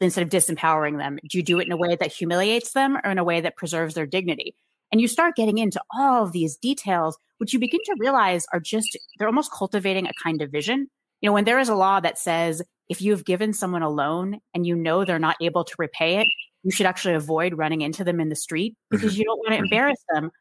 instead 0.00 0.24
of 0.24 0.30
disempowering 0.30 0.98
them? 0.98 1.20
Do 1.28 1.38
you 1.38 1.44
do 1.44 1.60
it 1.60 1.66
in 1.66 1.72
a 1.72 1.76
way 1.76 1.94
that 1.94 2.12
humiliates 2.12 2.72
them 2.72 2.98
or 3.04 3.12
in 3.12 3.18
a 3.18 3.24
way 3.24 3.40
that 3.40 3.56
preserves 3.56 3.94
their 3.94 4.04
dignity? 4.04 4.56
And 4.90 5.00
you 5.00 5.06
start 5.06 5.36
getting 5.36 5.58
into 5.58 5.80
all 5.96 6.24
of 6.24 6.32
these 6.32 6.56
details, 6.56 7.16
which 7.38 7.52
you 7.52 7.60
begin 7.60 7.78
to 7.84 7.94
realize 8.00 8.46
are 8.52 8.58
just, 8.58 8.98
they're 9.16 9.28
almost 9.28 9.52
cultivating 9.52 10.08
a 10.08 10.12
kind 10.20 10.42
of 10.42 10.50
vision. 10.50 10.88
You 11.20 11.28
know, 11.28 11.32
when 11.34 11.44
there 11.44 11.60
is 11.60 11.68
a 11.68 11.76
law 11.76 12.00
that 12.00 12.18
says 12.18 12.62
if 12.88 13.00
you've 13.00 13.24
given 13.24 13.52
someone 13.52 13.82
a 13.82 13.88
loan 13.88 14.40
and 14.52 14.66
you 14.66 14.74
know 14.74 15.04
they're 15.04 15.20
not 15.20 15.36
able 15.40 15.62
to 15.62 15.74
repay 15.78 16.16
it, 16.16 16.26
you 16.64 16.72
should 16.72 16.86
actually 16.86 17.14
avoid 17.14 17.56
running 17.56 17.82
into 17.82 18.02
them 18.02 18.18
in 18.18 18.28
the 18.28 18.34
street 18.34 18.72
mm-hmm. 18.72 18.96
because 18.96 19.16
you 19.16 19.24
don't 19.24 19.38
want 19.38 19.50
to 19.50 19.54
mm-hmm. 19.54 19.64
embarrass 19.66 20.04
them. 20.12 20.32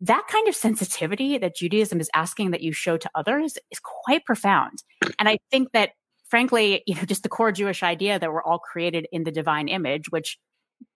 That 0.00 0.26
kind 0.28 0.48
of 0.48 0.54
sensitivity 0.54 1.38
that 1.38 1.56
Judaism 1.56 2.00
is 2.00 2.10
asking 2.14 2.50
that 2.50 2.62
you 2.62 2.72
show 2.72 2.96
to 2.96 3.10
others 3.14 3.56
is 3.70 3.80
quite 3.82 4.24
profound. 4.24 4.82
And 5.18 5.28
I 5.28 5.38
think 5.50 5.72
that 5.72 5.90
frankly, 6.34 6.82
you 6.86 6.96
know, 6.96 7.02
just 7.02 7.22
the 7.22 7.28
core 7.28 7.52
Jewish 7.52 7.82
idea 7.82 8.18
that 8.18 8.32
we're 8.32 8.42
all 8.42 8.58
created 8.58 9.06
in 9.12 9.22
the 9.24 9.30
divine 9.30 9.68
image, 9.68 10.10
which 10.10 10.36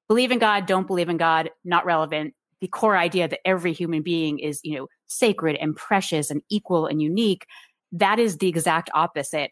believe 0.09 0.33
in 0.33 0.41
God, 0.41 0.67
don't 0.67 0.87
believe 0.87 1.09
in 1.09 1.17
God, 1.17 1.51
not 1.65 1.85
relevant. 1.85 2.35
The 2.61 2.67
core 2.67 2.97
idea 2.97 3.29
that 3.29 3.39
every 3.45 3.73
human 3.73 4.03
being 4.03 4.41
is, 4.41 4.61
you 4.65 4.77
know, 4.77 4.89
sacred 5.07 5.57
and 5.61 5.77
precious 5.77 6.31
and 6.31 6.43
equal 6.51 6.87
and 6.87 7.01
unique. 7.01 7.47
That 7.93 8.19
is 8.19 8.39
the 8.39 8.49
exact 8.49 8.91
opposite 8.95 9.51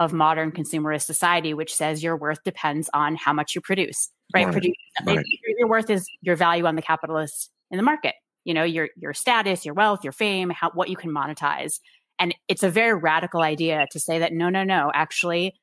of 0.00 0.12
modern 0.12 0.50
consumerist 0.50 1.02
society, 1.02 1.54
which 1.54 1.74
says 1.74 2.02
your 2.02 2.16
worth 2.16 2.42
depends 2.44 2.90
on 2.92 3.14
how 3.14 3.32
much 3.32 3.54
you 3.54 3.60
produce, 3.60 4.10
right? 4.34 4.44
Right, 4.44 4.52
Produce, 4.52 4.76
right. 5.04 5.24
Your 5.56 5.68
worth 5.68 5.88
is 5.88 6.04
your 6.20 6.36
value 6.36 6.66
on 6.66 6.74
the 6.74 6.82
capitalist 6.82 7.50
in 7.70 7.76
the 7.76 7.82
market. 7.82 8.14
You 8.48 8.54
know, 8.54 8.64
your 8.64 8.88
your 8.96 9.12
status, 9.12 9.66
your 9.66 9.74
wealth, 9.74 10.02
your 10.02 10.12
fame, 10.12 10.48
how 10.48 10.70
what 10.70 10.88
you 10.88 10.96
can 10.96 11.10
monetize. 11.10 11.80
And 12.18 12.34
it's 12.48 12.62
a 12.62 12.70
very 12.70 12.94
radical 12.98 13.42
idea 13.42 13.86
to 13.90 14.00
say 14.00 14.18
that 14.20 14.32
no, 14.32 14.48
no, 14.48 14.64
no, 14.64 14.90
actually, 14.94 15.54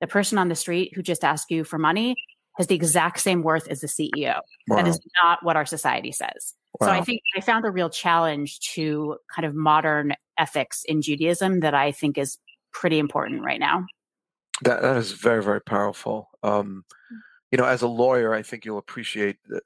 the 0.00 0.06
person 0.06 0.38
on 0.38 0.48
the 0.48 0.54
street 0.54 0.92
who 0.94 1.02
just 1.02 1.24
asked 1.24 1.50
you 1.50 1.64
for 1.64 1.78
money 1.78 2.14
has 2.56 2.68
the 2.68 2.76
exact 2.76 3.18
same 3.18 3.42
worth 3.42 3.66
as 3.66 3.80
the 3.80 3.88
CEO. 3.88 4.38
Wow. 4.68 4.76
That 4.76 4.86
is 4.86 5.00
not 5.20 5.40
what 5.42 5.56
our 5.56 5.66
society 5.66 6.12
says. 6.12 6.54
So 6.80 6.88
I 6.88 7.02
think 7.02 7.22
I 7.36 7.40
found 7.40 7.64
a 7.64 7.70
real 7.70 7.90
challenge 7.90 8.60
to 8.74 9.16
kind 9.34 9.44
of 9.44 9.54
modern 9.56 10.12
ethics 10.38 10.84
in 10.86 11.02
Judaism 11.02 11.58
that 11.60 11.74
I 11.74 11.90
think 11.90 12.16
is 12.16 12.38
pretty 12.72 13.00
important 13.00 13.42
right 13.42 13.58
now. 13.58 13.84
That 14.62 14.82
that 14.82 14.96
is 14.96 15.10
very 15.10 15.42
very 15.42 15.60
powerful. 15.60 16.28
Um, 16.44 16.84
you 17.50 17.58
know, 17.58 17.64
as 17.64 17.82
a 17.82 17.88
lawyer, 17.88 18.32
I 18.32 18.42
think 18.42 18.64
you'll 18.64 18.78
appreciate 18.78 19.38
that 19.48 19.64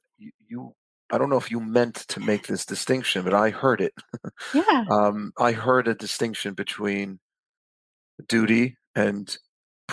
you. 0.48 0.74
I 1.12 1.18
don't 1.18 1.28
know 1.28 1.36
if 1.36 1.50
you 1.50 1.60
meant 1.60 1.96
to 2.08 2.20
make 2.20 2.46
this 2.46 2.64
distinction, 2.64 3.22
but 3.22 3.34
I 3.34 3.50
heard 3.50 3.80
it. 3.80 3.92
Yeah. 4.54 4.84
Um, 4.90 5.32
I 5.38 5.52
heard 5.52 5.86
a 5.88 5.94
distinction 5.94 6.54
between 6.54 7.18
duty 8.28 8.76
and 8.94 9.36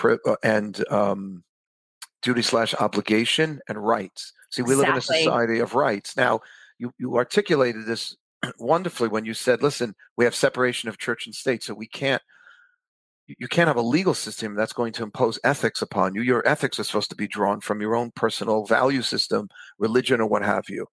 uh, 0.04 0.36
and 0.44 0.84
um, 0.90 1.44
duty 2.22 2.42
slash 2.42 2.74
obligation 2.76 3.60
and 3.68 3.78
rights. 3.78 4.34
See, 4.52 4.62
we 4.62 4.76
live 4.76 4.90
in 4.90 4.98
a 4.98 5.02
society 5.02 5.60
of 5.60 5.76
rights. 5.76 6.16
Now, 6.16 6.40
you 6.78 6.92
you 6.98 7.18
articulated 7.18 7.86
this 7.86 8.16
wonderfully 8.60 9.10
when 9.10 9.26
you 9.26 9.34
said, 9.34 9.62
"Listen, 9.62 9.94
we 10.18 10.26
have 10.26 10.36
separation 10.36 10.90
of 10.90 10.98
church 10.98 11.26
and 11.26 11.36
state, 11.36 11.64
so 11.64 11.74
we 11.74 11.88
can't." 11.88 12.22
You 13.38 13.48
can't 13.48 13.68
have 13.68 13.78
a 13.78 13.82
legal 13.84 14.16
system 14.16 14.56
that's 14.56 14.74
going 14.74 14.92
to 14.94 15.04
impose 15.04 15.38
ethics 15.44 15.84
upon 15.84 16.16
you. 16.16 16.24
Your 16.24 16.42
ethics 16.48 16.80
are 16.80 16.84
supposed 16.84 17.12
to 17.12 17.16
be 17.16 17.28
drawn 17.28 17.62
from 17.62 17.80
your 17.80 17.96
own 17.96 18.10
personal 18.16 18.66
value 18.66 19.04
system, 19.04 19.50
religion, 19.78 20.20
or 20.20 20.26
what 20.26 20.42
have 20.42 20.64
you. 20.68 20.88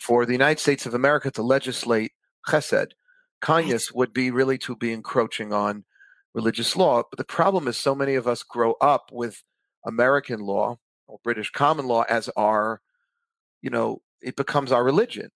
For 0.00 0.26
the 0.26 0.32
United 0.32 0.60
States 0.60 0.86
of 0.86 0.94
America 0.94 1.30
to 1.32 1.42
legislate 1.42 2.12
chesed, 2.48 2.92
kindness 3.40 3.92
would 3.92 4.12
be 4.12 4.30
really 4.30 4.58
to 4.58 4.76
be 4.76 4.92
encroaching 4.92 5.52
on 5.52 5.84
religious 6.34 6.76
law. 6.76 7.02
But 7.10 7.18
the 7.18 7.24
problem 7.24 7.68
is, 7.68 7.76
so 7.76 7.94
many 7.94 8.14
of 8.14 8.26
us 8.26 8.42
grow 8.42 8.74
up 8.80 9.10
with 9.12 9.42
American 9.86 10.40
law 10.40 10.78
or 11.06 11.18
British 11.22 11.50
common 11.50 11.86
law 11.86 12.04
as 12.08 12.28
our, 12.36 12.80
you 13.62 13.70
know, 13.70 14.00
it 14.20 14.36
becomes 14.36 14.72
our 14.72 14.82
religion. 14.82 15.30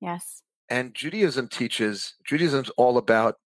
Yes. 0.00 0.42
And 0.68 0.94
Judaism 0.94 1.48
teaches, 1.48 2.14
Judaism's 2.26 2.70
all 2.76 2.98
about 2.98 3.36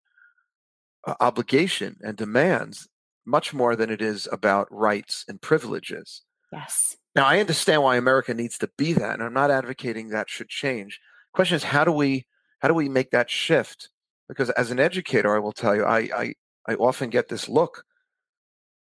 uh, 1.06 1.14
obligation 1.20 1.96
and 2.00 2.16
demands 2.16 2.88
much 3.26 3.52
more 3.52 3.76
than 3.76 3.90
it 3.90 4.00
is 4.00 4.28
about 4.32 4.66
rights 4.70 5.24
and 5.28 5.42
privileges. 5.42 6.22
Yes. 6.52 6.96
Now, 7.16 7.24
I 7.24 7.40
understand 7.40 7.82
why 7.82 7.96
America 7.96 8.34
needs 8.34 8.58
to 8.58 8.68
be 8.76 8.92
that, 8.92 9.14
and 9.14 9.22
I'm 9.22 9.32
not 9.32 9.50
advocating 9.50 10.10
that 10.10 10.28
should 10.28 10.50
change. 10.50 11.00
Question 11.32 11.56
is, 11.56 11.64
how 11.64 11.82
do 11.82 11.90
we 11.90 12.26
how 12.58 12.68
do 12.68 12.74
we 12.74 12.90
make 12.90 13.10
that 13.10 13.30
shift? 13.30 13.88
Because 14.28 14.50
as 14.50 14.70
an 14.70 14.78
educator, 14.78 15.34
I 15.34 15.38
will 15.38 15.52
tell 15.52 15.74
you, 15.74 15.82
I 15.84 16.10
I, 16.14 16.34
I 16.68 16.74
often 16.74 17.08
get 17.08 17.28
this 17.28 17.48
look. 17.48 17.84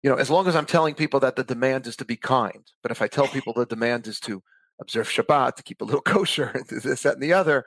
You 0.03 0.11
know, 0.11 0.17
as 0.17 0.29
long 0.29 0.49
as 0.49 0.57
I'm 0.57 0.67
telling 0.67 0.95
people 0.95 1.21
that 1.21 1.37
the 1.37 1.45
demand 1.45 1.87
is 1.87 1.95
to 1.97 2.05
be 2.05 2.17
kind, 2.17 2.65
but 2.83 2.91
if 2.91 3.01
I 3.01 3.07
tell 3.07 3.29
people 3.29 3.53
the 3.53 3.65
demand 3.65 4.09
is 4.09 4.19
to 4.21 4.43
observe 4.81 5.09
Shabbat, 5.09 5.55
to 5.55 5.63
keep 5.63 5.81
a 5.81 5.85
little 5.85 6.01
kosher, 6.13 6.51
and 6.53 6.67
this, 6.67 7.03
that, 7.03 7.15
and 7.15 7.23
the 7.23 7.33
other, 7.33 7.65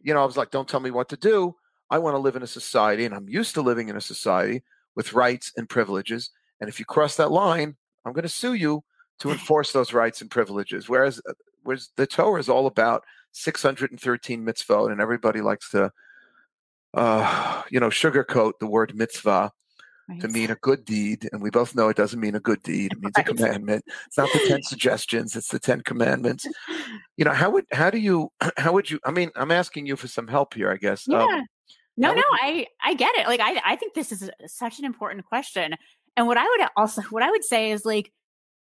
you 0.00 0.12
know, 0.12 0.22
I 0.22 0.26
was 0.26 0.36
like, 0.36 0.50
don't 0.50 0.68
tell 0.68 0.80
me 0.80 0.90
what 0.90 1.08
to 1.10 1.16
do. 1.16 1.54
I 1.90 1.98
want 1.98 2.14
to 2.14 2.18
live 2.18 2.34
in 2.34 2.42
a 2.42 2.48
society, 2.48 3.04
and 3.04 3.14
I'm 3.14 3.28
used 3.28 3.54
to 3.54 3.62
living 3.62 3.88
in 3.88 3.96
a 3.96 4.00
society 4.00 4.64
with 4.96 5.12
rights 5.12 5.52
and 5.56 5.68
privileges. 5.68 6.30
And 6.60 6.68
if 6.68 6.80
you 6.80 6.84
cross 6.84 7.16
that 7.16 7.30
line, 7.30 7.76
I'm 8.04 8.12
going 8.12 8.24
to 8.24 8.28
sue 8.28 8.54
you 8.54 8.82
to 9.20 9.30
enforce 9.30 9.72
those 9.72 9.92
rights 9.92 10.20
and 10.20 10.30
privileges. 10.30 10.88
Whereas, 10.88 11.20
uh, 11.28 11.32
whereas 11.62 11.90
the 11.96 12.06
Torah 12.06 12.40
is 12.40 12.48
all 12.48 12.66
about 12.66 13.04
613 13.32 14.44
mitzvot, 14.44 14.90
and 14.90 15.00
everybody 15.00 15.40
likes 15.40 15.70
to, 15.70 15.90
uh, 16.94 17.62
you 17.70 17.80
know, 17.80 17.88
sugarcoat 17.88 18.52
the 18.60 18.66
word 18.66 18.94
mitzvah. 18.94 19.52
right. 20.08 20.20
to 20.20 20.28
mean 20.28 20.50
a 20.50 20.56
good 20.56 20.84
deed, 20.84 21.28
and 21.32 21.42
we 21.42 21.50
both 21.50 21.74
know 21.74 21.88
it 21.88 21.96
doesn't 21.96 22.20
mean 22.20 22.34
a 22.34 22.40
good 22.40 22.62
deed. 22.62 22.92
It 22.92 22.98
means 23.00 23.12
right. 23.16 23.28
a 23.28 23.34
commandment. 23.34 23.84
It's 24.06 24.16
not 24.16 24.32
the 24.32 24.40
ten 24.46 24.62
suggestions; 24.62 25.34
it's 25.36 25.48
the 25.48 25.58
Ten 25.58 25.82
Commandments. 25.82 26.46
You 27.18 27.24
know 27.24 27.32
how 27.32 27.48
would 27.48 27.64
how 27.72 27.88
do 27.88 27.96
you 27.96 28.30
how 28.58 28.74
would 28.74 28.90
you? 28.90 29.00
I 29.02 29.10
mean, 29.10 29.30
I'm 29.36 29.50
asking 29.50 29.86
you 29.86 29.96
for 29.96 30.06
some 30.06 30.28
help 30.28 30.52
here, 30.52 30.70
I 30.70 30.76
guess. 30.76 31.04
Yeah. 31.08 31.24
Um, 31.24 31.46
no, 31.96 32.12
no, 32.12 32.16
you, 32.16 32.24
I 32.30 32.66
I 32.84 32.94
get 32.94 33.14
it. 33.16 33.26
Like 33.26 33.40
I 33.40 33.58
I 33.64 33.76
think 33.76 33.94
this 33.94 34.12
is 34.12 34.30
such 34.46 34.78
an 34.78 34.84
important 34.84 35.24
question. 35.24 35.74
And 36.14 36.26
what 36.26 36.36
I 36.36 36.44
would 36.44 36.68
also 36.76 37.00
what 37.08 37.22
I 37.22 37.30
would 37.30 37.42
say 37.42 37.70
is 37.70 37.86
like 37.86 38.12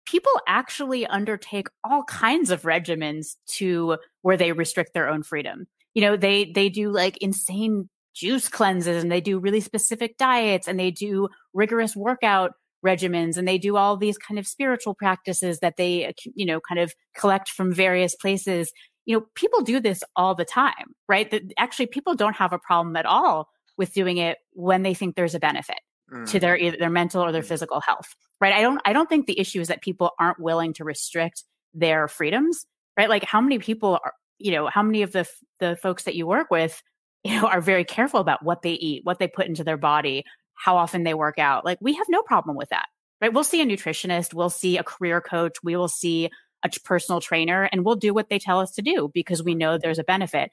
people 0.06 0.32
actually 0.46 1.06
undertake 1.06 1.68
all 1.84 2.04
kinds 2.04 2.50
of 2.50 2.62
regimens 2.62 3.36
to 3.46 3.98
where 4.22 4.36
they 4.36 4.52
restrict 4.52 4.94
their 4.94 5.08
own 5.08 5.22
freedom. 5.22 5.66
You 5.94 6.02
know, 6.02 6.16
they 6.16 6.50
they 6.54 6.68
do 6.68 6.90
like 6.90 7.16
insane 7.18 7.88
juice 8.14 8.48
cleanses 8.48 9.02
and 9.02 9.12
they 9.12 9.20
do 9.20 9.38
really 9.38 9.60
specific 9.60 10.16
diets 10.16 10.68
and 10.68 10.80
they 10.80 10.90
do 10.90 11.28
rigorous 11.52 11.94
workout 11.94 12.52
regimens 12.84 13.36
and 13.36 13.46
they 13.46 13.58
do 13.58 13.76
all 13.76 13.96
these 13.96 14.16
kind 14.16 14.38
of 14.38 14.46
spiritual 14.46 14.94
practices 14.94 15.58
that 15.58 15.76
they 15.76 16.14
you 16.34 16.46
know 16.46 16.60
kind 16.60 16.80
of 16.80 16.94
collect 17.16 17.50
from 17.50 17.72
various 17.72 18.14
places. 18.14 18.72
You 19.04 19.18
know 19.18 19.26
people 19.34 19.62
do 19.62 19.80
this 19.80 20.02
all 20.14 20.34
the 20.34 20.44
time 20.44 20.94
right? 21.08 21.30
That 21.30 21.42
actually 21.58 21.86
people 21.86 22.14
don't 22.14 22.36
have 22.36 22.52
a 22.52 22.58
problem 22.58 22.96
at 22.96 23.06
all 23.06 23.48
with 23.76 23.92
doing 23.92 24.16
it 24.18 24.38
when 24.52 24.82
they 24.82 24.94
think 24.94 25.14
there's 25.16 25.34
a 25.34 25.40
benefit 25.40 25.78
mm. 26.12 26.28
to 26.30 26.40
their 26.40 26.56
either 26.56 26.76
their 26.78 26.90
mental 26.90 27.22
or 27.22 27.32
their 27.32 27.42
mm. 27.42 27.48
physical 27.48 27.80
health 27.80 28.14
right 28.40 28.52
i 28.52 28.60
don't 28.60 28.80
i 28.84 28.92
don't 28.92 29.08
think 29.08 29.26
the 29.26 29.38
issue 29.38 29.60
is 29.60 29.68
that 29.68 29.82
people 29.82 30.12
aren't 30.18 30.40
willing 30.40 30.72
to 30.72 30.84
restrict 30.84 31.44
their 31.74 32.08
freedoms 32.08 32.66
right 32.96 33.08
like 33.08 33.24
how 33.24 33.40
many 33.40 33.58
people 33.58 33.98
are 34.04 34.12
you 34.38 34.52
know 34.52 34.68
how 34.68 34.82
many 34.82 35.02
of 35.02 35.12
the 35.12 35.26
the 35.60 35.76
folks 35.76 36.04
that 36.04 36.14
you 36.14 36.26
work 36.26 36.50
with 36.50 36.82
you 37.26 37.40
know, 37.40 37.48
are 37.48 37.60
very 37.60 37.84
careful 37.84 38.20
about 38.20 38.44
what 38.44 38.62
they 38.62 38.72
eat, 38.72 39.04
what 39.04 39.18
they 39.18 39.26
put 39.26 39.46
into 39.46 39.64
their 39.64 39.76
body, 39.76 40.24
how 40.54 40.76
often 40.76 41.02
they 41.02 41.14
work 41.14 41.38
out. 41.38 41.64
Like 41.64 41.78
we 41.80 41.94
have 41.94 42.06
no 42.08 42.22
problem 42.22 42.56
with 42.56 42.68
that, 42.68 42.86
right? 43.20 43.32
We'll 43.32 43.44
see 43.44 43.60
a 43.60 43.66
nutritionist, 43.66 44.32
we'll 44.32 44.50
see 44.50 44.78
a 44.78 44.84
career 44.84 45.20
coach, 45.20 45.56
we 45.62 45.76
will 45.76 45.88
see 45.88 46.30
a 46.64 46.70
personal 46.84 47.20
trainer, 47.20 47.64
and 47.64 47.84
we'll 47.84 47.96
do 47.96 48.14
what 48.14 48.28
they 48.28 48.38
tell 48.38 48.60
us 48.60 48.70
to 48.72 48.82
do 48.82 49.10
because 49.12 49.42
we 49.42 49.56
know 49.56 49.76
there's 49.76 49.98
a 49.98 50.04
benefit. 50.04 50.50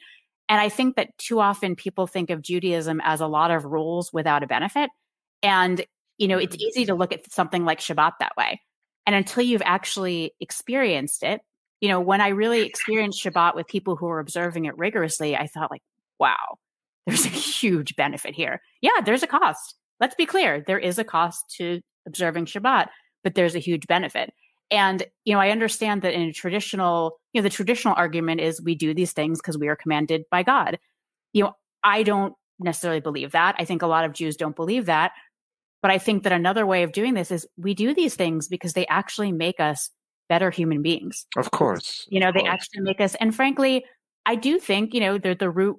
And 0.49 0.59
I 0.59 0.69
think 0.69 0.95
that 0.95 1.15
too 1.19 1.39
often 1.39 1.75
people 1.75 2.07
think 2.07 2.31
of 2.31 2.41
Judaism 2.41 2.99
as 3.03 3.21
a 3.21 3.27
lot 3.27 3.51
of 3.51 3.65
rules 3.65 4.11
without 4.11 4.43
a 4.43 4.47
benefit. 4.47 4.89
And, 5.43 5.85
you 6.17 6.27
know, 6.27 6.37
it's 6.37 6.55
mm. 6.55 6.61
easy 6.61 6.85
to 6.85 6.95
look 6.95 7.11
at 7.11 7.31
something 7.31 7.65
like 7.65 7.79
Shabbat 7.79 8.13
that 8.19 8.35
way. 8.37 8.61
And 9.05 9.15
until 9.15 9.43
you've 9.43 9.61
actually 9.65 10.33
experienced 10.39 11.23
it, 11.23 11.41
you 11.81 11.89
know, 11.89 11.99
when 11.99 12.21
I 12.21 12.29
really 12.29 12.61
experienced 12.61 13.23
Shabbat 13.23 13.55
with 13.55 13.67
people 13.67 13.97
who 13.97 14.05
were 14.05 14.19
observing 14.19 14.65
it 14.65 14.77
rigorously, 14.77 15.35
I 15.35 15.47
thought 15.47 15.69
like, 15.69 15.81
wow, 16.19 16.57
there's 17.05 17.25
a 17.25 17.29
huge 17.29 17.95
benefit 17.97 18.33
here. 18.33 18.61
Yeah, 18.81 19.01
there's 19.05 19.23
a 19.23 19.27
cost. 19.27 19.75
Let's 19.99 20.15
be 20.15 20.25
clear. 20.25 20.63
There 20.65 20.79
is 20.79 20.97
a 20.97 21.03
cost 21.03 21.53
to 21.57 21.81
observing 22.07 22.45
Shabbat, 22.45 22.87
but 23.23 23.35
there's 23.35 23.55
a 23.55 23.59
huge 23.59 23.85
benefit. 23.87 24.33
And, 24.71 25.03
you 25.25 25.33
know, 25.33 25.41
I 25.41 25.49
understand 25.49 26.01
that 26.01 26.13
in 26.13 26.21
a 26.21 26.33
traditional, 26.33 27.19
you 27.33 27.41
know, 27.41 27.43
the 27.43 27.49
traditional 27.49 27.95
argument 27.95 28.41
is 28.41 28.61
we 28.61 28.75
do 28.75 28.93
these 28.93 29.11
things 29.11 29.39
because 29.39 29.57
we 29.57 29.67
are 29.67 29.75
commanded 29.75 30.23
by 30.31 30.43
God. 30.43 30.79
You 31.33 31.43
know, 31.43 31.53
I 31.83 32.03
don't 32.03 32.33
necessarily 32.59 33.01
believe 33.01 33.33
that. 33.33 33.55
I 33.59 33.65
think 33.65 33.81
a 33.81 33.87
lot 33.87 34.05
of 34.05 34.13
Jews 34.13 34.37
don't 34.37 34.55
believe 34.55 34.85
that. 34.85 35.11
But 35.83 35.91
I 35.91 35.99
think 35.99 36.23
that 36.23 36.31
another 36.31 36.65
way 36.65 36.81
of 36.81 36.93
doing 36.93 37.13
this 37.13 37.29
is 37.29 37.45
we 37.57 37.75
do 37.75 37.93
these 37.93 38.15
things 38.15 38.47
because 38.47 38.73
they 38.73 38.87
actually 38.87 39.31
make 39.31 39.59
us 39.59 39.91
better 40.29 40.49
human 40.49 40.81
beings. 40.81 41.27
Of 41.37 41.51
course. 41.51 42.07
You 42.09 42.19
know, 42.19 42.31
they 42.31 42.39
course. 42.39 42.53
actually 42.53 42.81
make 42.81 42.99
us, 42.99 43.13
and 43.15 43.35
frankly, 43.35 43.85
I 44.25 44.35
do 44.35 44.57
think, 44.57 44.95
you 44.95 45.01
know, 45.01 45.19
they're 45.19 45.35
the 45.35 45.51
root 45.51 45.77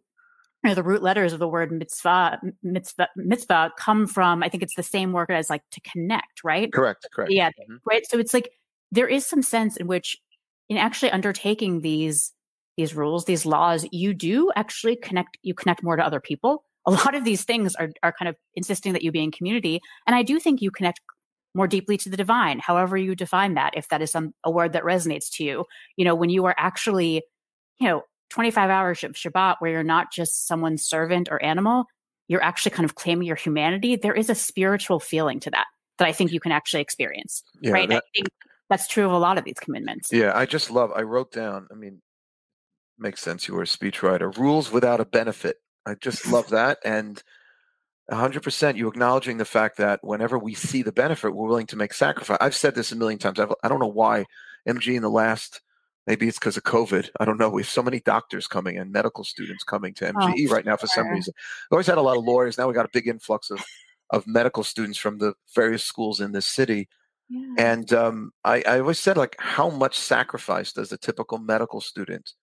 you 0.63 0.71
know, 0.71 0.75
the 0.75 0.83
root 0.83 1.03
letters 1.03 1.35
of 1.35 1.41
the 1.41 1.49
word 1.49 1.71
mitzvah, 1.73 2.41
mitzvah, 2.63 3.09
mitzvah 3.17 3.73
come 3.79 4.07
from, 4.07 4.43
I 4.43 4.49
think 4.49 4.63
it's 4.63 4.75
the 4.75 4.83
same 4.83 5.13
word 5.13 5.31
as 5.31 5.51
like 5.51 5.63
to 5.73 5.81
connect, 5.83 6.43
right? 6.43 6.73
Correct, 6.73 7.07
correct. 7.13 7.31
Yeah, 7.31 7.51
mm-hmm. 7.51 7.77
right. 7.85 8.07
So 8.07 8.19
it's 8.19 8.33
like 8.33 8.51
there 8.91 9.07
is 9.07 9.27
some 9.27 9.43
sense 9.43 9.77
in 9.77 9.87
which, 9.87 10.17
in 10.71 10.79
actually 10.79 11.11
undertaking 11.11 11.83
these 11.83 12.33
these 12.79 12.95
rules, 12.95 13.27
these 13.27 13.45
laws, 13.45 13.87
you 13.93 14.15
do 14.15 14.51
actually 14.57 14.97
connect. 14.97 15.37
You 15.43 15.53
connect 15.53 15.83
more 15.83 15.97
to 15.97 16.05
other 16.05 16.21
people. 16.21 16.65
A 16.87 16.91
lot 16.91 17.15
of 17.15 17.25
these 17.25 17.45
things 17.45 17.75
are 17.77 17.91
are 18.03 18.13
kind 18.13 18.29
of 18.29 18.37
insisting 18.55 18.93
that 18.93 19.03
you 19.03 19.13
be 19.13 19.23
in 19.23 19.31
community, 19.31 19.81
and 20.07 20.15
I 20.15 20.23
do 20.23 20.39
think 20.39 20.61
you 20.61 20.71
connect 20.71 21.01
more 21.55 21.69
deeply 21.69 21.97
to 21.97 22.09
the 22.09 22.17
divine, 22.17 22.59
however 22.59 22.97
you 22.97 23.15
define 23.15 23.55
that. 23.55 23.75
If 23.77 23.89
that 23.89 24.03
is 24.03 24.11
some 24.11 24.35
a 24.43 24.51
word 24.51 24.73
that 24.73 24.83
resonates 24.83 25.31
to 25.35 25.45
you, 25.45 25.65
you 25.97 26.05
know, 26.05 26.15
when 26.15 26.31
you 26.31 26.45
are 26.47 26.55
actually, 26.59 27.23
you 27.79 27.89
know, 27.89 28.03
25 28.31 28.71
hours 28.71 29.05
of 29.05 29.13
Shabbat 29.13 29.57
where 29.61 29.71
you're 29.71 29.85
not 29.85 30.13
just 30.13 30.49
someone's 30.49 30.85
servant 30.85 31.29
or 31.31 31.43
animal, 31.43 31.85
you're 32.29 32.43
actually 32.43 32.73
kind 32.73 32.85
of 32.85 32.97
claiming 32.97 33.27
your 33.27 33.37
humanity. 33.37 33.97
There 33.97 34.15
is 34.15 34.29
a 34.29 34.35
spiritual 34.35 34.99
feeling 34.99 35.39
to 35.41 35.51
that 35.51 35.67
that 35.99 36.09
I 36.09 36.13
think 36.13 36.33
you 36.33 36.41
can 36.41 36.53
actually 36.53 36.81
experience. 36.81 37.43
Yeah, 37.61 37.71
right. 37.71 37.89
That, 37.89 37.99
I 37.99 38.09
think 38.17 38.29
that's 38.69 38.89
true 38.89 39.07
of 39.07 39.13
a 39.13 39.19
lot 39.19 39.39
of 39.39 39.45
these 39.45 39.59
commitments. 39.61 40.13
Yeah. 40.13 40.37
I 40.37 40.47
just 40.47 40.71
love, 40.71 40.91
I 40.95 41.03
wrote 41.03 41.31
down, 41.31 41.69
I 41.71 41.75
mean, 41.75 42.03
makes 42.99 43.21
sense. 43.21 43.47
You 43.47 43.55
were 43.55 43.63
a 43.63 43.67
speechwriter. 43.67 44.37
Rules 44.37 44.73
without 44.73 45.01
a 45.01 45.05
benefit. 45.05 45.57
I 45.87 45.95
just 45.95 46.27
love 46.31 46.51
that. 46.51 46.79
And 46.85 47.23
100% 48.11 48.77
you 48.77 48.89
acknowledging 48.89 49.39
the 49.39 49.45
fact 49.45 49.79
that 49.79 50.01
whenever 50.03 50.39
we 50.39 50.55
see 50.55 50.83
the 50.83 50.93
benefit, 50.93 51.35
we're 51.35 51.49
willing 51.49 51.67
to 51.69 51.77
make 51.77 51.95
sacrifice. 51.95 52.39
I've 52.41 52.55
said 52.55 52.75
this 52.75 52.93
a 52.93 52.97
million 52.97 53.19
times. 53.19 53.39
I've, 53.39 53.53
I 53.63 53.69
do 53.69 53.75
not 53.75 53.81
know 53.81 53.87
why 53.87 54.27
MJE 54.69 54.97
in 54.97 55.03
the 55.03 55.11
last 55.11 55.61
Maybe 56.07 56.29
it's 56.29 56.39
because 56.39 56.57
of 56.57 56.65
COVID. 56.65 57.09
I 57.19 57.25
don't 57.25 57.39
know. 57.39 57.49
We 57.49 57.63
have 57.63 57.69
so 57.69 57.83
many 57.83 58.01
doctors 58.01 58.47
coming 58.47 58.77
and 58.77 58.93
medical 58.93 59.25
students 59.25 59.65
coming 59.65 59.95
to 59.95 60.13
MJE 60.13 60.49
oh, 60.49 60.53
right 60.53 60.65
now 60.65 60.77
for 60.77 60.87
some 60.87 61.09
reason. 61.09 61.33
We 61.71 61.77
always 61.77 61.87
had 61.87 61.99
a 61.99 62.03
lot 62.03 62.19
of 62.19 62.25
lawyers. 62.27 62.59
Now 62.59 62.69
we 62.69 62.75
got 62.75 62.85
a 62.85 62.91
big 62.93 63.09
influx 63.09 63.51
of, 63.51 63.65
of 64.11 64.27
medical 64.27 64.65
students 64.65 64.99
from 64.99 65.19
the 65.19 65.35
various 65.55 65.83
schools 65.83 66.21
in 66.21 66.33
this 66.33 66.47
city. 66.47 66.89
Yeah. 67.31 67.55
And 67.57 67.93
um, 67.95 68.33
I, 68.45 68.63
I 68.67 68.81
always 68.81 68.99
said, 68.99 69.17
like, 69.17 69.35
how 69.39 69.71
much 69.71 69.99
sacrifice 69.99 70.73
does 70.75 70.93
a 70.93 70.99
typical 70.99 71.39
medical 71.39 71.81
student? 71.81 72.35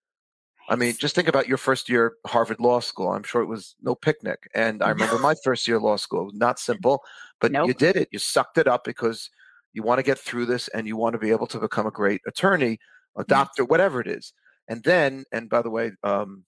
I 0.72 0.78
mean, 0.78 0.96
just 0.98 1.16
think 1.16 1.28
about 1.28 1.50
your 1.50 1.58
first 1.58 1.90
year 1.90 2.14
Harvard 2.26 2.62
Law 2.62 2.80
School. 2.80 3.10
I'm 3.10 3.24
sure 3.24 3.42
it 3.42 3.48
was 3.48 3.76
no 3.82 3.94
picnic. 3.94 4.50
And 4.56 4.82
I 4.82 4.90
remember 4.90 5.20
my 5.20 5.36
first 5.44 5.68
year 5.68 5.80
law 5.80 5.98
school. 5.98 6.22
It 6.22 6.26
was 6.26 6.34
not 6.36 6.60
simple, 6.60 7.04
but 7.42 7.52
nope. 7.52 7.68
you 7.68 7.74
did 7.74 7.98
it. 7.98 8.08
You 8.12 8.20
sucked 8.20 8.58
it 8.58 8.68
up 8.68 8.86
because 8.86 9.30
you 9.74 9.84
want 9.84 10.00
to 10.00 10.04
get 10.04 10.18
through 10.18 10.46
this 10.46 10.70
and 10.70 10.88
you 10.88 10.96
want 10.96 11.14
to 11.14 11.20
be 11.20 11.32
able 11.32 11.48
to 11.48 11.60
become 11.60 11.86
a 11.86 11.92
great 11.92 12.22
attorney 12.26 12.80
a 13.18 13.24
doctor, 13.24 13.66
whatever 13.66 14.00
it 14.00 14.08
is. 14.08 14.34
And 14.68 14.84
then, 14.84 15.26
and 15.32 15.50
by 15.50 15.62
the 15.62 15.70
way, 15.70 15.92
um, 16.04 16.46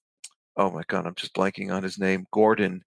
oh 0.55 0.71
my 0.71 0.83
God, 0.87 1.05
I'm 1.05 1.15
just 1.15 1.33
blanking 1.33 1.73
on 1.73 1.83
his 1.83 1.97
name. 1.97 2.25
Gordon, 2.31 2.83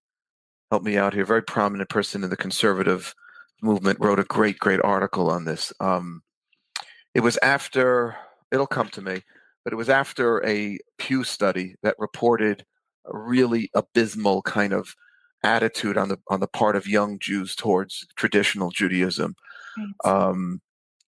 help 0.70 0.82
me 0.82 0.97
out 0.97 1.14
here. 1.14 1.24
Very 1.24 1.43
prominent 1.43 1.91
person 1.91 2.24
in 2.24 2.30
the 2.30 2.37
conservative 2.37 3.14
movement 3.62 3.99
wrote 4.01 4.18
a 4.18 4.24
great, 4.24 4.59
great 4.59 4.80
article 4.82 5.30
on 5.30 5.45
this. 5.45 5.72
Um, 5.80 6.22
it 7.14 7.20
was 7.20 7.39
after, 7.43 8.16
it'll 8.51 8.66
come 8.66 8.89
to 8.91 9.03
me, 9.03 9.22
but 9.67 9.73
it 9.73 9.77
was 9.77 9.89
after 9.89 10.47
a 10.47 10.79
Pew 10.97 11.25
study 11.25 11.75
that 11.83 11.97
reported 11.99 12.64
a 13.05 13.19
really 13.19 13.69
abysmal 13.75 14.41
kind 14.43 14.73
of 14.73 14.95
attitude 15.43 15.99
on 15.99 16.09
the 16.09 16.21
on 16.29 16.39
the 16.39 16.47
part 16.47 16.77
of 16.77 16.87
young 16.87 17.19
Jews 17.19 17.57
towards 17.57 18.07
traditional 18.14 18.71
Judaism. 18.71 19.35
Right. 19.77 20.12
Um, 20.12 20.61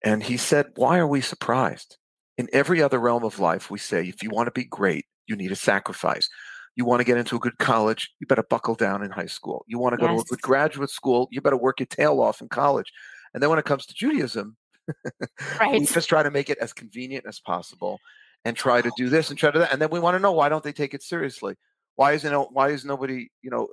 and 0.04 0.24
he 0.24 0.36
said, 0.36 0.72
"Why 0.74 0.98
are 0.98 1.06
we 1.06 1.20
surprised? 1.20 1.98
In 2.36 2.48
every 2.52 2.82
other 2.82 2.98
realm 2.98 3.22
of 3.22 3.38
life, 3.38 3.70
we 3.70 3.78
say 3.78 4.08
if 4.08 4.24
you 4.24 4.30
want 4.30 4.48
to 4.48 4.60
be 4.60 4.64
great, 4.64 5.06
you 5.28 5.36
need 5.36 5.52
a 5.52 5.56
sacrifice. 5.56 6.28
You 6.74 6.84
want 6.84 6.98
to 6.98 7.04
get 7.04 7.16
into 7.16 7.36
a 7.36 7.40
good 7.40 7.58
college, 7.58 8.10
you 8.18 8.26
better 8.26 8.42
buckle 8.42 8.74
down 8.74 9.04
in 9.04 9.12
high 9.12 9.26
school. 9.26 9.64
You 9.68 9.78
want 9.78 9.92
to 9.92 10.04
go 10.04 10.12
yes. 10.12 10.16
to 10.16 10.20
a 10.22 10.30
good 10.30 10.42
graduate 10.42 10.90
school, 10.90 11.28
you 11.30 11.40
better 11.40 11.56
work 11.56 11.78
your 11.78 11.86
tail 11.86 12.20
off 12.20 12.40
in 12.40 12.48
college. 12.48 12.92
And 13.32 13.40
then 13.40 13.50
when 13.50 13.60
it 13.60 13.66
comes 13.66 13.86
to 13.86 13.94
Judaism, 13.94 14.56
right. 15.60 15.70
we 15.70 15.86
just 15.86 16.08
try 16.08 16.24
to 16.24 16.30
make 16.32 16.50
it 16.50 16.58
as 16.58 16.72
convenient 16.72 17.24
as 17.28 17.38
possible 17.38 18.00
and 18.44 18.56
try 18.56 18.80
to 18.80 18.90
do 18.96 19.08
this 19.08 19.30
and 19.30 19.38
try 19.38 19.50
to 19.50 19.58
that. 19.58 19.72
And 19.72 19.80
then 19.80 19.90
we 19.90 20.00
want 20.00 20.14
to 20.14 20.20
know 20.20 20.32
why 20.32 20.48
don't 20.48 20.64
they 20.64 20.72
take 20.72 20.94
it 20.94 21.02
seriously? 21.02 21.54
Why 21.96 22.12
isn't 22.12 22.52
why 22.52 22.70
is 22.70 22.84
nobody, 22.84 23.28
you 23.42 23.50
know, 23.50 23.68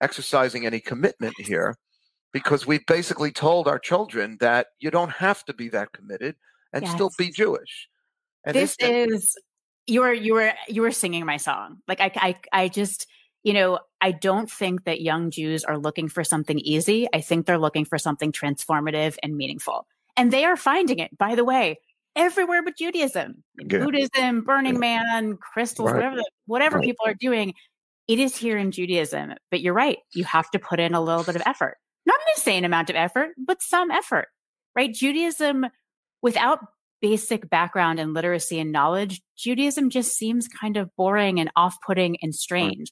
exercising 0.00 0.66
any 0.66 0.80
commitment 0.80 1.34
here? 1.38 1.76
Because 2.32 2.66
we 2.66 2.80
basically 2.86 3.32
told 3.32 3.68
our 3.68 3.78
children 3.78 4.36
that 4.40 4.68
you 4.78 4.90
don't 4.90 5.10
have 5.10 5.44
to 5.46 5.54
be 5.54 5.68
that 5.70 5.92
committed 5.92 6.36
and 6.72 6.84
yes. 6.84 6.92
still 6.92 7.10
be 7.18 7.30
Jewish. 7.30 7.88
And 8.44 8.54
this, 8.54 8.76
this 8.76 9.08
is 9.08 9.36
you 9.86 10.00
were 10.00 10.12
you 10.12 10.34
were 10.34 10.52
you 10.68 10.82
were 10.82 10.92
singing 10.92 11.26
my 11.26 11.36
song. 11.36 11.78
Like 11.88 12.00
I 12.00 12.12
I 12.16 12.36
I 12.52 12.68
just 12.68 13.06
you 13.42 13.52
know 13.52 13.78
I 14.00 14.12
don't 14.12 14.50
think 14.50 14.84
that 14.84 15.00
young 15.00 15.30
Jews 15.30 15.64
are 15.64 15.78
looking 15.78 16.08
for 16.08 16.24
something 16.24 16.58
easy. 16.58 17.08
I 17.12 17.20
think 17.20 17.46
they're 17.46 17.58
looking 17.58 17.84
for 17.84 17.98
something 17.98 18.32
transformative 18.32 19.16
and 19.22 19.36
meaningful, 19.36 19.86
and 20.16 20.32
they 20.32 20.44
are 20.44 20.56
finding 20.56 20.98
it. 20.98 21.16
By 21.16 21.34
the 21.34 21.44
way, 21.44 21.78
everywhere 22.16 22.62
but 22.62 22.76
Judaism, 22.76 23.42
yeah. 23.58 23.78
Buddhism, 23.78 24.42
Burning 24.42 24.74
yeah. 24.74 24.80
Man, 24.80 25.36
crystals, 25.36 25.90
right. 25.90 25.96
whatever 25.96 26.22
whatever 26.46 26.76
right. 26.78 26.84
people 26.84 27.06
are 27.06 27.14
doing. 27.14 27.54
It 28.08 28.18
is 28.18 28.36
here 28.36 28.58
in 28.58 28.72
Judaism, 28.72 29.34
but 29.50 29.60
you're 29.60 29.74
right. 29.74 29.98
You 30.14 30.24
have 30.24 30.50
to 30.50 30.58
put 30.58 30.80
in 30.80 30.94
a 30.94 31.00
little 31.00 31.22
bit 31.22 31.36
of 31.36 31.42
effort. 31.46 31.76
Not 32.06 32.16
an 32.16 32.26
insane 32.36 32.64
amount 32.64 32.90
of 32.90 32.96
effort, 32.96 33.30
but 33.38 33.62
some 33.62 33.90
effort, 33.90 34.26
right? 34.74 34.92
Judaism, 34.92 35.66
without 36.20 36.58
basic 37.00 37.48
background 37.48 38.00
and 38.00 38.12
literacy 38.12 38.58
and 38.58 38.72
knowledge, 38.72 39.20
Judaism 39.36 39.90
just 39.90 40.16
seems 40.16 40.48
kind 40.48 40.76
of 40.76 40.90
boring 40.96 41.38
and 41.38 41.50
off 41.56 41.76
putting 41.86 42.16
and 42.20 42.34
strange. 42.34 42.90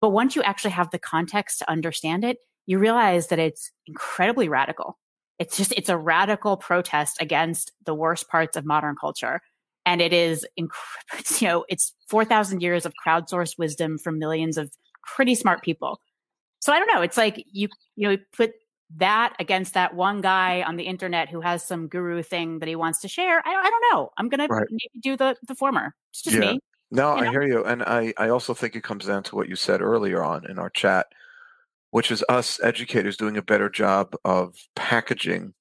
But 0.00 0.10
once 0.10 0.34
you 0.34 0.42
actually 0.42 0.72
have 0.72 0.90
the 0.90 0.98
context 0.98 1.58
to 1.58 1.70
understand 1.70 2.24
it, 2.24 2.38
you 2.66 2.78
realize 2.78 3.28
that 3.28 3.38
it's 3.38 3.70
incredibly 3.86 4.48
radical. 4.48 4.98
It's 5.38 5.56
just, 5.56 5.72
it's 5.72 5.88
a 5.88 5.96
radical 5.98 6.56
protest 6.56 7.20
against 7.20 7.72
the 7.84 7.94
worst 7.94 8.28
parts 8.28 8.56
of 8.56 8.64
modern 8.64 8.94
culture. 9.00 9.40
And 9.86 10.00
it 10.00 10.12
is, 10.12 10.46
inc- 10.58 11.40
you 11.40 11.48
know, 11.48 11.64
it's 11.68 11.92
4,000 12.08 12.62
years 12.62 12.86
of 12.86 12.94
crowdsourced 13.06 13.58
wisdom 13.58 13.98
from 13.98 14.18
millions 14.18 14.56
of 14.56 14.70
pretty 15.16 15.34
smart 15.34 15.62
people. 15.62 16.00
So 16.60 16.72
I 16.72 16.78
don't 16.78 16.90
know. 16.94 17.02
It's 17.02 17.16
like 17.16 17.44
you, 17.52 17.68
you 17.96 18.08
know, 18.08 18.16
put 18.34 18.52
that 18.96 19.34
against 19.38 19.74
that 19.74 19.94
one 19.94 20.20
guy 20.20 20.62
on 20.62 20.76
the 20.76 20.84
internet 20.84 21.28
who 21.28 21.40
has 21.40 21.62
some 21.66 21.88
guru 21.88 22.22
thing 22.22 22.60
that 22.60 22.68
he 22.68 22.76
wants 22.76 23.00
to 23.00 23.08
share. 23.08 23.42
I 23.46 23.52
don't, 23.52 23.66
I 23.66 23.70
don't 23.70 23.84
know. 23.92 24.10
I'm 24.16 24.28
going 24.28 24.48
Right. 24.48 24.66
to 24.66 24.72
maybe 24.72 25.00
do 25.00 25.16
the, 25.16 25.36
the 25.46 25.54
former. 25.54 25.94
It's 26.10 26.22
just 26.22 26.36
Yeah. 26.36 26.52
me. 26.52 26.60
No, 26.90 27.16
you 27.16 27.24
I 27.24 27.30
hear 27.30 27.42
you. 27.42 27.64
And 27.64 27.82
I, 27.82 28.14
I 28.18 28.28
also 28.28 28.54
think 28.54 28.76
it 28.76 28.84
comes 28.84 29.06
down 29.06 29.24
to 29.24 29.36
what 29.36 29.48
you 29.48 29.56
said 29.56 29.82
earlier 29.82 30.22
on 30.22 30.48
in 30.48 30.58
our 30.58 30.70
chat, 30.70 31.06
which 31.94 32.10
is 32.10 32.24
us 32.28 32.58
educators 32.60 33.16
doing 33.16 33.36
a 33.36 33.42
better 33.42 33.70
job 33.70 34.16
of 34.24 34.56
packaging 34.74 35.54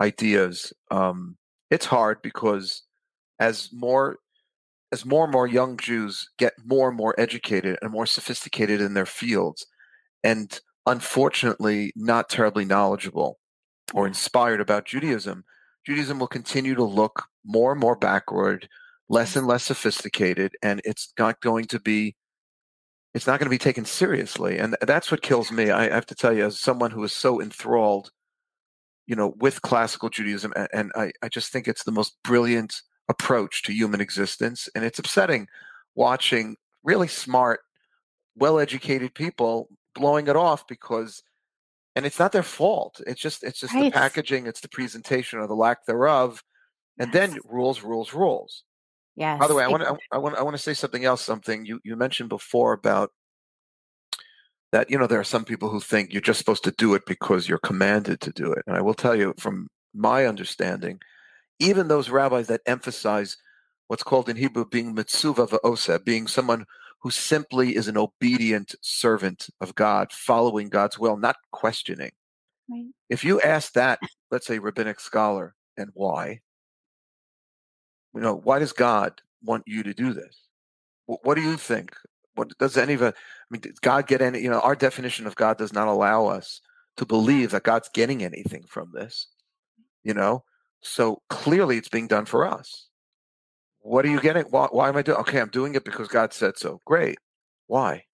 ideas. 0.00 0.72
Um, 0.90 1.36
it's 1.70 1.86
hard 1.86 2.20
because 2.22 2.82
as 3.38 3.68
more 3.72 4.18
as 4.90 5.06
more 5.06 5.22
and 5.22 5.32
more 5.32 5.46
young 5.46 5.76
Jews 5.76 6.28
get 6.38 6.54
more 6.64 6.88
and 6.88 6.96
more 6.96 7.14
educated 7.20 7.78
and 7.80 7.92
more 7.92 8.04
sophisticated 8.04 8.80
in 8.80 8.94
their 8.94 9.06
fields, 9.06 9.64
and 10.24 10.58
unfortunately 10.86 11.92
not 11.94 12.28
terribly 12.28 12.64
knowledgeable 12.64 13.38
or 13.94 14.08
inspired 14.08 14.60
about 14.60 14.86
Judaism, 14.86 15.44
Judaism 15.86 16.18
will 16.18 16.26
continue 16.26 16.74
to 16.74 16.82
look 16.82 17.26
more 17.46 17.70
and 17.70 17.80
more 17.80 17.94
backward, 17.94 18.68
less 19.08 19.36
and 19.36 19.46
less 19.46 19.62
sophisticated, 19.62 20.50
and 20.64 20.80
it's 20.84 21.12
not 21.16 21.40
going 21.40 21.66
to 21.66 21.78
be 21.78 22.16
it's 23.14 23.26
not 23.26 23.38
going 23.38 23.46
to 23.46 23.50
be 23.50 23.58
taken 23.58 23.84
seriously. 23.84 24.58
And 24.58 24.76
that's 24.82 25.10
what 25.10 25.22
kills 25.22 25.50
me. 25.50 25.70
I 25.70 25.90
have 25.90 26.06
to 26.06 26.14
tell 26.14 26.32
you, 26.32 26.46
as 26.46 26.60
someone 26.60 26.90
who 26.92 27.02
is 27.02 27.12
so 27.12 27.40
enthralled, 27.40 28.10
you 29.06 29.16
know, 29.16 29.34
with 29.38 29.62
classical 29.62 30.08
Judaism, 30.08 30.52
a- 30.56 30.68
and 30.74 30.92
I, 30.94 31.12
I 31.22 31.28
just 31.28 31.52
think 31.52 31.66
it's 31.66 31.84
the 31.84 31.92
most 31.92 32.16
brilliant 32.22 32.74
approach 33.08 33.62
to 33.64 33.72
human 33.72 34.00
existence. 34.00 34.68
And 34.74 34.84
it's 34.84 34.98
upsetting 34.98 35.48
watching 35.94 36.56
really 36.84 37.08
smart, 37.08 37.60
well 38.36 38.58
educated 38.60 39.14
people 39.14 39.68
blowing 39.94 40.28
it 40.28 40.36
off 40.36 40.66
because 40.68 41.22
and 41.96 42.06
it's 42.06 42.20
not 42.20 42.30
their 42.32 42.44
fault. 42.44 43.00
It's 43.06 43.20
just 43.20 43.42
it's 43.42 43.60
just 43.60 43.74
the 43.74 43.90
packaging, 43.90 44.46
it's 44.46 44.60
the 44.60 44.68
presentation 44.68 45.40
or 45.40 45.48
the 45.48 45.56
lack 45.56 45.86
thereof. 45.86 46.42
And 46.98 47.12
then 47.12 47.38
rules, 47.44 47.82
rules, 47.82 48.14
rules. 48.14 48.62
Yes. 49.20 49.38
By 49.38 49.48
the 49.48 49.54
way, 49.54 49.62
I 49.62 49.68
want 49.68 49.82
to 49.82 49.98
I 50.10 50.16
want 50.16 50.36
I 50.36 50.42
want 50.42 50.56
to 50.56 50.62
say 50.62 50.72
something 50.72 51.04
else. 51.04 51.20
Something 51.20 51.66
you 51.66 51.78
you 51.84 51.94
mentioned 51.94 52.30
before 52.30 52.72
about 52.72 53.10
that. 54.72 54.90
You 54.90 54.96
know, 54.96 55.06
there 55.06 55.20
are 55.20 55.24
some 55.24 55.44
people 55.44 55.68
who 55.68 55.78
think 55.78 56.10
you're 56.10 56.22
just 56.22 56.38
supposed 56.38 56.64
to 56.64 56.70
do 56.70 56.94
it 56.94 57.02
because 57.06 57.46
you're 57.46 57.58
commanded 57.58 58.22
to 58.22 58.32
do 58.32 58.50
it. 58.50 58.62
And 58.66 58.78
I 58.78 58.80
will 58.80 58.94
tell 58.94 59.14
you, 59.14 59.34
from 59.38 59.68
my 59.92 60.24
understanding, 60.24 61.00
even 61.58 61.88
those 61.88 62.08
rabbis 62.08 62.46
that 62.46 62.62
emphasize 62.64 63.36
what's 63.88 64.02
called 64.02 64.30
in 64.30 64.36
Hebrew 64.36 64.64
being 64.64 64.96
mitzuva 64.96 65.46
va'osa, 65.50 66.02
being 66.02 66.26
someone 66.26 66.64
who 67.02 67.10
simply 67.10 67.76
is 67.76 67.88
an 67.88 67.98
obedient 67.98 68.74
servant 68.80 69.48
of 69.60 69.74
God, 69.74 70.12
following 70.12 70.70
God's 70.70 70.98
will, 70.98 71.18
not 71.18 71.36
questioning. 71.52 72.12
Right. 72.70 72.86
If 73.10 73.22
you 73.22 73.38
ask 73.42 73.74
that, 73.74 73.98
let's 74.30 74.46
say 74.46 74.58
rabbinic 74.58 74.98
scholar, 74.98 75.54
and 75.76 75.90
why, 75.92 76.40
you 78.14 78.20
know, 78.20 78.36
why 78.36 78.58
does 78.58 78.72
God 78.72 79.20
want 79.42 79.64
you 79.66 79.82
to 79.82 79.94
do 79.94 80.12
this? 80.12 80.48
What, 81.06 81.20
what 81.22 81.34
do 81.34 81.42
you 81.42 81.54
mm. 81.54 81.60
think? 81.60 81.94
What 82.34 82.56
does 82.58 82.76
any 82.76 82.94
of 82.94 83.02
it? 83.02 83.14
I 83.16 83.46
mean, 83.50 83.60
does 83.60 83.78
God 83.80 84.06
get 84.06 84.22
any? 84.22 84.40
You 84.40 84.50
know, 84.50 84.60
our 84.60 84.76
definition 84.76 85.26
of 85.26 85.36
God 85.36 85.58
does 85.58 85.72
not 85.72 85.88
allow 85.88 86.26
us 86.26 86.60
to 86.96 87.04
believe 87.04 87.50
that 87.50 87.64
God's 87.64 87.90
getting 87.92 88.22
anything 88.22 88.64
from 88.68 88.92
this. 88.94 89.28
You 90.02 90.14
know, 90.14 90.44
so 90.82 91.22
clearly 91.28 91.76
it's 91.76 91.88
being 91.88 92.06
done 92.06 92.24
for 92.24 92.46
us. 92.46 92.88
What 93.80 94.04
are 94.04 94.08
you 94.08 94.20
getting? 94.20 94.44
Why, 94.44 94.68
why 94.70 94.88
am 94.88 94.96
I 94.96 95.02
doing? 95.02 95.18
Okay, 95.18 95.40
I'm 95.40 95.48
doing 95.48 95.74
it 95.74 95.84
because 95.84 96.08
God 96.08 96.32
said 96.32 96.58
so. 96.58 96.80
Great. 96.86 97.18
Why? 97.66 98.04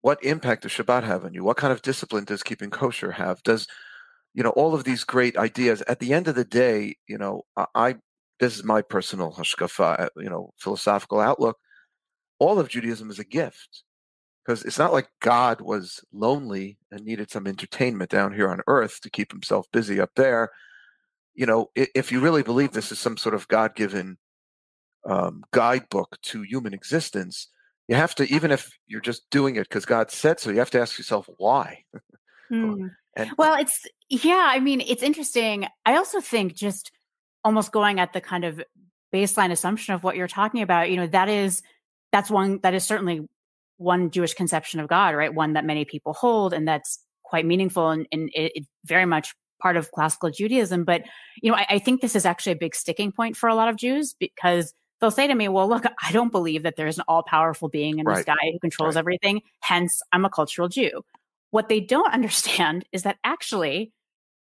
What 0.00 0.22
impact 0.22 0.62
does 0.62 0.72
Shabbat 0.72 1.04
have 1.04 1.24
on 1.24 1.32
you? 1.32 1.44
What 1.44 1.56
kind 1.56 1.72
of 1.72 1.82
discipline 1.82 2.24
does 2.24 2.42
keeping 2.42 2.70
kosher 2.70 3.12
have? 3.12 3.42
Does 3.42 3.66
you 4.34 4.42
know 4.42 4.50
all 4.50 4.74
of 4.74 4.84
these 4.84 5.04
great 5.04 5.36
ideas? 5.36 5.82
At 5.88 5.98
the 5.98 6.12
end 6.12 6.28
of 6.28 6.34
the 6.34 6.44
day, 6.44 6.96
you 7.06 7.16
know, 7.16 7.42
I, 7.56 7.66
I 7.74 7.94
this 8.40 8.56
is 8.56 8.64
my 8.64 8.82
personal 8.82 9.32
hashkafa, 9.32 10.08
you 10.16 10.28
know, 10.28 10.52
philosophical 10.58 11.20
outlook. 11.20 11.58
All 12.38 12.58
of 12.58 12.68
Judaism 12.68 13.10
is 13.10 13.18
a 13.18 13.24
gift 13.24 13.84
because 14.44 14.64
it's 14.64 14.78
not 14.78 14.92
like 14.92 15.08
God 15.20 15.60
was 15.60 16.04
lonely 16.12 16.78
and 16.90 17.04
needed 17.04 17.30
some 17.30 17.46
entertainment 17.46 18.10
down 18.10 18.34
here 18.34 18.50
on 18.50 18.60
earth 18.66 19.00
to 19.02 19.10
keep 19.10 19.32
himself 19.32 19.66
busy 19.72 20.00
up 20.00 20.10
there. 20.16 20.50
You 21.34 21.46
know, 21.46 21.70
if 21.74 22.12
you 22.12 22.20
really 22.20 22.42
believe 22.42 22.72
this 22.72 22.92
is 22.92 22.98
some 22.98 23.16
sort 23.16 23.34
of 23.34 23.48
God 23.48 23.74
given 23.74 24.18
um, 25.06 25.42
guidebook 25.52 26.18
to 26.22 26.42
human 26.42 26.74
existence, 26.74 27.48
you 27.88 27.96
have 27.96 28.14
to, 28.16 28.24
even 28.32 28.50
if 28.50 28.78
you're 28.86 29.00
just 29.00 29.28
doing 29.30 29.56
it 29.56 29.68
because 29.68 29.84
God 29.84 30.10
said 30.10 30.40
so, 30.40 30.50
you 30.50 30.58
have 30.58 30.70
to 30.70 30.80
ask 30.80 30.98
yourself 30.98 31.28
why. 31.38 31.84
Hmm. 32.50 32.88
And 33.16 33.30
Well, 33.38 33.58
it's 33.58 33.86
yeah. 34.10 34.46
I 34.50 34.60
mean, 34.60 34.82
it's 34.82 35.02
interesting. 35.02 35.66
I 35.86 35.96
also 35.96 36.20
think 36.20 36.54
just 36.54 36.92
almost 37.44 37.72
going 37.72 38.00
at 38.00 38.12
the 38.12 38.20
kind 38.20 38.44
of 38.44 38.62
baseline 39.12 39.52
assumption 39.52 39.94
of 39.94 40.02
what 40.02 40.16
you're 40.16 40.26
talking 40.28 40.62
about. 40.62 40.90
You 40.90 40.96
know, 40.96 41.06
that 41.08 41.28
is 41.28 41.62
that's 42.12 42.30
one 42.30 42.58
that 42.62 42.74
is 42.74 42.84
certainly 42.84 43.28
one 43.76 44.10
Jewish 44.10 44.34
conception 44.34 44.80
of 44.80 44.88
God, 44.88 45.14
right? 45.14 45.32
One 45.34 45.52
that 45.54 45.64
many 45.64 45.84
people 45.84 46.12
hold, 46.14 46.52
and 46.52 46.66
that's 46.66 46.98
quite 47.22 47.46
meaningful 47.46 47.90
and, 47.90 48.06
and 48.12 48.30
it, 48.34 48.52
it 48.54 48.66
very 48.84 49.06
much 49.06 49.34
part 49.60 49.76
of 49.76 49.90
classical 49.92 50.30
Judaism. 50.30 50.84
But 50.84 51.02
you 51.42 51.50
know, 51.50 51.56
I, 51.56 51.66
I 51.70 51.78
think 51.78 52.00
this 52.00 52.16
is 52.16 52.26
actually 52.26 52.52
a 52.52 52.56
big 52.56 52.74
sticking 52.74 53.12
point 53.12 53.36
for 53.36 53.48
a 53.48 53.54
lot 53.54 53.68
of 53.68 53.76
Jews 53.76 54.14
because 54.18 54.72
they'll 55.00 55.10
say 55.10 55.26
to 55.26 55.34
me, 55.34 55.48
"Well, 55.48 55.68
look, 55.68 55.84
I 56.02 56.12
don't 56.12 56.32
believe 56.32 56.62
that 56.64 56.76
there's 56.76 56.98
an 56.98 57.04
all-powerful 57.08 57.68
being 57.68 57.98
in 57.98 58.04
the 58.04 58.12
Right. 58.12 58.22
sky 58.22 58.36
who 58.52 58.58
controls 58.58 58.94
Right. 58.94 59.00
everything. 59.00 59.42
Hence, 59.60 60.02
I'm 60.12 60.24
a 60.24 60.30
cultural 60.30 60.68
Jew." 60.68 61.02
What 61.50 61.68
they 61.68 61.80
don't 61.80 62.12
understand 62.12 62.84
is 62.92 63.02
that 63.04 63.18
actually 63.24 63.92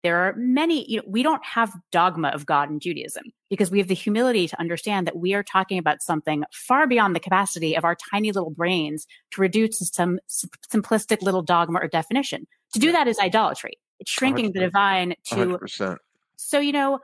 there 0.03 0.17
are 0.17 0.33
many, 0.35 0.89
you 0.89 0.97
know, 0.97 1.03
we 1.07 1.23
don't 1.23 1.43
have 1.45 1.73
dogma 1.91 2.29
of 2.29 2.45
God 2.45 2.69
in 2.69 2.79
Judaism 2.79 3.23
because 3.49 3.69
we 3.69 3.77
have 3.77 3.87
the 3.87 3.93
humility 3.93 4.47
to 4.47 4.59
understand 4.59 5.05
that 5.07 5.17
we 5.17 5.33
are 5.33 5.43
talking 5.43 5.77
about 5.77 6.01
something 6.01 6.43
far 6.51 6.87
beyond 6.87 7.15
the 7.15 7.19
capacity 7.19 7.75
of 7.77 7.85
our 7.85 7.95
tiny 8.11 8.31
little 8.31 8.49
brains 8.49 9.05
to 9.31 9.41
reduce 9.41 9.77
to 9.79 9.85
some 9.85 10.19
simplistic 10.27 11.21
little 11.21 11.43
dogma 11.43 11.79
or 11.79 11.87
definition. 11.87 12.47
To 12.73 12.79
do 12.79 12.91
that 12.91 13.07
is 13.07 13.19
idolatry. 13.19 13.77
It's 13.99 14.11
shrinking 14.11 14.53
the 14.53 14.61
100. 14.61 14.65
divine 14.67 15.15
to 15.25 15.57
100%. 15.59 15.97
so, 16.35 16.59
you 16.59 16.71
know, 16.71 16.99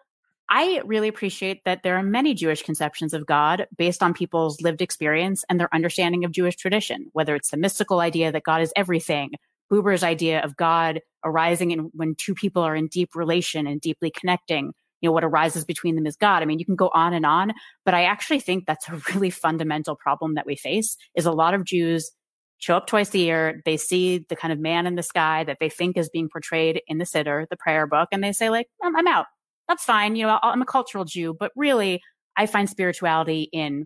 I 0.50 0.82
really 0.86 1.10
appreciate 1.10 1.66
that 1.66 1.84
there 1.84 1.98
are 1.98 2.04
many 2.04 2.34
Jewish 2.34 2.64
conceptions 2.64 3.14
of 3.14 3.26
God 3.26 3.68
based 3.78 4.02
on 4.02 4.14
people's 4.14 4.62
lived 4.62 4.82
experience 4.82 5.44
and 5.50 5.60
their 5.60 5.74
understanding 5.76 6.24
of 6.24 6.32
Jewish 6.32 6.56
tradition, 6.56 7.08
whether 7.12 7.36
it's 7.36 7.52
the 7.52 7.58
mystical 7.58 8.00
idea 8.00 8.32
that 8.32 8.44
God 8.44 8.62
is 8.62 8.72
everything, 8.76 9.32
Buber's 9.72 10.04
idea 10.04 10.42
of 10.42 10.56
God 10.56 11.02
arising 11.24 11.72
in 11.72 11.90
when 11.94 12.16
two 12.16 12.34
people 12.34 12.64
are 12.64 12.76
in 12.76 12.88
deep 12.88 13.16
relation 13.16 13.68
and 13.68 13.82
deeply 13.82 14.12
connecting, 14.12 14.74
you 15.02 15.10
know, 15.10 15.14
what 15.14 15.24
arises 15.24 15.66
between 15.66 15.96
them 15.96 16.06
is 16.06 16.16
God. 16.16 16.42
I 16.42 16.46
mean, 16.46 16.60
you 16.60 16.66
can 16.66 16.76
go 16.76 16.90
on 16.94 17.14
and 17.14 17.26
on, 17.26 17.54
but 17.86 17.94
I 17.94 18.04
actually 18.04 18.40
think 18.40 18.66
that's 18.66 18.88
a 18.88 19.02
really 19.14 19.30
fundamental 19.30 19.96
problem 19.96 20.36
that 20.36 20.46
we 20.46 20.56
face 20.56 20.98
is 21.16 21.26
a 21.26 21.32
lot 21.32 21.54
of 21.54 21.66
Jews 21.66 22.12
show 22.60 22.76
up 22.76 22.88
twice 22.88 23.14
a 23.14 23.20
year, 23.20 23.62
they 23.66 23.78
see 23.78 24.26
the 24.30 24.36
kind 24.36 24.52
of 24.52 24.58
man 24.58 24.88
in 24.88 24.96
the 24.96 25.04
sky 25.04 25.44
that 25.44 25.58
they 25.60 25.70
think 25.70 25.96
is 25.96 26.10
being 26.10 26.28
portrayed 26.28 26.82
in 26.88 26.98
the 26.98 27.06
Siddur, 27.06 27.48
the 27.50 27.56
prayer 27.56 27.86
book, 27.86 28.08
and 28.12 28.24
they 28.24 28.32
say 28.32 28.50
like, 28.50 28.66
I'm, 28.82 28.96
I'm 28.96 29.06
out 29.06 29.28
that's 29.68 29.84
fine. 29.84 30.16
You 30.16 30.28
know, 30.28 30.40
I'm 30.42 30.62
a 30.62 30.66
cultural 30.66 31.06
Jew, 31.06 31.36
but 31.38 31.52
really, 31.56 32.02
I 32.38 32.46
find 32.46 32.70
spirituality 32.70 33.50
in 33.52 33.86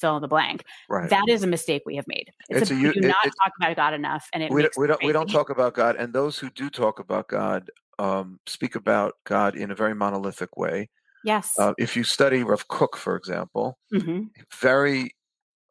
fill 0.00 0.16
in 0.16 0.22
the 0.22 0.28
blank. 0.28 0.64
Right. 0.88 1.10
That 1.10 1.28
is 1.28 1.42
a 1.42 1.46
mistake 1.46 1.82
we 1.86 1.96
have 1.96 2.06
made. 2.06 2.30
It's, 2.48 2.62
It's 2.62 2.70
a, 2.70 2.74
a 2.74 2.76
we 2.76 2.92
do 2.92 3.00
it- 3.00 3.08
not 3.08 3.26
it- 3.26 3.32
talk 3.42 3.52
about 3.60 3.76
God 3.76 3.94
enough, 3.94 4.28
and 4.32 4.42
it 4.42 4.50
we, 4.50 4.62
don't, 4.62 4.76
we 4.76 4.86
don't 4.86 5.04
we 5.04 5.12
don't 5.12 5.30
talk 5.30 5.50
about 5.50 5.74
God, 5.74 5.96
and 5.96 6.12
those 6.12 6.38
who 6.38 6.50
do 6.50 6.70
talk 6.70 6.98
about 6.98 7.28
God 7.28 7.70
um, 7.98 8.38
speak 8.46 8.74
about 8.74 9.14
God 9.24 9.56
in 9.56 9.70
a 9.70 9.74
very 9.74 9.94
monolithic 9.94 10.56
way. 10.56 10.88
Yes. 11.24 11.52
Uh, 11.58 11.74
if 11.78 11.96
you 11.96 12.04
study 12.04 12.42
Rav 12.44 12.68
Kook, 12.68 12.96
for 12.96 13.16
example, 13.16 13.78
hmm 13.90 14.24
very 14.60 15.14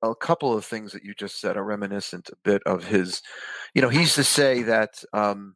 a 0.04 0.14
couple 0.14 0.56
of 0.56 0.64
things 0.64 0.92
that 0.92 1.04
you 1.04 1.14
just 1.16 1.42
said 1.42 1.58
are 1.58 1.64
reminiscent 1.64 2.30
a 2.30 2.36
bit 2.44 2.62
of 2.68 2.84
his. 2.84 3.22
You 3.74 3.82
know, 3.82 3.90
he 3.90 4.02
used 4.02 4.16
to 4.16 4.24
say 4.24 4.62
that 4.64 5.04
um, 5.14 5.56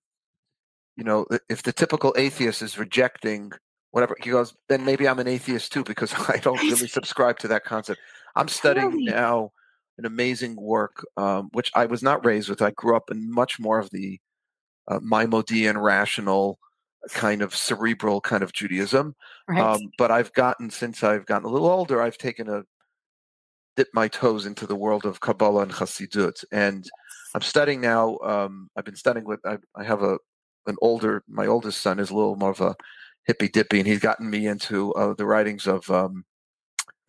you 0.96 1.04
know 1.04 1.26
if 1.50 1.62
the 1.64 1.74
typical 1.74 2.14
atheist 2.18 2.62
is 2.62 2.78
rejecting 2.78 3.52
whatever 3.92 4.16
he 4.22 4.30
goes, 4.32 4.56
then 4.70 4.86
maybe 4.86 5.08
I'm 5.08 5.20
an 5.20 5.28
atheist 5.28 5.72
too 5.74 5.84
because 5.84 6.14
I 6.30 6.38
don't 6.38 6.62
really 6.64 6.88
subscribe 6.88 7.38
to 7.40 7.48
that 7.50 7.64
concept. 7.66 8.00
I'm 8.36 8.48
studying 8.48 8.92
Totally. 8.92 9.06
now 9.06 9.52
an 9.98 10.06
amazing 10.06 10.56
work 10.56 11.06
um, 11.18 11.50
which 11.54 11.72
I 11.76 11.86
was 11.86 12.02
not 12.02 12.26
raised 12.26 12.50
with. 12.50 12.62
I 12.62 12.72
grew 12.72 12.96
up 12.96 13.12
in 13.12 13.32
much 13.32 13.60
more 13.60 13.80
of 13.80 13.90
the 13.92 14.20
uh, 14.88 15.00
Maimonidean 15.00 15.82
rational 15.82 16.60
kind 17.10 17.42
of 17.42 17.56
cerebral 17.56 18.22
kind 18.22 18.44
of 18.44 18.54
Judaism. 18.54 19.16
Right. 19.48 19.60
Um, 19.60 19.92
but 19.98 20.12
I've 20.12 20.34
gotten 20.34 20.70
since 20.70 21.04
I've 21.04 21.26
gotten 21.26 21.48
a 21.48 21.52
little 21.52 21.70
older, 21.70 22.02
I've 22.02 22.18
taken 22.18 22.50
a 22.50 22.64
dip 23.76 23.88
my 23.94 24.08
toes 24.08 24.46
into 24.46 24.68
the 24.68 24.76
world 24.76 25.06
of 25.06 25.20
Kabbalah 25.20 25.64
and 25.64 25.72
Chassidut, 25.72 26.44
and 26.52 26.90
I'm 27.34 27.42
studying 27.42 27.82
now. 27.82 28.18
Um, 28.20 28.70
I've 28.76 28.86
been 28.86 28.96
studying 28.96 29.26
with. 29.26 29.40
I, 29.46 29.58
I 29.76 29.84
have 29.84 30.04
a 30.04 30.18
an 30.68 30.76
older. 30.82 31.24
My 31.28 31.48
oldest 31.48 31.82
son 31.82 32.00
is 32.00 32.10
a 32.10 32.16
little 32.16 32.36
more 32.36 32.52
of 32.52 32.62
a 32.62 32.76
hippy 33.26 33.48
dippy, 33.48 33.80
and 33.80 33.88
he's 33.88 34.00
gotten 34.00 34.30
me 34.30 34.48
into 34.48 34.94
uh, 34.94 35.14
the 35.14 35.26
writings 35.26 35.68
of 35.68 35.90
um, 35.90 36.26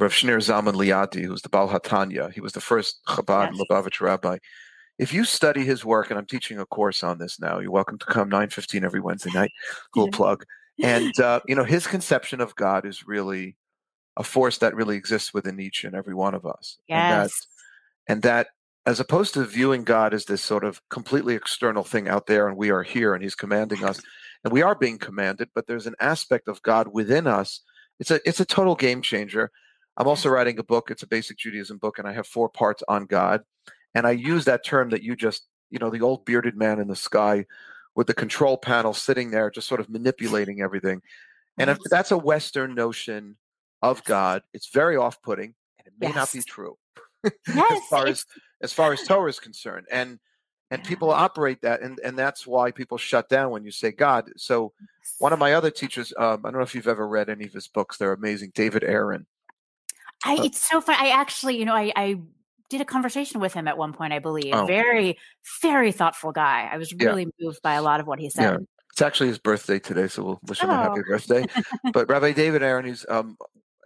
Rav 0.03 0.13
Shneur 0.13 0.39
Zalman 0.39 0.75
Liadi, 0.75 1.25
who's 1.25 1.43
the 1.43 1.49
Baal 1.49 1.69
HaTanya. 1.69 2.33
He 2.33 2.41
was 2.41 2.53
the 2.53 2.61
first 2.61 3.01
Chabad 3.07 3.53
yes. 3.53 3.61
Lubavitch 3.61 4.01
rabbi. 4.01 4.39
If 4.99 5.13
you 5.13 5.25
study 5.25 5.65
his 5.65 5.85
work, 5.85 6.11
and 6.11 6.19
I'm 6.19 6.27
teaching 6.27 6.59
a 6.59 6.67
course 6.67 7.05
on 7.05 7.19
this 7.19 7.39
now, 7.39 7.61
you're 7.61 7.71
welcome 7.71 7.99
to 7.99 8.07
come 8.07 8.29
9:15 8.29 8.85
every 8.85 9.01
Wednesday 9.01 9.31
night. 9.33 9.53
Cool 9.95 10.11
plug. 10.11 10.45
And 10.83 11.17
uh, 11.21 11.41
you 11.47 11.55
know, 11.55 11.65
his 11.65 11.87
conception 11.87 12.41
of 12.41 12.57
God 12.57 12.87
is 12.87 13.07
really 13.07 13.57
a 14.17 14.25
force 14.25 14.59
that 14.59 14.75
really 14.75 14.97
exists 14.97 15.33
within 15.33 15.61
each 15.61 15.85
and 15.85 15.95
every 15.95 16.15
one 16.15 16.35
of 16.35 16.47
us. 16.47 16.79
Yes. 16.89 17.47
And 18.09 18.23
that, 18.23 18.47
and 18.47 18.47
that 18.47 18.47
as 18.87 18.99
opposed 18.99 19.35
to 19.35 19.45
viewing 19.45 19.85
God 19.85 20.15
as 20.15 20.25
this 20.25 20.43
sort 20.43 20.65
of 20.65 20.81
completely 20.89 21.35
external 21.35 21.85
thing 21.85 22.09
out 22.09 22.27
there 22.27 22.49
and 22.49 22.57
we 22.57 22.71
are 22.71 22.83
here 22.83 23.15
and 23.15 23.23
he's 23.23 23.35
commanding 23.35 23.85
us 23.85 24.01
and 24.45 24.53
we 24.53 24.63
are 24.63 24.75
being 24.75 24.99
commanded, 24.99 25.51
but 25.55 25.67
there's 25.67 25.87
an 25.87 25.95
aspect 26.01 26.49
of 26.49 26.63
God 26.63 26.89
within 26.89 27.27
us. 27.27 27.61
It's 28.01 28.11
a 28.11 28.19
it's 28.27 28.41
a 28.41 28.47
total 28.47 28.75
game 28.75 29.03
changer. 29.03 29.53
I'm 29.97 30.09
also 30.09 30.29
writing 30.29 30.59
a 30.59 30.63
book. 30.63 30.91
It's 30.91 31.03
a 31.03 31.07
basic 31.07 31.39
Judaism 31.39 31.79
book, 31.79 31.99
and 31.99 32.09
I 32.09 32.13
have 32.13 32.27
four 32.27 32.49
parts 32.49 32.83
on 32.89 33.07
God. 33.07 33.43
And 33.95 34.07
I 34.07 34.13
use 34.13 34.45
that 34.47 34.65
term 34.65 34.91
that 34.91 35.03
you 35.03 35.15
just, 35.15 35.47
you 35.71 35.79
know, 35.79 35.91
the 35.91 36.01
old 36.01 36.25
bearded 36.25 36.57
man 36.57 36.81
in 36.81 36.89
the 36.89 36.97
sky 36.97 37.45
with 37.95 38.07
the 38.07 38.15
control 38.15 38.57
panel 38.57 38.95
sitting 38.95 39.31
there, 39.31 39.51
just 39.51 39.69
sort 39.69 39.81
of 39.81 39.91
manipulating 39.91 40.63
everything. 40.63 41.03
And 41.59 41.69
if 41.69 41.79
that's 41.91 42.11
a 42.11 42.17
Western 42.17 42.75
notion 42.75 43.37
of 43.83 44.03
God, 44.05 44.43
it's 44.55 44.71
very 44.71 44.97
off-putting, 44.97 45.55
and 45.79 45.87
it 45.87 45.93
may 46.01 46.07
yes. 46.07 46.17
not 46.17 46.33
be 46.33 46.41
true 46.41 46.79
yes, 47.25 47.71
as 47.71 47.87
far 47.89 48.07
as 48.07 48.27
as 48.63 48.73
far 48.73 48.93
as 48.93 49.03
Torah 49.03 49.29
is 49.29 49.39
concerned. 49.39 49.87
And 49.91 50.19
and 50.71 50.83
people 50.83 51.11
operate 51.11 51.61
that, 51.63 51.83
and 51.83 52.01
and 52.03 52.19
that's 52.19 52.47
why 52.47 52.71
people 52.71 52.97
shut 52.97 53.29
down 53.29 53.51
when 53.51 53.65
you 53.65 53.71
say 53.71 53.93
God. 53.93 54.31
So 54.37 54.73
one 55.19 55.33
of 55.33 55.39
my 55.39 55.53
other 55.53 55.71
teachers, 55.71 56.13
um, 56.17 56.41
I 56.45 56.51
don't 56.51 56.55
know 56.55 56.63
if 56.63 56.75
you've 56.75 56.89
ever 56.89 57.07
read 57.07 57.29
any 57.29 57.45
of 57.45 57.53
his 57.53 57.69
books; 57.69 57.99
they're 57.99 58.13
amazing. 58.13 58.53
David 58.55 58.83
Aaron. 58.85 59.27
I, 60.25 60.37
uh 60.37 60.45
it's 60.45 60.69
so 60.69 60.81
fun. 60.81 60.97
I 60.99 61.11
actually, 61.11 61.59
you 61.59 61.65
know, 61.65 61.75
I, 61.75 61.93
I 61.97 62.21
did 62.73 62.81
a 62.81 62.85
conversation 62.85 63.41
with 63.41 63.53
him 63.53 63.69
at 63.69 63.77
one 63.77 63.93
point, 63.93 64.13
I 64.13 64.19
believe. 64.19 64.55
Oh. 64.55 64.65
Very, 64.67 65.19
very 65.61 65.93
thoughtful 65.93 66.33
guy. 66.33 66.69
I 66.73 66.79
was 66.79 66.93
really 66.95 67.25
yeah. 67.25 67.47
moved 67.47 67.61
by 67.63 67.75
a 67.75 67.83
lot 67.83 68.01
of 68.01 68.07
what 68.07 68.19
he 68.19 68.31
said. 68.31 68.53
Yeah. 68.53 68.59
It's 68.93 69.03
actually 69.03 69.29
his 69.29 69.39
birthday 69.39 69.79
today, 69.79 70.09
so 70.09 70.23
we'll 70.23 70.41
wish 70.45 70.61
him 70.61 70.71
oh. 70.71 70.73
a 70.73 70.77
happy 70.77 71.01
oh. 71.01 71.09
birthday. 71.09 71.45
but 71.93 72.09
Rabbi 72.09 72.33
David 72.33 72.63
Aaron, 72.63 72.87
who's 72.87 73.05
um, 73.09 73.37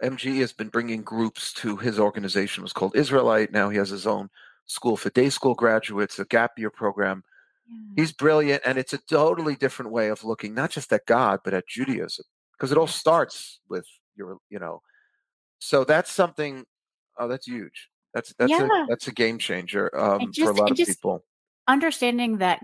MJE, 0.03 0.39
has 0.39 0.53
been 0.53 0.69
bringing 0.69 1.01
groups 1.01 1.53
to 1.53 1.75
his 1.75 1.99
organization. 1.99 2.61
It 2.61 2.63
was 2.63 2.73
called 2.73 2.93
Isralight. 2.93 3.51
Now 3.51 3.69
he 3.69 3.77
has 3.77 3.89
his 3.89 4.07
own 4.07 4.29
school 4.65 4.95
for 4.95 5.09
day 5.09 5.29
school 5.29 5.53
graduates, 5.53 6.17
a 6.19 6.25
gap 6.25 6.57
year 6.57 6.69
program. 6.69 7.23
Yeah. 7.67 8.03
He's 8.03 8.13
brilliant, 8.13 8.63
and 8.65 8.77
it's 8.77 8.93
a 8.93 8.99
totally 8.99 9.55
different 9.55 9.91
way 9.91 10.07
of 10.07 10.23
looking, 10.23 10.53
not 10.53 10.71
just 10.71 10.93
at 10.93 11.05
God, 11.05 11.41
but 11.43 11.53
at 11.53 11.67
Judaism, 11.67 12.25
because 12.53 12.71
it 12.71 12.77
all 12.77 12.87
starts 12.87 13.59
with 13.69 13.85
your, 14.15 14.37
you 14.49 14.59
know, 14.59 14.81
so 15.59 15.83
that's 15.83 16.11
something. 16.11 16.65
Oh, 17.17 17.27
that's 17.27 17.47
huge. 17.47 17.89
That's 18.13 18.33
that's 18.37 18.51
yeah. 18.51 18.65
a 18.65 18.85
that's 18.87 19.07
a 19.07 19.11
game 19.11 19.37
changer 19.37 19.95
um, 19.97 20.31
just, 20.31 20.45
for 20.45 20.51
a 20.51 20.53
lot 20.53 20.71
of 20.71 20.77
people. 20.77 21.23
Understanding 21.67 22.37
that 22.37 22.61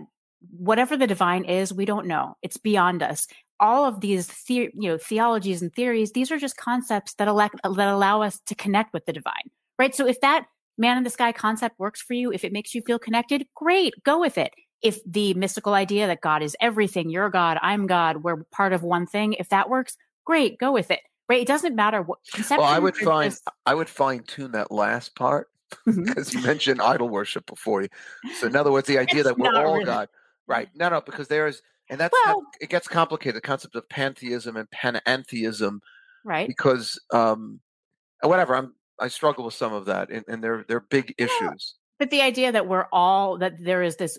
whatever 0.56 0.96
the 0.96 1.06
divine 1.06 1.44
is, 1.44 1.72
we 1.72 1.84
don't 1.84 2.06
know. 2.06 2.36
It's 2.42 2.56
beyond 2.56 3.02
us. 3.02 3.26
All 3.60 3.84
of 3.84 4.00
these, 4.00 4.26
the, 4.46 4.54
you 4.54 4.70
know, 4.74 4.98
theologies 4.98 5.62
and 5.62 5.72
theories. 5.72 6.12
These 6.12 6.32
are 6.32 6.38
just 6.38 6.56
concepts 6.56 7.14
that 7.14 7.28
elect, 7.28 7.60
that 7.62 7.88
allow 7.88 8.22
us 8.22 8.40
to 8.46 8.54
connect 8.54 8.92
with 8.92 9.06
the 9.06 9.12
divine, 9.12 9.50
right? 9.78 9.94
So 9.94 10.06
if 10.06 10.20
that 10.20 10.46
man 10.76 10.98
in 10.98 11.04
the 11.04 11.10
sky 11.10 11.32
concept 11.32 11.78
works 11.78 12.02
for 12.02 12.14
you, 12.14 12.32
if 12.32 12.44
it 12.44 12.52
makes 12.52 12.74
you 12.74 12.82
feel 12.82 12.98
connected, 12.98 13.46
great, 13.54 13.94
go 14.02 14.18
with 14.18 14.36
it. 14.38 14.52
If 14.82 14.98
the 15.04 15.34
mystical 15.34 15.72
idea 15.72 16.06
that 16.08 16.20
God 16.20 16.42
is 16.42 16.56
everything, 16.60 17.10
you're 17.10 17.30
God, 17.30 17.58
I'm 17.62 17.86
God, 17.86 18.22
we're 18.22 18.44
part 18.50 18.72
of 18.72 18.82
one 18.82 19.06
thing, 19.06 19.34
if 19.34 19.48
that 19.50 19.70
works, 19.70 19.96
great, 20.26 20.58
go 20.58 20.72
with 20.72 20.90
it 20.90 21.00
right? 21.28 21.40
It 21.40 21.46
doesn't 21.48 21.74
matter 21.74 22.02
what 22.02 22.18
conception. 22.32 22.62
Well, 22.62 22.72
I 22.72 22.78
would 22.78 22.96
find 22.96 23.30
just... 23.32 23.48
I 23.66 23.74
would 23.74 23.88
fine 23.88 24.22
tune 24.24 24.52
that 24.52 24.70
last 24.70 25.14
part 25.14 25.48
because 25.86 26.30
mm-hmm. 26.30 26.38
you 26.38 26.46
mentioned 26.46 26.82
idol 26.82 27.08
worship 27.08 27.46
before 27.46 27.82
you. 27.82 27.88
So 28.38 28.46
in 28.46 28.56
other 28.56 28.72
words, 28.72 28.86
the 28.86 28.98
idea 28.98 29.22
that 29.22 29.38
we're 29.38 29.54
all 29.54 29.74
really. 29.74 29.84
God, 29.84 30.08
right? 30.46 30.68
No, 30.74 30.88
no, 30.88 31.00
because 31.00 31.28
there's 31.28 31.62
and 31.90 32.00
that's 32.00 32.14
well, 32.24 32.40
that, 32.40 32.64
it 32.64 32.70
gets 32.70 32.88
complicated. 32.88 33.36
The 33.36 33.40
concept 33.40 33.76
of 33.76 33.88
pantheism 33.88 34.56
and 34.56 34.68
panentheism, 34.70 35.80
right? 36.24 36.46
Because 36.46 37.00
um, 37.12 37.60
whatever, 38.22 38.56
I'm 38.56 38.74
I 38.98 39.08
struggle 39.08 39.44
with 39.44 39.54
some 39.54 39.72
of 39.72 39.86
that, 39.86 40.10
and, 40.10 40.24
and 40.28 40.42
they're 40.42 40.64
they're 40.68 40.80
big 40.80 41.14
yeah. 41.18 41.26
issues. 41.26 41.74
But 41.98 42.10
the 42.10 42.22
idea 42.22 42.52
that 42.52 42.66
we're 42.66 42.86
all 42.92 43.38
that 43.38 43.62
there 43.62 43.82
is 43.82 43.96
this 43.96 44.18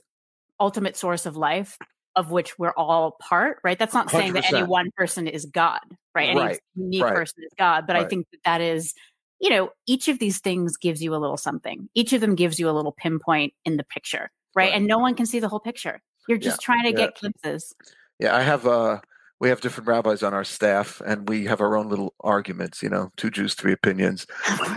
ultimate 0.60 0.95
source 0.95 1.26
of 1.26 1.36
life 1.36 1.78
of 2.16 2.32
which 2.32 2.58
we're 2.58 2.74
all 2.78 3.18
part, 3.20 3.60
right? 3.64 3.78
That's 3.78 3.93
not 3.93 4.10
saying 4.10 4.32
100%. 4.32 4.34
that 4.34 4.53
any 4.53 4.64
one 4.64 4.89
person 4.95 5.28
is 5.28 5.45
God, 5.45 5.82
right? 6.16 6.30
Any 6.30 6.39
right. 6.39 6.59
unique 6.76 7.03
right. 7.03 7.13
person 7.13 7.43
is 7.43 7.51
God, 7.57 7.86
but 7.86 7.95
right. 7.95 8.05
I 8.05 8.07
think 8.07 8.28
that 8.32 8.39
that 8.45 8.61
is, 8.61 8.93
you 9.39 9.49
know, 9.49 9.70
each 9.86 10.07
of 10.07 10.20
these 10.20 10.39
things 10.39 10.78
gives 10.78 11.03
you 11.03 11.13
a 11.13 11.18
little 11.18 11.38
something. 11.38 11.89
Each 11.93 12.13
of 12.13 12.22
them 12.22 12.36
gives 12.36 12.59
you 12.59 12.70
a 12.70 12.72
little 12.72 12.93
pinpoint 12.93 13.53
in 13.66 13.78
the 13.78 13.84
picture, 13.84 14.32
right? 14.55 14.74
And 14.74 14.88
no 14.88 14.97
one 14.97 15.13
can 15.16 15.26
see 15.26 15.39
the 15.39 15.49
whole 15.49 15.59
picture. 15.59 16.01
You're 16.28 16.38
just 16.38 16.61
yeah. 16.61 16.66
trying 16.66 16.84
to 16.84 16.89
yeah. 16.89 17.07
get 17.07 17.20
glimpses. 17.20 17.76
Yeah, 18.20 18.36
I 18.36 18.41
have 18.41 18.66
uh 18.66 18.99
we 19.39 19.49
have 19.49 19.61
different 19.61 19.88
rabbis 19.88 20.24
on 20.24 20.34
our 20.34 20.45
staff 20.45 21.01
and 21.05 21.28
we 21.28 21.45
have 21.45 21.61
our 21.61 21.76
own 21.76 21.89
little 21.89 22.16
arguments, 22.22 22.82
you 22.82 22.89
know, 22.89 23.11
two 23.18 23.30
Jews, 23.30 23.53
three 23.53 23.74
opinions. 23.74 24.26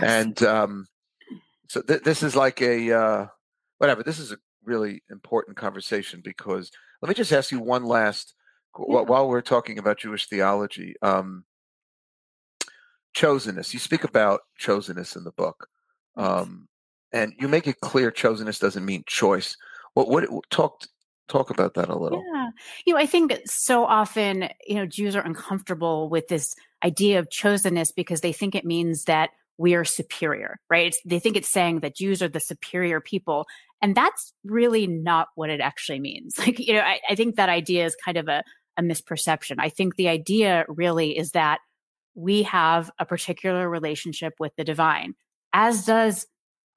and 0.03 0.41
um 0.43 0.85
so 1.69 1.81
th- 1.81 2.03
this 2.03 2.21
is 2.21 2.35
like 2.35 2.61
a 2.61 2.91
uh 2.91 3.27
whatever, 3.77 4.03
this 4.03 4.19
is 4.19 4.31
a 4.31 4.37
really 4.63 5.01
important 5.09 5.57
conversation 5.57 6.21
because 6.23 6.69
let 7.01 7.09
me 7.09 7.15
just 7.15 7.31
ask 7.31 7.51
you 7.51 7.59
one 7.59 7.85
last 7.85 8.35
yeah. 8.77 9.01
while 9.01 9.27
we're 9.27 9.41
talking 9.41 9.77
about 9.79 9.99
Jewish 9.99 10.27
theology. 10.27 10.95
Um, 11.01 11.45
chosenness. 13.15 13.73
You 13.73 13.79
speak 13.79 14.03
about 14.03 14.41
chosenness 14.59 15.15
in 15.15 15.23
the 15.23 15.31
book, 15.31 15.67
um, 16.15 16.67
and 17.11 17.33
you 17.39 17.47
make 17.47 17.67
it 17.67 17.81
clear 17.81 18.11
chosenness 18.11 18.59
doesn't 18.59 18.85
mean 18.85 19.03
choice. 19.07 19.55
What 19.93 20.09
what 20.09 20.27
talk 20.49 20.81
talk 21.27 21.49
about 21.49 21.73
that 21.75 21.89
a 21.89 21.97
little? 21.97 22.23
Yeah, 22.33 22.49
you 22.85 22.93
know, 22.93 22.99
I 22.99 23.05
think 23.05 23.37
so 23.45 23.85
often 23.85 24.49
you 24.65 24.75
know 24.75 24.85
Jews 24.85 25.15
are 25.15 25.25
uncomfortable 25.25 26.09
with 26.09 26.27
this 26.27 26.55
idea 26.83 27.19
of 27.19 27.29
chosenness 27.29 27.93
because 27.95 28.21
they 28.21 28.33
think 28.33 28.55
it 28.55 28.65
means 28.65 29.05
that 29.05 29.31
we 29.59 29.75
are 29.75 29.83
superior, 29.83 30.57
right? 30.69 30.87
It's, 30.87 31.01
they 31.03 31.19
think 31.19 31.35
it's 31.35 31.49
saying 31.49 31.81
that 31.81 31.95
Jews 31.95 32.23
are 32.23 32.29
the 32.29 32.39
superior 32.39 33.01
people. 33.01 33.45
And 33.81 33.93
that's 33.93 34.33
really 34.45 34.87
not 34.87 35.27
what 35.35 35.49
it 35.49 35.59
actually 35.59 35.99
means. 35.99 36.35
Like, 36.39 36.59
you 36.59 36.73
know, 36.73 36.79
I, 36.79 36.99
I 37.09 37.15
think 37.15 37.35
that 37.35 37.49
idea 37.49 37.85
is 37.85 37.95
kind 38.03 38.17
of 38.17 38.29
a, 38.29 38.41
a 38.79 38.81
misperception. 38.81 39.57
I 39.59 39.69
think 39.69 39.95
the 39.95 40.07
idea 40.07 40.65
really 40.67 41.17
is 41.17 41.31
that 41.31 41.59
we 42.15 42.43
have 42.43 42.89
a 42.97 43.05
particular 43.05 43.69
relationship 43.69 44.33
with 44.39 44.53
the 44.57 44.63
divine, 44.63 45.13
as 45.53 45.85
does, 45.85 46.25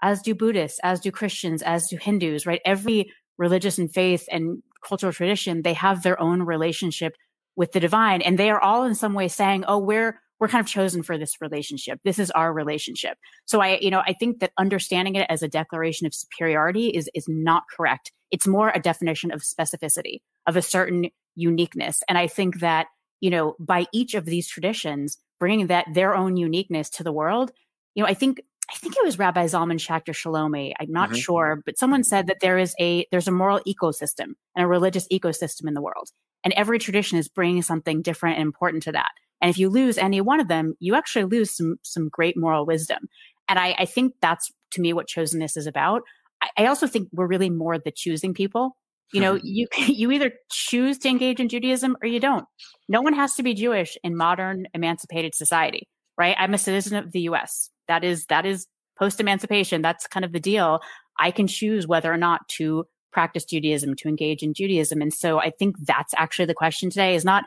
as 0.03 0.21
do 0.21 0.35
Buddhists, 0.35 0.81
as 0.83 1.01
do 1.01 1.11
Christians, 1.11 1.63
as 1.63 1.87
do 1.89 1.97
Hindus, 1.97 2.45
right? 2.45 2.61
Every 2.65 3.11
religious 3.39 3.79
and 3.79 3.93
faith 3.93 4.27
and 4.31 4.63
cultural 4.87 5.13
tradition, 5.13 5.63
they 5.63 5.75
have 5.75 6.03
their 6.03 6.21
own 6.21 6.43
relationship 6.43 7.15
with 7.57 7.73
the 7.73 7.81
divine. 7.81 8.21
And 8.21 8.39
they 8.39 8.51
are 8.51 8.61
all 8.61 8.85
in 8.85 8.95
some 8.95 9.15
way 9.15 9.29
saying, 9.29 9.65
oh, 9.69 9.79
we're, 9.79 10.19
we're 10.41 10.49
kind 10.49 10.61
of 10.61 10.67
chosen 10.67 11.03
for 11.03 11.17
this 11.17 11.41
relationship. 11.41 12.01
This 12.05 12.19
is 12.19 12.31
our 12.33 12.53
relationship. 12.53 13.17
So 13.45 13.61
I, 13.61 13.79
you 13.81 13.91
know, 13.91 14.03
I 14.05 14.13
think 14.13 14.41
that 14.41 14.53
understanding 14.59 15.15
it 15.15 15.27
as 15.29 15.43
a 15.43 15.49
declaration 15.49 16.07
of 16.07 16.15
superiority 16.15 16.89
is, 16.89 17.09
is 17.15 17.27
not 17.29 17.65
correct. 17.75 18.13
It's 18.31 18.47
more 18.47 18.73
a 18.75 18.81
definition 18.81 19.31
of 19.31 19.43
specificity, 19.43 20.21
of 20.47 20.57
a 20.57 20.63
certain 20.63 21.11
uniqueness. 21.35 22.03
And 22.09 22.19
I 22.19 22.27
think 22.27 22.61
that, 22.61 22.87
you 23.21 23.31
know, 23.31 23.57
by 23.59 23.87
each 23.93 24.15
of 24.15 24.25
these 24.25 24.49
traditions 24.49 25.19
bringing 25.39 25.69
that 25.69 25.87
their 25.93 26.15
own 26.15 26.37
uniqueness 26.37 26.91
to 26.91 27.03
the 27.03 27.13
world, 27.13 27.53
you 27.95 28.03
know, 28.03 28.09
I 28.09 28.15
think 28.15 28.41
I 28.73 28.77
think 28.77 28.97
it 28.97 29.05
was 29.05 29.19
Rabbi 29.19 29.47
Zalman 29.47 29.79
Schachter 29.79 30.15
Shalomi. 30.15 30.73
I'm 30.79 30.93
not 30.93 31.11
mm-hmm. 31.11 31.19
sure, 31.19 31.63
but 31.67 31.77
someone 31.77 32.05
said 32.05 32.29
that 32.29 32.41
there 32.41 32.59
is 32.59 32.75
a 32.81 33.07
there's 33.11 33.29
a 33.29 33.33
moral 33.33 33.61
ecosystem 33.67 34.35
and 34.57 34.65
a 34.65 34.67
religious 34.67 35.07
ecosystem 35.09 35.69
in 35.69 35.75
the 35.75 35.83
world, 35.83 36.11
and 36.45 36.55
every 36.55 36.79
tradition 36.79 37.19
is 37.19 37.29
bringing 37.29 37.63
something 37.63 38.03
different 38.03 38.39
and 38.39 38.47
important 38.47 38.85
to 38.85 38.93
that. 38.93 39.11
And 39.41 39.51
if 39.51 39.59
you 39.59 39.69
lose 39.69 39.99
any 39.99 40.21
one 40.21 40.41
of 40.41 40.49
them, 40.49 40.75
you 40.79 40.95
actually 40.95 41.25
lose 41.25 41.51
some 41.55 41.77
some 41.83 42.09
great 42.09 42.37
moral 42.37 42.65
wisdom. 42.65 43.09
And 43.49 43.59
I, 43.59 43.75
I 43.79 43.85
think 43.85 44.15
that's 44.23 44.51
to 44.73 44.81
me 44.81 44.93
what 44.93 45.09
chosenness 45.09 45.57
is 45.57 45.67
about. 45.67 46.03
I, 46.41 46.49
I 46.59 46.67
also 46.67 46.87
think 46.87 47.09
we're 47.13 47.27
really 47.27 47.51
more 47.51 47.79
the 47.79 47.91
choosing 47.91 48.33
people. 48.33 48.77
You 49.13 49.21
know, 49.21 49.35
mm-hmm. 49.35 49.47
you 49.47 49.67
you 49.77 50.11
either 50.11 50.33
choose 50.51 50.99
to 50.99 51.09
engage 51.09 51.41
in 51.41 51.49
Judaism 51.49 51.97
or 52.03 52.09
you 52.09 52.21
don't. 52.21 52.45
No 52.89 53.01
one 53.01 53.15
has 53.15 53.35
to 53.35 53.43
be 53.43 53.55
Jewish 53.55 53.97
in 54.03 54.17
modern 54.17 54.67
emancipated 54.75 55.35
society, 55.35 55.89
right? 56.19 56.37
I'm 56.39 56.55
a 56.55 56.59
citizen 56.59 56.97
of 56.97 57.13
the 57.13 57.21
U.S. 57.23 57.71
That 57.89 58.05
is 58.05 58.27
that 58.27 58.47
is 58.47 58.67
post 58.99 59.21
emancipation. 59.21 59.83
That's 59.83 60.07
kind 60.07 60.25
of 60.25 60.33
the 60.33 60.41
deal. 60.41 60.81
I 61.19 61.31
can 61.31 61.47
choose 61.47 61.87
whether 61.87 62.13
or 62.13 62.17
not 62.17 62.49
to 62.57 62.87
practice 63.13 63.45
Judaism, 63.45 63.95
to 63.97 64.09
engage 64.09 64.43
in 64.43 64.55
Judaism. 64.55 65.03
And 65.03 65.13
so 65.13 65.39
I 65.39 65.51
think 65.51 65.77
that's 65.81 66.15
actually 66.17 66.47
the 66.47 66.55
question 66.55 66.91
today 66.91 67.15
is 67.15 67.25
not 67.25 67.45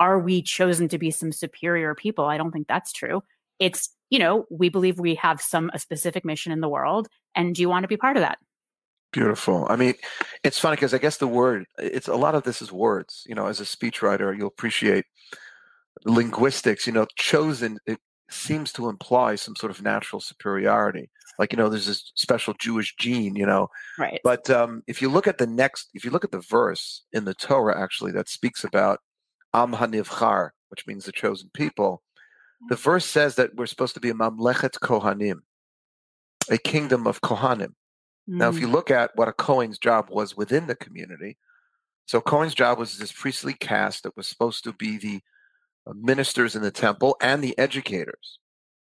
are 0.00 0.20
we 0.20 0.42
chosen 0.42 0.88
to 0.88 0.98
be 0.98 1.10
some 1.10 1.32
superior 1.32 1.94
people? 1.94 2.26
I 2.26 2.38
don't 2.38 2.52
think 2.52 2.68
that's 2.68 2.92
true. 2.92 3.20
It's, 3.58 3.90
you 4.10 4.20
know, 4.20 4.46
we 4.48 4.68
believe 4.68 5.00
we 5.00 5.16
have 5.16 5.40
some 5.40 5.70
a 5.74 5.78
specific 5.80 6.24
mission 6.24 6.52
in 6.52 6.60
the 6.60 6.68
world. 6.68 7.08
And 7.34 7.54
do 7.54 7.62
you 7.62 7.68
want 7.68 7.82
to 7.82 7.88
be 7.88 7.96
part 7.96 8.16
of 8.16 8.20
that? 8.20 8.38
Beautiful. 9.12 9.66
I 9.70 9.76
mean, 9.76 9.94
it's 10.44 10.58
funny 10.58 10.76
because 10.76 10.92
I 10.92 10.98
guess 10.98 11.16
the 11.16 11.26
word, 11.26 11.64
it's 11.78 12.08
a 12.08 12.16
lot 12.16 12.34
of 12.34 12.42
this 12.42 12.60
is 12.60 12.70
words. 12.70 13.24
You 13.26 13.34
know, 13.34 13.46
as 13.46 13.60
a 13.60 13.64
speechwriter, 13.64 14.36
you'll 14.36 14.48
appreciate 14.48 15.06
linguistics. 16.04 16.86
You 16.86 16.92
know, 16.92 17.06
chosen, 17.16 17.78
it 17.86 17.98
seems 18.30 18.72
to 18.74 18.88
imply 18.88 19.36
some 19.36 19.56
sort 19.56 19.70
of 19.70 19.82
natural 19.82 20.20
superiority. 20.20 21.10
Like, 21.38 21.52
you 21.52 21.56
know, 21.56 21.68
there's 21.68 21.86
this 21.86 22.12
special 22.16 22.52
Jewish 22.58 22.96
gene, 22.96 23.36
you 23.36 23.46
know. 23.46 23.68
Right. 23.98 24.20
But 24.24 24.50
um, 24.50 24.82
if 24.86 25.00
you 25.00 25.08
look 25.08 25.26
at 25.26 25.38
the 25.38 25.46
next, 25.46 25.88
if 25.94 26.04
you 26.04 26.10
look 26.10 26.24
at 26.24 26.32
the 26.32 26.40
verse 26.40 27.04
in 27.12 27.24
the 27.24 27.34
Torah, 27.34 27.80
actually, 27.80 28.12
that 28.12 28.28
speaks 28.28 28.64
about 28.64 29.00
Am 29.54 29.72
Hanivchar, 29.72 30.50
which 30.68 30.86
means 30.86 31.04
the 31.04 31.12
chosen 31.12 31.50
people, 31.54 32.02
the 32.68 32.76
verse 32.76 33.04
says 33.04 33.36
that 33.36 33.54
we're 33.54 33.66
supposed 33.66 33.94
to 33.94 34.00
be 34.00 34.10
a 34.10 34.14
Mamlechet 34.14 34.78
Kohanim, 34.80 35.40
a 36.50 36.58
kingdom 36.58 37.06
of 37.06 37.20
Kohanim. 37.20 37.74
Now, 38.30 38.50
if 38.50 38.60
you 38.60 38.68
Mm. 38.68 38.72
look 38.72 38.90
at 38.90 39.16
what 39.16 39.28
a 39.28 39.32
Cohen's 39.32 39.78
job 39.78 40.10
was 40.10 40.36
within 40.36 40.66
the 40.66 40.76
community, 40.76 41.38
so 42.04 42.20
Cohen's 42.20 42.54
job 42.54 42.78
was 42.78 42.98
this 42.98 43.10
priestly 43.10 43.54
caste 43.54 44.02
that 44.02 44.16
was 44.16 44.28
supposed 44.28 44.64
to 44.64 44.72
be 44.74 44.98
the 44.98 45.22
uh, 45.86 45.94
ministers 45.94 46.54
in 46.54 46.60
the 46.60 46.70
temple 46.70 47.16
and 47.22 47.42
the 47.42 47.58
educators. 47.58 48.38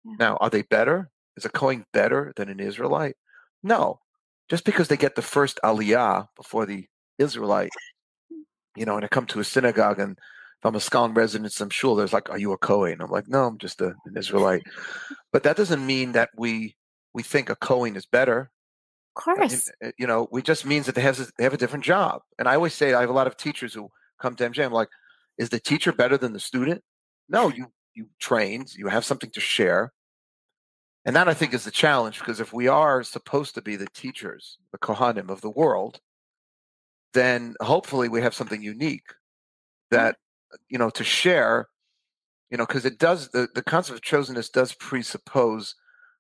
Yeah. 0.05 0.14
Now, 0.18 0.36
are 0.41 0.51
they 0.51 0.62
better? 0.62 1.11
Is 1.36 1.45
a 1.45 1.51
Cohen 1.51 1.86
better 1.93 2.32
than 2.34 2.49
an 2.49 2.59
Israelite? 2.59 3.16
No. 3.62 4.01
Just 4.49 4.64
because 4.64 4.89
they 4.89 4.97
get 4.97 5.14
the 5.14 5.22
first 5.22 5.61
aliyah 5.62 6.26
before 6.36 6.66
the 6.66 6.86
Israelite, 7.18 7.70
you 8.74 8.86
know, 8.86 8.97
and 8.97 9.05
I 9.05 9.09
come 9.09 9.26
to 9.26 9.41
a 9.41 9.45
synagogue 9.45 10.01
and 10.01 10.18
if 10.18 10.66
I'm 10.66 10.74
a 10.74 10.78
Skalin 10.78 11.16
resident 11.16 11.53
some 11.53 11.70
shul, 11.70 11.95
there's 11.95 12.12
like, 12.12 12.28
are 12.30 12.39
you 12.39 12.51
a 12.53 12.59
Cohen? 12.59 13.01
I'm 13.01 13.11
like, 13.11 13.28
no, 13.28 13.47
I'm 13.47 13.59
just 13.59 13.80
a, 13.80 13.95
an 14.07 14.16
Israelite. 14.16 14.62
But 15.32 15.45
that 15.45 15.57
doesn't 15.57 15.86
mean 15.86 16.12
that 16.12 16.30
we 16.36 16.74
we 17.14 17.22
think 17.22 17.49
a 17.49 17.55
Cohen 17.57 17.95
is 17.95 18.07
better 18.07 18.51
course. 19.19 19.71
you 19.99 20.07
know, 20.07 20.29
we 20.31 20.43
just 20.43 20.64
means 20.64 20.87
that 20.87 20.95
they 20.95 21.03
have 21.03 21.21
a, 21.21 21.27
they 21.37 21.45
have 21.45 21.55
a 21.55 21.59
different 21.59 21.85
job. 21.85 22.23
And 22.39 22.49
I 22.49 22.55
always 22.55 22.75
say 22.75 22.95
I 22.95 23.01
have 23.01 23.11
a 23.11 23.14
lot 23.14 23.27
of 23.27 23.37
teachers 23.37 23.75
who 23.75 23.91
come 24.21 24.35
to 24.37 24.49
MJE. 24.49 24.64
I'm 24.64 24.73
like, 24.73 24.89
is 25.37 25.51
the 25.51 25.61
teacher 25.61 25.93
better 25.93 26.16
than 26.16 26.33
the 26.33 26.41
student? 26.41 26.83
No, 27.29 27.49
you 27.49 27.66
you 27.95 28.09
trained, 28.21 28.75
you 28.75 28.89
have 28.89 29.05
something 29.05 29.31
to 29.31 29.41
share, 29.41 29.93
and 31.05 31.16
that 31.16 31.29
I 31.29 31.35
think 31.35 31.53
is 31.53 31.64
the 31.64 31.71
challenge 31.71 32.19
because 32.19 32.41
if 32.41 32.53
we 32.53 32.69
are 32.69 33.03
supposed 33.03 33.55
to 33.55 33.62
be 33.62 33.77
the 33.77 33.89
teachers, 33.95 34.59
the 34.73 34.79
kohanim 34.79 35.31
of 35.31 35.41
the 35.41 35.51
world, 35.51 36.01
then 37.12 37.55
hopefully 37.61 38.09
we 38.09 38.23
have 38.23 38.35
something 38.35 38.62
unique 38.62 39.14
that 39.91 40.16
you 40.69 40.79
know 40.79 40.91
to 40.91 41.05
share. 41.05 41.69
You 42.51 42.57
know, 42.57 42.64
because 42.64 42.87
it 42.87 42.99
does 42.99 43.29
the 43.29 43.49
the 43.55 43.62
concept 43.62 43.99
of 43.99 44.03
chosenness 44.03 44.51
does 44.51 44.73
presuppose 44.73 45.75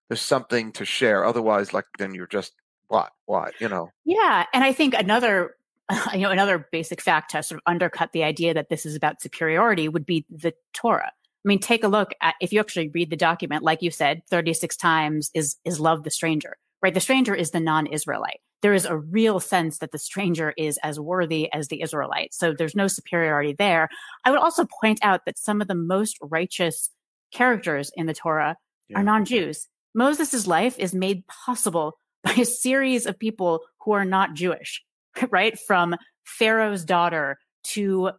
there's 0.08 0.20
something 0.20 0.72
to 0.72 0.84
share. 0.84 1.24
Otherwise, 1.24 1.72
like 1.72 1.86
then 1.98 2.14
you're 2.14 2.26
just 2.26 2.52
what 2.88 3.12
what 3.26 3.54
you 3.60 3.68
know. 3.68 3.90
Yeah, 4.04 4.44
and 4.52 4.64
I 4.64 4.72
think 4.72 4.94
another 4.94 5.54
you 6.12 6.20
know 6.20 6.30
another 6.30 6.66
basic 6.72 7.00
fact 7.00 7.30
to 7.32 7.42
sort 7.42 7.58
of 7.60 7.62
undercut 7.66 8.12
the 8.12 8.24
idea 8.24 8.54
that 8.54 8.68
this 8.68 8.84
is 8.84 8.94
about 8.96 9.22
superiority 9.22 9.88
would 9.88 10.06
be 10.06 10.24
the 10.30 10.52
Torah. 10.72 11.12
I 11.44 11.48
mean, 11.48 11.60
take 11.60 11.84
a 11.84 11.88
look 11.88 12.10
at 12.20 12.34
if 12.40 12.52
you 12.52 12.60
actually 12.60 12.88
read 12.88 13.10
the 13.10 13.16
document, 13.16 13.62
like 13.62 13.80
you 13.82 13.90
said, 13.90 14.22
36 14.28 14.76
times 14.76 15.30
is 15.34 15.56
is 15.64 15.78
love 15.80 16.02
the 16.04 16.10
stranger, 16.10 16.56
right? 16.82 16.92
The 16.92 17.00
stranger 17.00 17.34
is 17.34 17.52
the 17.52 17.60
non-Israelite. 17.60 18.40
There 18.60 18.74
is 18.74 18.86
a 18.86 18.96
real 18.96 19.38
sense 19.38 19.78
that 19.78 19.92
the 19.92 19.98
stranger 19.98 20.52
is 20.58 20.80
as 20.82 20.98
worthy 20.98 21.50
as 21.52 21.68
the 21.68 21.80
Israelite. 21.80 22.34
So 22.34 22.52
there's 22.52 22.74
no 22.74 22.88
superiority 22.88 23.54
there. 23.56 23.88
I 24.24 24.30
would 24.32 24.40
also 24.40 24.66
point 24.80 24.98
out 25.00 25.26
that 25.26 25.38
some 25.38 25.60
of 25.60 25.68
the 25.68 25.76
most 25.76 26.18
righteous 26.20 26.90
characters 27.30 27.92
in 27.94 28.06
the 28.06 28.14
Torah 28.14 28.56
Yeah. 28.88 28.98
are 28.98 29.04
non-Jews. 29.04 29.68
Moses' 29.94 30.46
life 30.48 30.76
is 30.78 30.92
made 30.92 31.24
possible 31.28 31.98
by 32.28 32.34
a 32.42 32.44
series 32.44 33.06
of 33.06 33.18
people 33.18 33.62
who 33.80 33.92
are 33.92 34.04
not 34.04 34.34
Jewish, 34.34 34.84
right? 35.30 35.58
From 35.58 35.96
Pharaoh's 36.24 36.84
daughter 36.84 37.38
to 37.64 38.10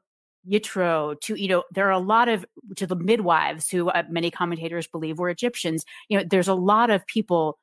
Yitro 0.49 1.19
to, 1.21 1.35
you 1.35 1.47
know, 1.47 1.63
there 1.71 1.87
are 1.87 1.91
a 1.91 1.99
lot 1.99 2.29
of, 2.29 2.45
to 2.77 2.87
the 2.87 2.95
midwives 2.95 3.69
who 3.69 3.89
uh, 3.89 4.03
many 4.09 4.31
commentators 4.31 4.87
believe 4.87 5.19
were 5.19 5.29
Egyptians. 5.29 5.83
You 6.07 6.17
know, 6.17 6.25
there's 6.29 6.47
a 6.47 6.53
lot 6.53 6.89
of 6.89 7.05
people 7.07 7.57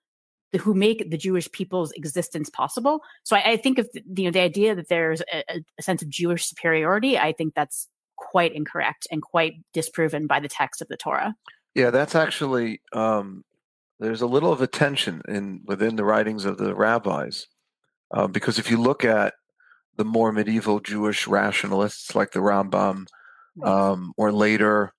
who 0.60 0.74
make 0.74 1.10
the 1.10 1.16
Jewish 1.16 1.50
people's 1.50 1.90
existence 1.92 2.48
possible. 2.48 3.00
So 3.24 3.36
I, 3.36 3.52
I 3.52 3.56
think 3.56 3.78
if, 3.78 3.86
you 3.94 4.24
know, 4.24 4.30
the 4.30 4.40
idea 4.40 4.74
that 4.74 4.88
there's 4.88 5.20
a- 5.32 5.62
a 5.78 5.82
sense 5.82 6.02
of 6.02 6.08
Jewish 6.08 6.46
superiority, 6.46 7.18
I 7.18 7.32
think 7.32 7.54
that's 7.54 7.88
quite 8.16 8.54
incorrect 8.54 9.06
and 9.10 9.20
quite 9.20 9.54
disproven 9.72 10.26
by 10.26 10.40
the 10.40 10.48
text 10.48 10.80
of 10.80 10.88
the 10.88 10.96
Torah. 10.96 11.34
Yeah, 11.74 11.90
that's 11.90 12.14
actually 12.14 12.80
um, 12.92 13.44
there's 13.98 14.22
a 14.22 14.26
little 14.26 14.52
of 14.52 14.60
a 14.60 14.66
tension 14.66 15.22
in 15.28 15.62
within 15.64 15.96
the 15.96 16.04
writings 16.04 16.44
of 16.44 16.58
the 16.58 16.74
rabbis, 16.74 17.46
uh, 18.10 18.26
because 18.26 18.58
if 18.58 18.70
you 18.70 18.80
look 18.80 19.04
at 19.04 19.34
the 19.96 20.04
more 20.04 20.32
medieval 20.32 20.80
Jewish 20.80 21.26
rationalists 21.26 22.14
like 22.14 22.32
the 22.32 22.40
Rambam, 22.40 23.06
um, 23.62 24.12
or 24.16 24.30
later 24.32 24.92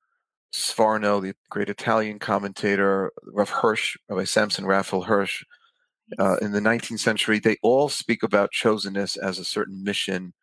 Sforno, 0.54 1.22
the 1.22 1.36
great 1.50 1.70
Italian 1.70 2.20
commentator, 2.20 3.12
Rav 3.24 3.50
Hirsch, 3.50 3.98
Rabbi 4.10 4.24
Samson 4.24 4.66
Raphael 4.66 5.04
Hirsch, 5.04 5.44
uh, 6.18 6.38
in 6.42 6.52
the 6.52 6.62
19th 6.62 7.00
century, 7.00 7.40
they 7.40 7.58
all 7.62 7.90
speak 7.90 8.24
about 8.24 8.54
chosenness 8.54 9.18
as 9.18 9.38
a 9.38 9.44
certain 9.44 9.84
mission, 9.84 10.34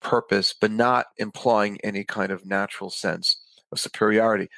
purpose, 0.00 0.54
but 0.58 0.70
not 0.70 1.06
implying 1.16 1.78
any 1.82 2.04
kind 2.04 2.30
of 2.30 2.44
natural 2.44 2.90
sense 2.90 3.42
of 3.72 3.80
superiority. 3.80 4.48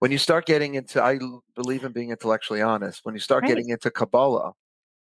When 0.00 0.10
you 0.10 0.18
start 0.18 0.46
getting 0.46 0.74
into, 0.74 1.02
I 1.02 1.18
believe 1.54 1.84
in 1.84 1.92
being 1.92 2.10
intellectually 2.10 2.62
honest. 2.62 3.00
When 3.04 3.14
you 3.14 3.20
start 3.20 3.42
Right. 3.42 3.48
getting 3.48 3.68
into 3.68 3.90
Kabbalah, 3.90 4.52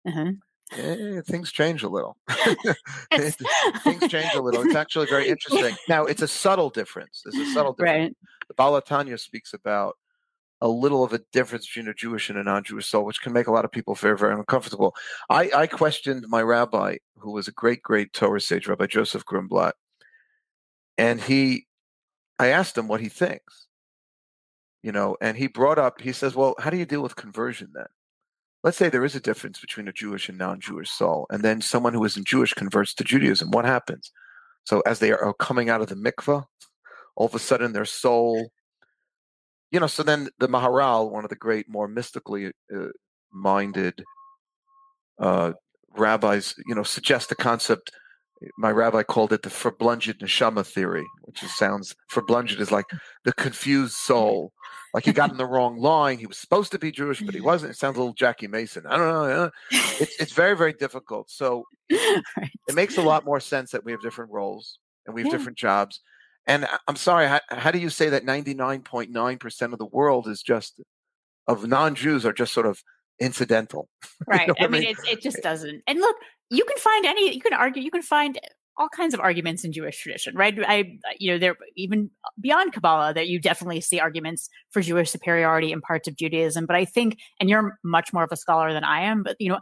Uh-huh. 0.06 0.32
eh, 0.72 1.20
things 1.26 1.50
change 1.50 1.82
a 1.82 1.88
little. 1.88 2.16
Things 3.10 4.08
change 4.08 4.34
a 4.34 4.40
little. 4.40 4.62
It's 4.62 4.74
actually 4.74 5.06
very 5.06 5.28
interesting. 5.34 5.74
Now, 5.88 6.04
it's 6.04 6.22
a 6.22 6.28
subtle 6.28 6.70
difference. 6.70 7.22
There's 7.24 7.36
a 7.48 7.52
subtle 7.52 7.72
difference. 7.72 8.14
Right. 8.16 8.16
The 8.48 8.54
Baal 8.54 8.80
HaTanya 8.80 9.18
speaks 9.18 9.54
about 9.54 9.96
a 10.60 10.68
little 10.68 11.02
of 11.02 11.12
a 11.12 11.20
difference 11.32 11.66
between 11.66 11.88
a 11.88 11.94
Jewish 11.94 12.28
and 12.30 12.38
a 12.38 12.42
non-Jewish 12.42 12.86
soul, 12.86 13.04
which 13.04 13.20
can 13.22 13.32
make 13.32 13.46
a 13.48 13.50
lot 13.52 13.64
of 13.64 13.72
people 13.72 13.94
very, 13.94 14.16
very 14.16 14.34
uncomfortable. 14.34 14.94
I, 15.30 15.50
I 15.56 15.66
questioned 15.66 16.26
my 16.28 16.42
rabbi, 16.42 16.98
who 17.16 17.32
was 17.32 17.48
a 17.48 17.52
great, 17.52 17.82
great 17.82 18.12
Torah 18.12 18.40
sage, 18.40 18.68
Rabbi 18.68 18.86
Joseph 18.86 19.24
Grunblatt, 19.24 19.72
and 20.98 21.20
he, 21.20 21.66
I 22.38 22.48
asked 22.48 22.76
him 22.78 22.86
what 22.88 23.00
he 23.00 23.08
thinks, 23.08 23.66
you 24.82 24.92
know, 24.92 25.16
and 25.20 25.36
he 25.36 25.46
brought 25.46 25.78
up, 25.78 26.00
he 26.00 26.12
says, 26.12 26.34
well, 26.34 26.54
how 26.58 26.70
do 26.70 26.76
you 26.76 26.86
deal 26.86 27.02
with 27.02 27.16
conversion 27.16 27.70
then? 27.74 27.86
Let's 28.64 28.76
say 28.76 28.88
there 28.88 29.04
is 29.04 29.16
a 29.16 29.20
difference 29.20 29.58
between 29.60 29.88
a 29.88 29.92
Jewish 29.92 30.28
and 30.28 30.38
non-Jewish 30.38 30.90
soul, 30.90 31.26
and 31.30 31.42
then 31.42 31.60
someone 31.60 31.94
who 31.94 32.04
isn't 32.04 32.26
Jewish 32.26 32.54
converts 32.54 32.94
to 32.94 33.04
Judaism. 33.04 33.50
What 33.50 33.64
happens? 33.64 34.12
So 34.64 34.80
as 34.86 35.00
they 35.00 35.10
are 35.10 35.34
coming 35.34 35.68
out 35.68 35.80
of 35.80 35.88
the 35.88 35.96
mikvah, 35.96 36.44
all 37.16 37.26
of 37.26 37.34
a 37.34 37.38
sudden 37.38 37.72
their 37.72 37.84
soul 37.84 38.50
you 39.70 39.80
know 39.80 39.86
so 39.86 40.02
then 40.02 40.28
the 40.38 40.48
maharal 40.48 41.10
one 41.10 41.24
of 41.24 41.30
the 41.30 41.36
great 41.36 41.68
more 41.68 41.88
mystically 41.88 42.52
uh, 42.74 42.88
minded 43.32 44.04
uh, 45.18 45.52
rabbis 45.96 46.54
you 46.66 46.74
know 46.74 46.82
suggest 46.82 47.28
the 47.28 47.34
concept 47.34 47.90
my 48.58 48.70
rabbi 48.70 49.02
called 49.02 49.32
it 49.32 49.42
the 49.42 49.48
verblunged 49.50 50.18
neshama 50.18 50.64
theory 50.66 51.04
which 51.22 51.42
is, 51.42 51.54
sounds 51.56 51.94
verblunged 52.10 52.58
is 52.60 52.70
like 52.72 52.86
the 53.24 53.32
confused 53.34 53.94
soul 53.94 54.52
like 54.94 55.04
he 55.04 55.12
got 55.12 55.30
in 55.30 55.36
the 55.36 55.46
wrong 55.46 55.78
line 55.78 56.18
he 56.18 56.26
was 56.26 56.38
supposed 56.38 56.72
to 56.72 56.78
be 56.78 56.90
jewish 56.90 57.20
but 57.22 57.34
he 57.34 57.40
wasn't 57.50 57.70
it 57.70 57.76
sounds 57.76 57.96
a 57.96 58.00
little 58.00 58.14
jackie 58.14 58.46
mason 58.48 58.84
i 58.86 58.96
don't 58.96 59.08
know 59.08 59.44
uh, 59.44 59.50
it's, 59.70 60.20
it's 60.20 60.32
very 60.32 60.56
very 60.56 60.72
difficult 60.72 61.30
so 61.30 61.64
right. 61.90 62.22
it 62.68 62.74
makes 62.74 62.96
a 62.96 63.02
lot 63.02 63.24
more 63.24 63.40
sense 63.40 63.70
that 63.70 63.84
we 63.84 63.92
have 63.92 64.00
different 64.02 64.30
roles 64.30 64.78
and 65.06 65.14
we 65.14 65.22
have 65.22 65.32
Yeah. 65.32 65.38
different 65.38 65.58
jobs. 65.58 66.00
And 66.46 66.64
I- 66.64 66.78
I'm 66.88 66.96
sorry, 66.96 67.26
how, 67.28 67.40
how 67.50 67.70
do 67.70 67.78
you 67.78 67.90
say 67.90 68.08
that 68.08 68.24
99.9% 68.24 69.72
of 69.72 69.78
the 69.78 69.86
world 69.86 70.28
is 70.28 70.42
just 70.42 70.80
of 71.46 71.66
non-Jews 71.66 72.24
are 72.24 72.32
just 72.32 72.52
sort 72.52 72.66
of 72.66 72.82
incidental? 73.22 73.88
right 74.26 74.48
what 74.48 74.60
i 74.60 74.64
I 74.64 74.68
mean 74.68 74.82
mean? 74.82 74.90
it's, 74.90 75.08
it 75.08 75.20
just 75.20 75.42
doesn't 75.42 75.82
and 75.86 75.98
look 75.98 76.16
you 76.50 76.64
can 76.64 76.76
find 76.78 77.06
any 77.06 77.34
you 77.34 77.40
can 77.40 77.52
argue 77.52 77.82
you 77.82 77.90
can 77.90 78.02
find 78.02 78.38
all 78.78 78.88
kinds 78.88 79.14
of 79.14 79.20
arguments 79.20 79.64
in 79.64 79.72
jewish 79.72 79.98
tradition 80.00 80.34
right 80.36 80.58
i 80.66 80.98
you 81.18 81.32
know 81.32 81.38
there 81.38 81.56
even 81.76 82.10
beyond 82.40 82.72
kabbalah 82.72 83.12
that 83.14 83.28
you 83.28 83.38
definitely 83.38 83.80
see 83.80 84.00
arguments 84.00 84.48
for 84.70 84.80
jewish 84.80 85.10
superiority 85.10 85.72
in 85.72 85.80
parts 85.80 86.08
of 86.08 86.16
judaism 86.16 86.66
but 86.66 86.76
i 86.76 86.84
think 86.84 87.18
and 87.40 87.48
you're 87.50 87.78
much 87.84 88.12
more 88.12 88.24
of 88.24 88.32
a 88.32 88.36
scholar 88.36 88.72
than 88.72 88.84
i 88.84 89.00
am 89.00 89.22
but 89.22 89.36
you 89.38 89.48
know 89.48 89.58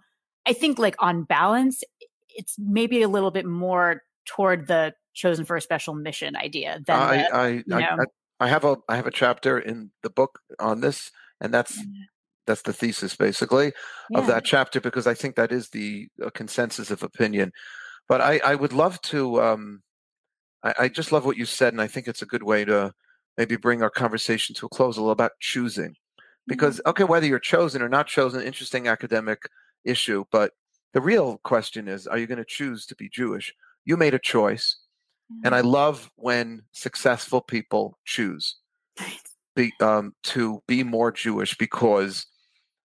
i 0.47 0.53
think 0.53 0.79
like 0.79 0.97
on 0.99 1.25
balance 1.25 1.83
it's 2.31 2.57
maybe 2.59 3.03
a 3.03 3.09
little 3.09 3.31
bit 3.31 3.47
more 3.47 4.03
toward 4.25 4.67
the 4.69 4.93
chosen 5.15 5.45
for 5.45 5.57
a 5.57 5.61
special 5.61 5.95
mission 5.95 6.37
idea 6.37 6.81
than 6.87 6.97
I, 6.97 7.17
the, 7.17 7.35
I, 7.35 7.49
you 7.49 7.65
I, 7.73 7.81
know. 7.81 8.05
I, 8.41 8.45
I 8.45 8.49
have 8.49 8.65
a 8.65 8.77
I 8.89 8.97
have 8.97 9.07
a 9.07 9.11
chapter 9.11 9.59
in 9.59 9.91
the 10.03 10.11
book 10.11 10.41
on 10.59 10.81
this, 10.81 11.11
and 11.41 11.53
that's 11.53 11.77
Yeah. 11.77 11.85
That's 12.51 12.63
the 12.63 12.73
thesis 12.73 13.15
basically 13.15 13.73
of 14.15 14.27
that 14.27 14.45
chapter 14.45 14.81
because 14.81 15.07
I 15.07 15.15
think 15.15 15.37
that 15.37 15.53
is 15.53 15.69
the 15.69 16.09
uh, 16.25 16.31
consensus 16.31 16.91
of 16.91 17.05
opinion. 17.05 17.53
But 18.09 18.21
I, 18.21 18.41
I 18.45 18.55
would 18.57 18.73
love 18.73 19.01
to. 19.03 19.41
Um, 19.41 19.83
I, 20.65 20.75
I 20.81 20.89
just 20.89 21.13
love 21.13 21.25
what 21.25 21.37
you 21.37 21.45
said, 21.47 21.73
and 21.73 21.81
I 21.81 21.87
think 21.87 22.09
it's 22.09 22.23
a 22.23 22.27
good 22.27 22.43
way 22.43 22.65
to 22.65 22.93
maybe 23.39 23.55
bring 23.55 23.83
our 23.83 23.91
conversation 23.91 24.55
to 24.57 24.67
a 24.67 24.69
close 24.69 24.97
a 24.97 25.01
little 25.01 25.13
about 25.13 25.33
choosing. 25.39 25.95
Because 26.49 26.81
okay, 26.85 27.05
whether 27.05 27.27
you're 27.27 27.39
chosen 27.39 27.83
or 27.83 27.89
not 27.89 28.09
chosen, 28.09 28.43
interesting 28.43 28.89
academic 28.89 29.43
issue, 29.85 30.25
but 30.33 30.53
the 30.93 31.01
real 31.01 31.39
question 31.45 31.87
is 31.87 32.09
are 32.09 32.19
you 32.19 32.27
going 32.27 32.39
to 32.39 32.45
choose 32.45 32.85
to 32.87 32.97
be 32.97 33.09
Jewish? 33.09 33.55
You 33.85 33.97
made 33.97 34.15
a 34.15 34.19
choice. 34.19 34.77
And 35.45 35.55
I 35.55 35.61
love 35.61 36.11
when 36.17 36.63
successful 36.73 37.41
people 37.41 37.97
choose 38.05 38.57
be, 39.55 39.73
um, 39.81 40.15
to 40.25 40.63
be 40.67 40.83
more 40.83 41.13
Jewish 41.13 41.57
because 41.57 42.27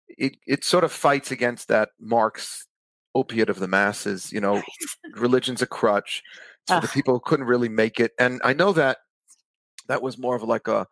it, 0.08 0.36
it 0.46 0.64
sort 0.64 0.84
of 0.84 0.92
fights 0.92 1.30
against 1.30 1.68
that 1.68 1.90
Marx 2.00 2.66
opiate 3.14 3.48
of 3.48 3.58
the 3.58 3.68
masses. 3.68 4.32
You 4.32 4.40
know, 4.40 4.62
religion's 5.14 5.62
a 5.62 5.66
crutch. 5.66 6.22
It's 6.62 6.72
for 6.72 6.80
the 6.80 6.92
people 6.92 7.14
who 7.14 7.20
couldn't 7.20 7.46
really 7.46 7.68
make 7.68 8.00
it. 8.00 8.12
And 8.18 8.40
I 8.44 8.52
know 8.52 8.72
that 8.72 8.98
that 9.88 10.02
was 10.02 10.18
more 10.18 10.34
of 10.34 10.42
like 10.42 10.66
a, 10.68 10.86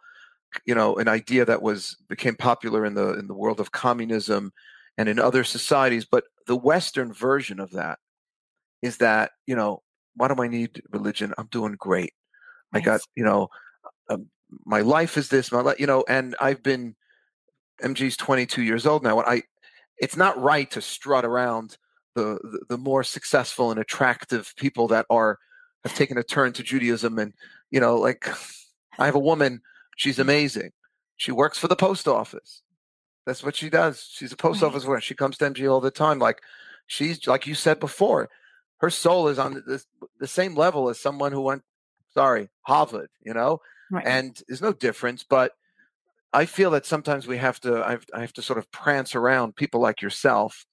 you 0.64 0.74
know, 0.74 0.96
an 0.96 1.08
idea 1.08 1.44
that 1.44 1.62
was 1.62 1.96
became 2.08 2.36
popular 2.36 2.84
in 2.84 2.94
the 2.94 3.18
in 3.18 3.26
the 3.26 3.34
world 3.34 3.60
of 3.60 3.72
communism 3.72 4.52
and 4.96 5.08
in 5.08 5.18
other 5.18 5.44
societies. 5.44 6.04
But 6.04 6.24
the 6.46 6.56
Western 6.56 7.12
version 7.12 7.58
of 7.58 7.72
that 7.72 7.98
is 8.82 8.98
that 8.98 9.32
you 9.46 9.56
know, 9.56 9.82
why 10.14 10.28
do 10.28 10.40
I 10.40 10.46
need 10.46 10.82
religion? 10.90 11.34
I'm 11.38 11.48
doing 11.50 11.76
great. 11.78 12.12
I 12.72 12.80
got 12.80 13.00
you 13.16 13.24
know, 13.24 13.48
um, 14.08 14.26
my 14.64 14.80
life 14.80 15.16
is 15.16 15.28
this. 15.28 15.50
My 15.50 15.60
life, 15.60 15.80
you 15.80 15.86
know, 15.86 16.04
and 16.08 16.36
I've 16.40 16.62
been 16.62 16.94
MJE's 17.84 18.16
22 18.16 18.62
years 18.62 18.86
old 18.86 19.02
now. 19.02 19.20
And 19.20 19.28
I, 19.28 19.42
it's 19.98 20.16
not 20.16 20.40
right 20.40 20.70
to 20.72 20.80
strut 20.80 21.24
around 21.24 21.76
the, 22.14 22.38
the, 22.42 22.60
the 22.70 22.78
more 22.78 23.04
successful 23.04 23.70
and 23.70 23.78
attractive 23.78 24.54
people 24.56 24.88
that 24.88 25.06
are 25.10 25.38
have 25.84 25.94
taken 25.94 26.16
a 26.16 26.22
turn 26.22 26.52
to 26.54 26.62
Judaism. 26.62 27.18
And 27.18 27.34
you 27.70 27.80
know, 27.80 27.96
like 27.96 28.28
I 28.98 29.06
have 29.06 29.14
a 29.14 29.20
woman, 29.20 29.60
she's 29.96 30.14
mm-hmm. 30.14 30.22
amazing. 30.22 30.70
She 31.16 31.32
works 31.32 31.58
for 31.58 31.68
the 31.68 31.76
post 31.76 32.08
office. 32.08 32.62
That's 33.26 33.42
what 33.42 33.56
she 33.56 33.70
does. 33.70 34.08
She's 34.10 34.32
a 34.32 34.36
post 34.36 34.62
office 34.62 34.84
worker. 34.84 35.00
She 35.00 35.14
comes 35.14 35.38
to 35.38 35.50
MG 35.50 35.70
all 35.70 35.80
the 35.80 35.90
time. 35.90 36.18
Like 36.18 36.42
she's 36.86 37.26
like 37.26 37.46
you 37.46 37.54
said 37.54 37.80
before, 37.80 38.28
her 38.78 38.90
soul 38.90 39.28
is 39.28 39.38
on 39.38 39.54
the, 39.66 39.82
the 40.18 40.26
same 40.26 40.54
level 40.54 40.88
as 40.88 40.98
someone 40.98 41.32
who 41.32 41.40
went, 41.40 41.62
sorry, 42.12 42.48
Harvard. 42.62 43.08
You 43.22 43.34
know, 43.34 43.60
right. 43.90 44.04
and 44.06 44.40
there's 44.46 44.60
no 44.60 44.72
difference. 44.72 45.24
But 45.24 45.52
I 46.34 46.46
feel 46.46 46.70
that 46.72 46.86
sometimes 46.86 47.26
we 47.26 47.38
have 47.38 47.60
to. 47.60 47.84
I 47.84 47.92
have, 47.92 48.04
I 48.14 48.20
have 48.20 48.32
to 48.34 48.42
sort 48.42 48.58
of 48.58 48.70
prance 48.70 49.14
around 49.14 49.56
people 49.56 49.80
like 49.80 50.02
yourself. 50.02 50.66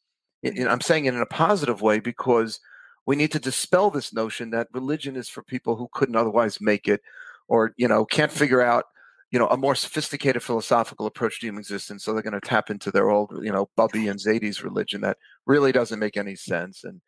I'm 0.45 0.81
saying 0.81 1.05
it 1.05 1.13
in 1.13 1.21
a 1.21 1.25
positive 1.27 1.81
way 1.81 1.99
because 1.99 2.59
we 3.05 3.15
need 3.15 3.31
to 3.33 3.39
dispel 3.39 3.91
this 3.91 4.13
notion 4.13 4.49
that 4.51 4.67
religion 4.73 5.15
is 5.15 5.29
for 5.29 5.43
people 5.43 5.75
who 5.75 5.87
couldn't 5.93 6.15
otherwise 6.15 6.59
make 6.59 6.87
it, 6.87 7.01
or 7.47 7.73
you 7.77 7.87
know 7.87 8.05
can't 8.05 8.31
figure 8.31 8.61
out 8.61 8.85
you 9.31 9.39
know, 9.39 9.47
a 9.47 9.57
more 9.57 9.75
sophisticated 9.75 10.43
philosophical 10.43 11.05
approach 11.05 11.39
to 11.39 11.47
human 11.47 11.61
existence. 11.61 12.03
So 12.03 12.13
they're 12.13 12.21
going 12.21 12.33
to 12.33 12.41
tap 12.41 12.69
into 12.69 12.91
their 12.91 13.09
old, 13.09 13.31
you 13.41 13.51
know, 13.51 13.69
Bubby 13.77 14.09
and 14.09 14.19
Zadie's 14.19 14.61
religion 14.61 15.01
that 15.01 15.17
really 15.45 15.71
doesn't 15.71 15.99
make 15.99 16.17
any 16.17 16.35
sense. 16.35 16.83
And 16.83 16.99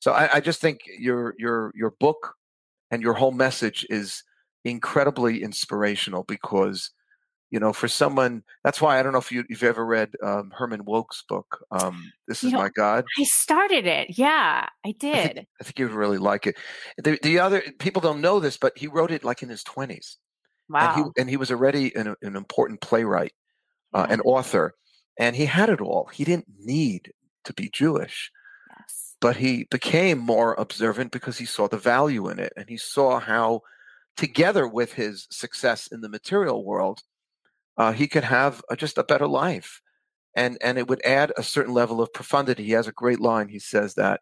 so 0.00 0.12
I, 0.12 0.36
I 0.36 0.40
just 0.40 0.60
think 0.60 0.80
your 0.98 1.34
your 1.38 1.72
your 1.74 1.90
book 2.00 2.34
and 2.90 3.02
your 3.02 3.14
whole 3.14 3.32
message 3.32 3.86
is 3.90 4.22
incredibly 4.64 5.42
inspirational 5.42 6.24
because 6.24 6.90
you 7.50 7.58
know 7.58 7.72
for 7.72 7.88
someone 7.88 8.42
that's 8.64 8.80
why 8.80 8.98
i 8.98 9.02
don't 9.02 9.12
know 9.12 9.18
if 9.18 9.32
you, 9.32 9.44
have 9.50 9.62
ever 9.62 9.84
read 9.84 10.10
um, 10.22 10.52
herman 10.56 10.84
wouk's 10.84 11.24
book 11.28 11.64
um, 11.70 12.12
this 12.26 12.38
is 12.44 12.50
you 12.50 12.56
know, 12.56 12.62
my 12.62 12.70
god 12.70 13.04
i 13.18 13.24
started 13.24 13.86
it 13.86 14.18
yeah 14.18 14.66
i 14.84 14.92
did 14.98 15.14
I 15.14 15.22
think, 15.22 15.48
I 15.60 15.64
think, 15.64 15.78
you 15.78 15.86
would 15.86 15.94
really 15.94 16.18
like 16.18 16.46
it 16.46 16.56
the, 17.02 17.18
the 17.22 17.38
other 17.38 17.62
people 17.78 18.02
don't 18.02 18.20
know 18.20 18.40
this 18.40 18.56
but 18.56 18.76
he 18.76 18.86
wrote 18.86 19.10
it 19.10 19.24
like 19.24 19.42
in 19.42 19.48
his 19.48 19.64
20s 19.64 20.16
Wow. 20.68 20.94
And 20.94 21.04
he, 21.04 21.20
and 21.20 21.30
he 21.30 21.36
was 21.36 21.50
already 21.50 21.94
an, 21.94 22.14
an 22.22 22.36
important 22.36 22.80
playwright, 22.80 23.32
uh, 23.94 24.06
an 24.08 24.20
author, 24.20 24.74
and 25.18 25.34
he 25.34 25.46
had 25.46 25.70
it 25.70 25.80
all. 25.80 26.10
He 26.12 26.24
didn't 26.24 26.48
need 26.58 27.12
to 27.44 27.52
be 27.52 27.70
Jewish. 27.72 28.30
Yes. 28.78 29.16
But 29.20 29.36
he 29.36 29.64
became 29.70 30.18
more 30.18 30.54
observant 30.54 31.10
because 31.10 31.38
he 31.38 31.46
saw 31.46 31.68
the 31.68 31.78
value 31.78 32.28
in 32.28 32.38
it 32.38 32.52
and 32.56 32.68
he 32.68 32.76
saw 32.76 33.18
how, 33.18 33.62
together 34.16 34.68
with 34.68 34.92
his 34.92 35.26
success 35.30 35.86
in 35.86 36.02
the 36.02 36.08
material 36.08 36.64
world, 36.64 37.02
uh, 37.78 37.92
he 37.92 38.06
could 38.06 38.24
have 38.24 38.62
a, 38.68 38.76
just 38.76 38.98
a 38.98 39.04
better 39.04 39.26
life. 39.26 39.80
And, 40.36 40.58
and 40.60 40.78
it 40.78 40.88
would 40.88 41.04
add 41.04 41.32
a 41.36 41.42
certain 41.42 41.72
level 41.72 42.00
of 42.00 42.12
profundity. 42.12 42.64
He 42.64 42.72
has 42.72 42.86
a 42.86 42.92
great 42.92 43.20
line. 43.20 43.48
He 43.48 43.58
says 43.58 43.94
that, 43.94 44.20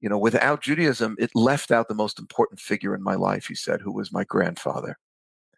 you 0.00 0.08
know, 0.08 0.18
without 0.18 0.62
Judaism, 0.62 1.16
it 1.18 1.30
left 1.34 1.70
out 1.70 1.88
the 1.88 1.94
most 1.94 2.18
important 2.18 2.60
figure 2.60 2.94
in 2.94 3.02
my 3.02 3.14
life, 3.14 3.46
he 3.46 3.54
said, 3.54 3.80
who 3.80 3.92
was 3.92 4.12
my 4.12 4.24
grandfather. 4.24 4.98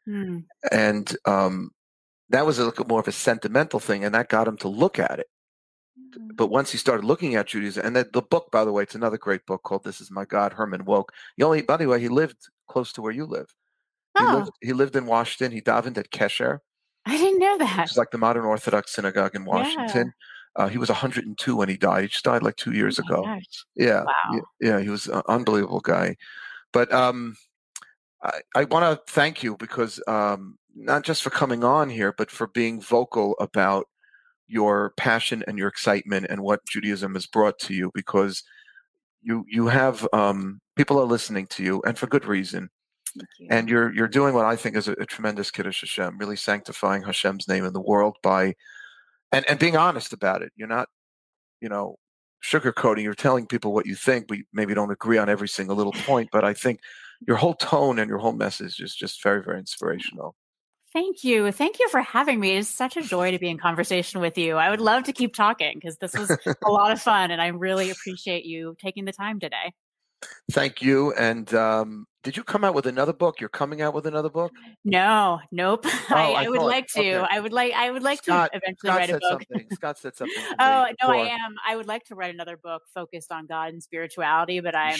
Mm. 0.08 0.44
And 0.70 1.16
um, 1.26 1.70
that 2.30 2.46
was 2.46 2.58
a 2.58 2.64
little 2.64 2.86
more 2.86 3.00
of 3.00 3.08
a 3.08 3.12
sentimental 3.12 3.80
thing, 3.80 4.04
and 4.04 4.14
that 4.14 4.28
got 4.28 4.48
him 4.48 4.56
to 4.58 4.68
look 4.68 4.98
at 4.98 5.18
it. 5.18 5.28
Mm. 6.18 6.36
But 6.36 6.48
once 6.48 6.72
he 6.72 6.78
started 6.78 7.04
looking 7.04 7.36
at 7.36 7.46
Judaism, 7.46 7.86
and 7.86 7.94
the, 7.94 8.08
the 8.12 8.22
book, 8.22 8.50
by 8.50 8.64
the 8.64 8.72
way, 8.72 8.82
it's 8.82 8.96
another 8.96 9.18
great 9.18 9.46
book 9.46 9.62
called 9.62 9.84
"This 9.84 10.00
Is 10.00 10.10
My 10.10 10.24
God." 10.24 10.54
Herman 10.54 10.84
Wouk. 10.86 11.12
He 11.36 11.44
only, 11.44 11.62
by 11.62 11.76
the 11.76 11.86
way, 11.86 12.00
he 12.00 12.08
lived 12.08 12.48
close 12.68 12.92
to 12.94 13.02
where 13.02 13.12
you 13.12 13.26
live. 13.26 13.54
Oh. 14.16 14.26
He 14.26 14.34
lived, 14.34 14.50
he 14.60 14.72
lived 14.72 14.96
in 14.96 15.06
Washington. 15.06 15.52
He 15.52 15.60
davened 15.60 15.98
at 15.98 16.10
Kesher. 16.10 16.58
I 17.06 17.16
didn't 17.16 17.38
know 17.38 17.58
that. 17.58 17.86
It's 17.86 17.96
like 17.96 18.10
the 18.10 18.18
modern 18.18 18.44
Orthodox 18.44 18.94
synagogue 18.94 19.34
in 19.34 19.44
Washington. 19.44 20.12
Yeah. 20.56 20.64
Uh, 20.64 20.68
he 20.68 20.76
was 20.76 20.90
102 20.90 21.56
when 21.56 21.68
he 21.68 21.76
died. 21.76 22.02
He 22.02 22.08
just 22.08 22.24
died 22.24 22.42
like 22.42 22.56
two 22.56 22.72
years 22.72 23.00
oh 23.00 23.04
ago. 23.06 23.22
Gosh. 23.22 23.64
Yeah, 23.74 24.04
wow. 24.04 24.40
yeah, 24.60 24.80
he 24.80 24.90
was 24.90 25.06
an 25.06 25.22
unbelievable 25.26 25.80
guy. 25.80 26.16
But 26.74 26.92
um, 26.92 27.36
I, 28.22 28.40
I 28.54 28.64
want 28.64 28.84
to 28.84 29.12
thank 29.12 29.42
you 29.42 29.56
because 29.56 30.00
um, 30.06 30.58
not 30.74 31.04
just 31.04 31.22
for 31.22 31.30
coming 31.30 31.64
on 31.64 31.88
here, 31.88 32.12
but 32.16 32.30
for 32.30 32.48
being 32.48 32.82
vocal 32.82 33.34
about 33.40 33.86
your 34.46 34.92
passion 34.98 35.42
and 35.46 35.56
your 35.56 35.68
excitement 35.68 36.26
and 36.28 36.42
what 36.42 36.66
Judaism 36.66 37.14
has 37.14 37.26
brought 37.26 37.58
to 37.60 37.74
you. 37.74 37.90
Because 37.94 38.42
you 39.22 39.44
you 39.48 39.68
have 39.68 40.06
um, 40.12 40.60
people 40.76 41.00
are 41.00 41.06
listening 41.06 41.46
to 41.48 41.62
you, 41.62 41.82
and 41.86 41.98
for 41.98 42.06
good 42.06 42.26
reason. 42.26 42.68
You. 43.38 43.46
And 43.50 43.68
you're 43.68 43.92
you're 43.94 44.08
doing 44.08 44.34
what 44.34 44.44
I 44.44 44.56
think 44.56 44.76
is 44.76 44.88
a, 44.88 44.92
a 44.92 45.06
tremendous 45.06 45.50
kiddush 45.50 45.80
Hashem, 45.80 46.18
really 46.18 46.36
sanctifying 46.36 47.02
Hashem's 47.02 47.48
name 47.48 47.64
in 47.64 47.72
the 47.72 47.80
world 47.80 48.16
by, 48.22 48.54
and 49.30 49.48
and 49.48 49.58
being 49.58 49.76
honest 49.76 50.12
about 50.12 50.42
it. 50.42 50.52
You're 50.56 50.68
not, 50.68 50.88
you 51.60 51.68
know, 51.68 51.96
sugarcoating. 52.44 53.02
You're 53.02 53.14
telling 53.14 53.46
people 53.46 53.72
what 53.72 53.86
you 53.86 53.94
think. 53.94 54.26
We 54.28 54.44
maybe 54.52 54.74
don't 54.74 54.90
agree 54.90 55.18
on 55.18 55.28
every 55.28 55.48
single 55.48 55.76
little 55.76 55.92
point, 55.92 56.30
but 56.32 56.44
I 56.44 56.54
think 56.54 56.80
your 57.26 57.36
whole 57.36 57.54
tone 57.54 57.98
and 57.98 58.08
your 58.08 58.18
whole 58.18 58.32
message 58.32 58.80
is 58.80 58.94
just 58.94 59.22
very, 59.22 59.42
very 59.42 59.58
inspirational. 59.58 60.34
Thank 60.92 61.24
you. 61.24 61.50
Thank 61.52 61.78
you 61.78 61.88
for 61.88 62.02
having 62.02 62.38
me. 62.38 62.56
It's 62.56 62.68
such 62.68 62.98
a 62.98 63.02
joy 63.02 63.30
to 63.30 63.38
be 63.38 63.48
in 63.48 63.56
conversation 63.58 64.20
with 64.20 64.36
you. 64.36 64.56
I 64.56 64.68
would 64.68 64.80
love 64.80 65.04
to 65.04 65.12
keep 65.12 65.34
talking 65.34 65.72
because 65.74 65.96
this 65.96 66.12
was 66.12 66.30
a 66.66 66.70
lot 66.70 66.92
of 66.92 67.00
fun 67.00 67.30
and 67.30 67.40
I 67.40 67.46
really 67.46 67.90
appreciate 67.90 68.44
you 68.44 68.76
taking 68.78 69.06
the 69.06 69.12
time 69.12 69.40
today. 69.40 69.72
Thank 70.50 70.82
you. 70.82 71.12
And 71.14 71.52
um, 71.54 72.06
did 72.22 72.36
you 72.36 72.44
come 72.44 72.62
out 72.64 72.74
with 72.74 72.86
another 72.86 73.12
book? 73.12 73.40
You're 73.40 73.48
coming 73.48 73.82
out 73.82 73.94
with 73.94 74.06
another 74.06 74.30
book? 74.30 74.52
No, 74.84 75.40
nope. 75.50 75.86
Oh, 76.10 76.14
I, 76.14 76.20
I, 76.20 76.44
I, 76.44 76.48
would 76.48 76.60
thought, 76.60 76.66
like 76.66 76.86
to. 76.88 77.00
Okay. 77.00 77.26
I 77.30 77.40
would 77.40 77.52
like. 77.52 77.72
I 77.72 77.90
would 77.90 78.02
like 78.02 78.22
Scott, 78.22 78.50
to 78.52 78.58
eventually 78.58 78.90
Scott 78.90 78.98
write 78.98 79.10
a 79.10 79.18
book. 79.18 79.42
Something. 79.50 79.66
Scott 79.72 79.98
said 79.98 80.14
something. 80.14 80.42
oh 80.58 80.86
no, 81.00 81.08
I 81.08 81.28
am. 81.28 81.54
I 81.66 81.76
would 81.76 81.86
like 81.86 82.04
to 82.06 82.14
write 82.14 82.34
another 82.34 82.58
book 82.58 82.82
focused 82.92 83.32
on 83.32 83.46
God 83.46 83.72
and 83.72 83.82
spirituality, 83.82 84.60
but 84.60 84.74
I'm 84.74 84.98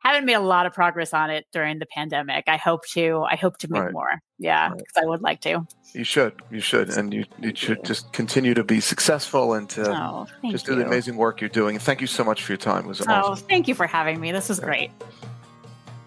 haven't 0.00 0.26
made 0.26 0.34
a 0.34 0.40
lot 0.40 0.66
of 0.66 0.72
progress 0.72 1.12
on 1.12 1.30
it 1.30 1.46
during 1.52 1.78
the 1.78 1.86
pandemic. 1.86 2.44
I 2.46 2.56
hope 2.56 2.86
to. 2.88 3.24
I 3.28 3.36
hope 3.36 3.58
to 3.58 3.68
make 3.70 3.82
right. 3.82 3.92
more. 3.92 4.22
Yeah, 4.38 4.68
because 4.70 4.86
right. 4.96 5.04
I 5.04 5.06
would 5.08 5.22
like 5.22 5.40
to. 5.42 5.66
You 5.92 6.04
should. 6.04 6.34
You 6.50 6.60
should, 6.60 6.90
and 6.90 7.12
you 7.12 7.24
you 7.40 7.52
should 7.54 7.84
just 7.84 8.12
continue 8.12 8.54
to 8.54 8.64
be 8.64 8.80
successful 8.80 9.54
and 9.54 9.68
to 9.70 9.90
oh, 9.90 10.26
just 10.50 10.66
do 10.66 10.72
you. 10.72 10.78
the 10.78 10.86
amazing 10.86 11.16
work 11.16 11.40
you're 11.40 11.50
doing. 11.50 11.76
And 11.76 11.82
thank 11.82 12.00
you 12.00 12.06
so 12.06 12.24
much 12.24 12.42
for 12.42 12.52
your 12.52 12.58
time. 12.58 12.84
It 12.84 12.88
was 12.88 13.00
oh, 13.00 13.06
awesome. 13.08 13.46
thank 13.48 13.68
you 13.68 13.74
for 13.74 13.86
having 13.86 14.20
me. 14.20 14.32
This 14.32 14.48
was 14.48 14.60
great. 14.60 14.90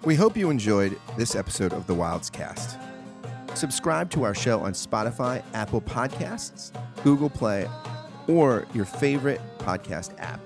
We 0.04 0.16
hope 0.16 0.36
you 0.36 0.50
enjoyed 0.50 0.98
this 1.18 1.36
episode 1.36 1.74
of 1.74 1.86
the 1.86 1.94
Wildes 1.94 2.32
Cast. 2.32 2.80
Subscribe 3.54 4.10
to 4.12 4.24
our 4.24 4.34
show 4.34 4.62
on 4.62 4.74
Spotify, 4.74 5.44
Apple 5.54 5.82
Podcasts, 5.82 6.72
Google 7.04 7.30
Play, 7.30 7.68
or 8.28 8.66
your 8.74 8.86
favorite 8.86 9.42
podcast 9.60 10.18
app. 10.20 10.40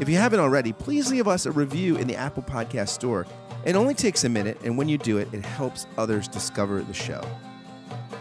If 0.00 0.08
you 0.08 0.16
haven't 0.16 0.40
already, 0.40 0.72
please 0.72 1.10
leave 1.10 1.28
us 1.28 1.44
a 1.44 1.52
review 1.52 1.96
in 1.96 2.06
the 2.06 2.16
Apple 2.16 2.42
Podcast 2.42 2.88
Store. 2.88 3.26
It 3.66 3.76
only 3.76 3.92
takes 3.92 4.24
a 4.24 4.30
minute, 4.30 4.58
and 4.64 4.78
when 4.78 4.88
you 4.88 4.96
do 4.96 5.18
it, 5.18 5.28
it 5.34 5.44
helps 5.44 5.86
others 5.98 6.26
discover 6.26 6.80
the 6.80 6.94
show. 6.94 7.20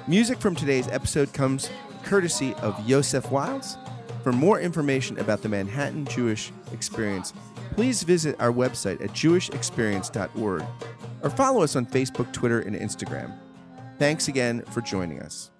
Music 0.05 0.39
from 0.39 0.55
today's 0.55 0.89
episode 0.89 1.31
comes 1.31 1.69
courtesy 2.03 2.53
of 2.55 2.77
Yosef 2.85 3.27
Wildes. 3.27 3.77
For 4.23 4.33
more 4.33 4.59
information 4.59 5.17
about 5.19 5.41
the 5.41 5.47
Manhattan 5.47 6.03
Jewish 6.03 6.51
Experience, 6.73 7.33
please 7.75 8.03
visit 8.03 8.35
our 8.41 8.51
website 8.51 9.01
at 9.01 9.11
jewishexperience.org 9.11 10.65
or 11.23 11.29
follow 11.29 11.63
us 11.63 11.77
on 11.77 11.85
Facebook, 11.85 12.33
Twitter, 12.33 12.59
and 12.59 12.75
Instagram. 12.75 13.33
Thanks 13.97 14.27
again 14.27 14.63
for 14.63 14.81
joining 14.81 15.21
us. 15.21 15.51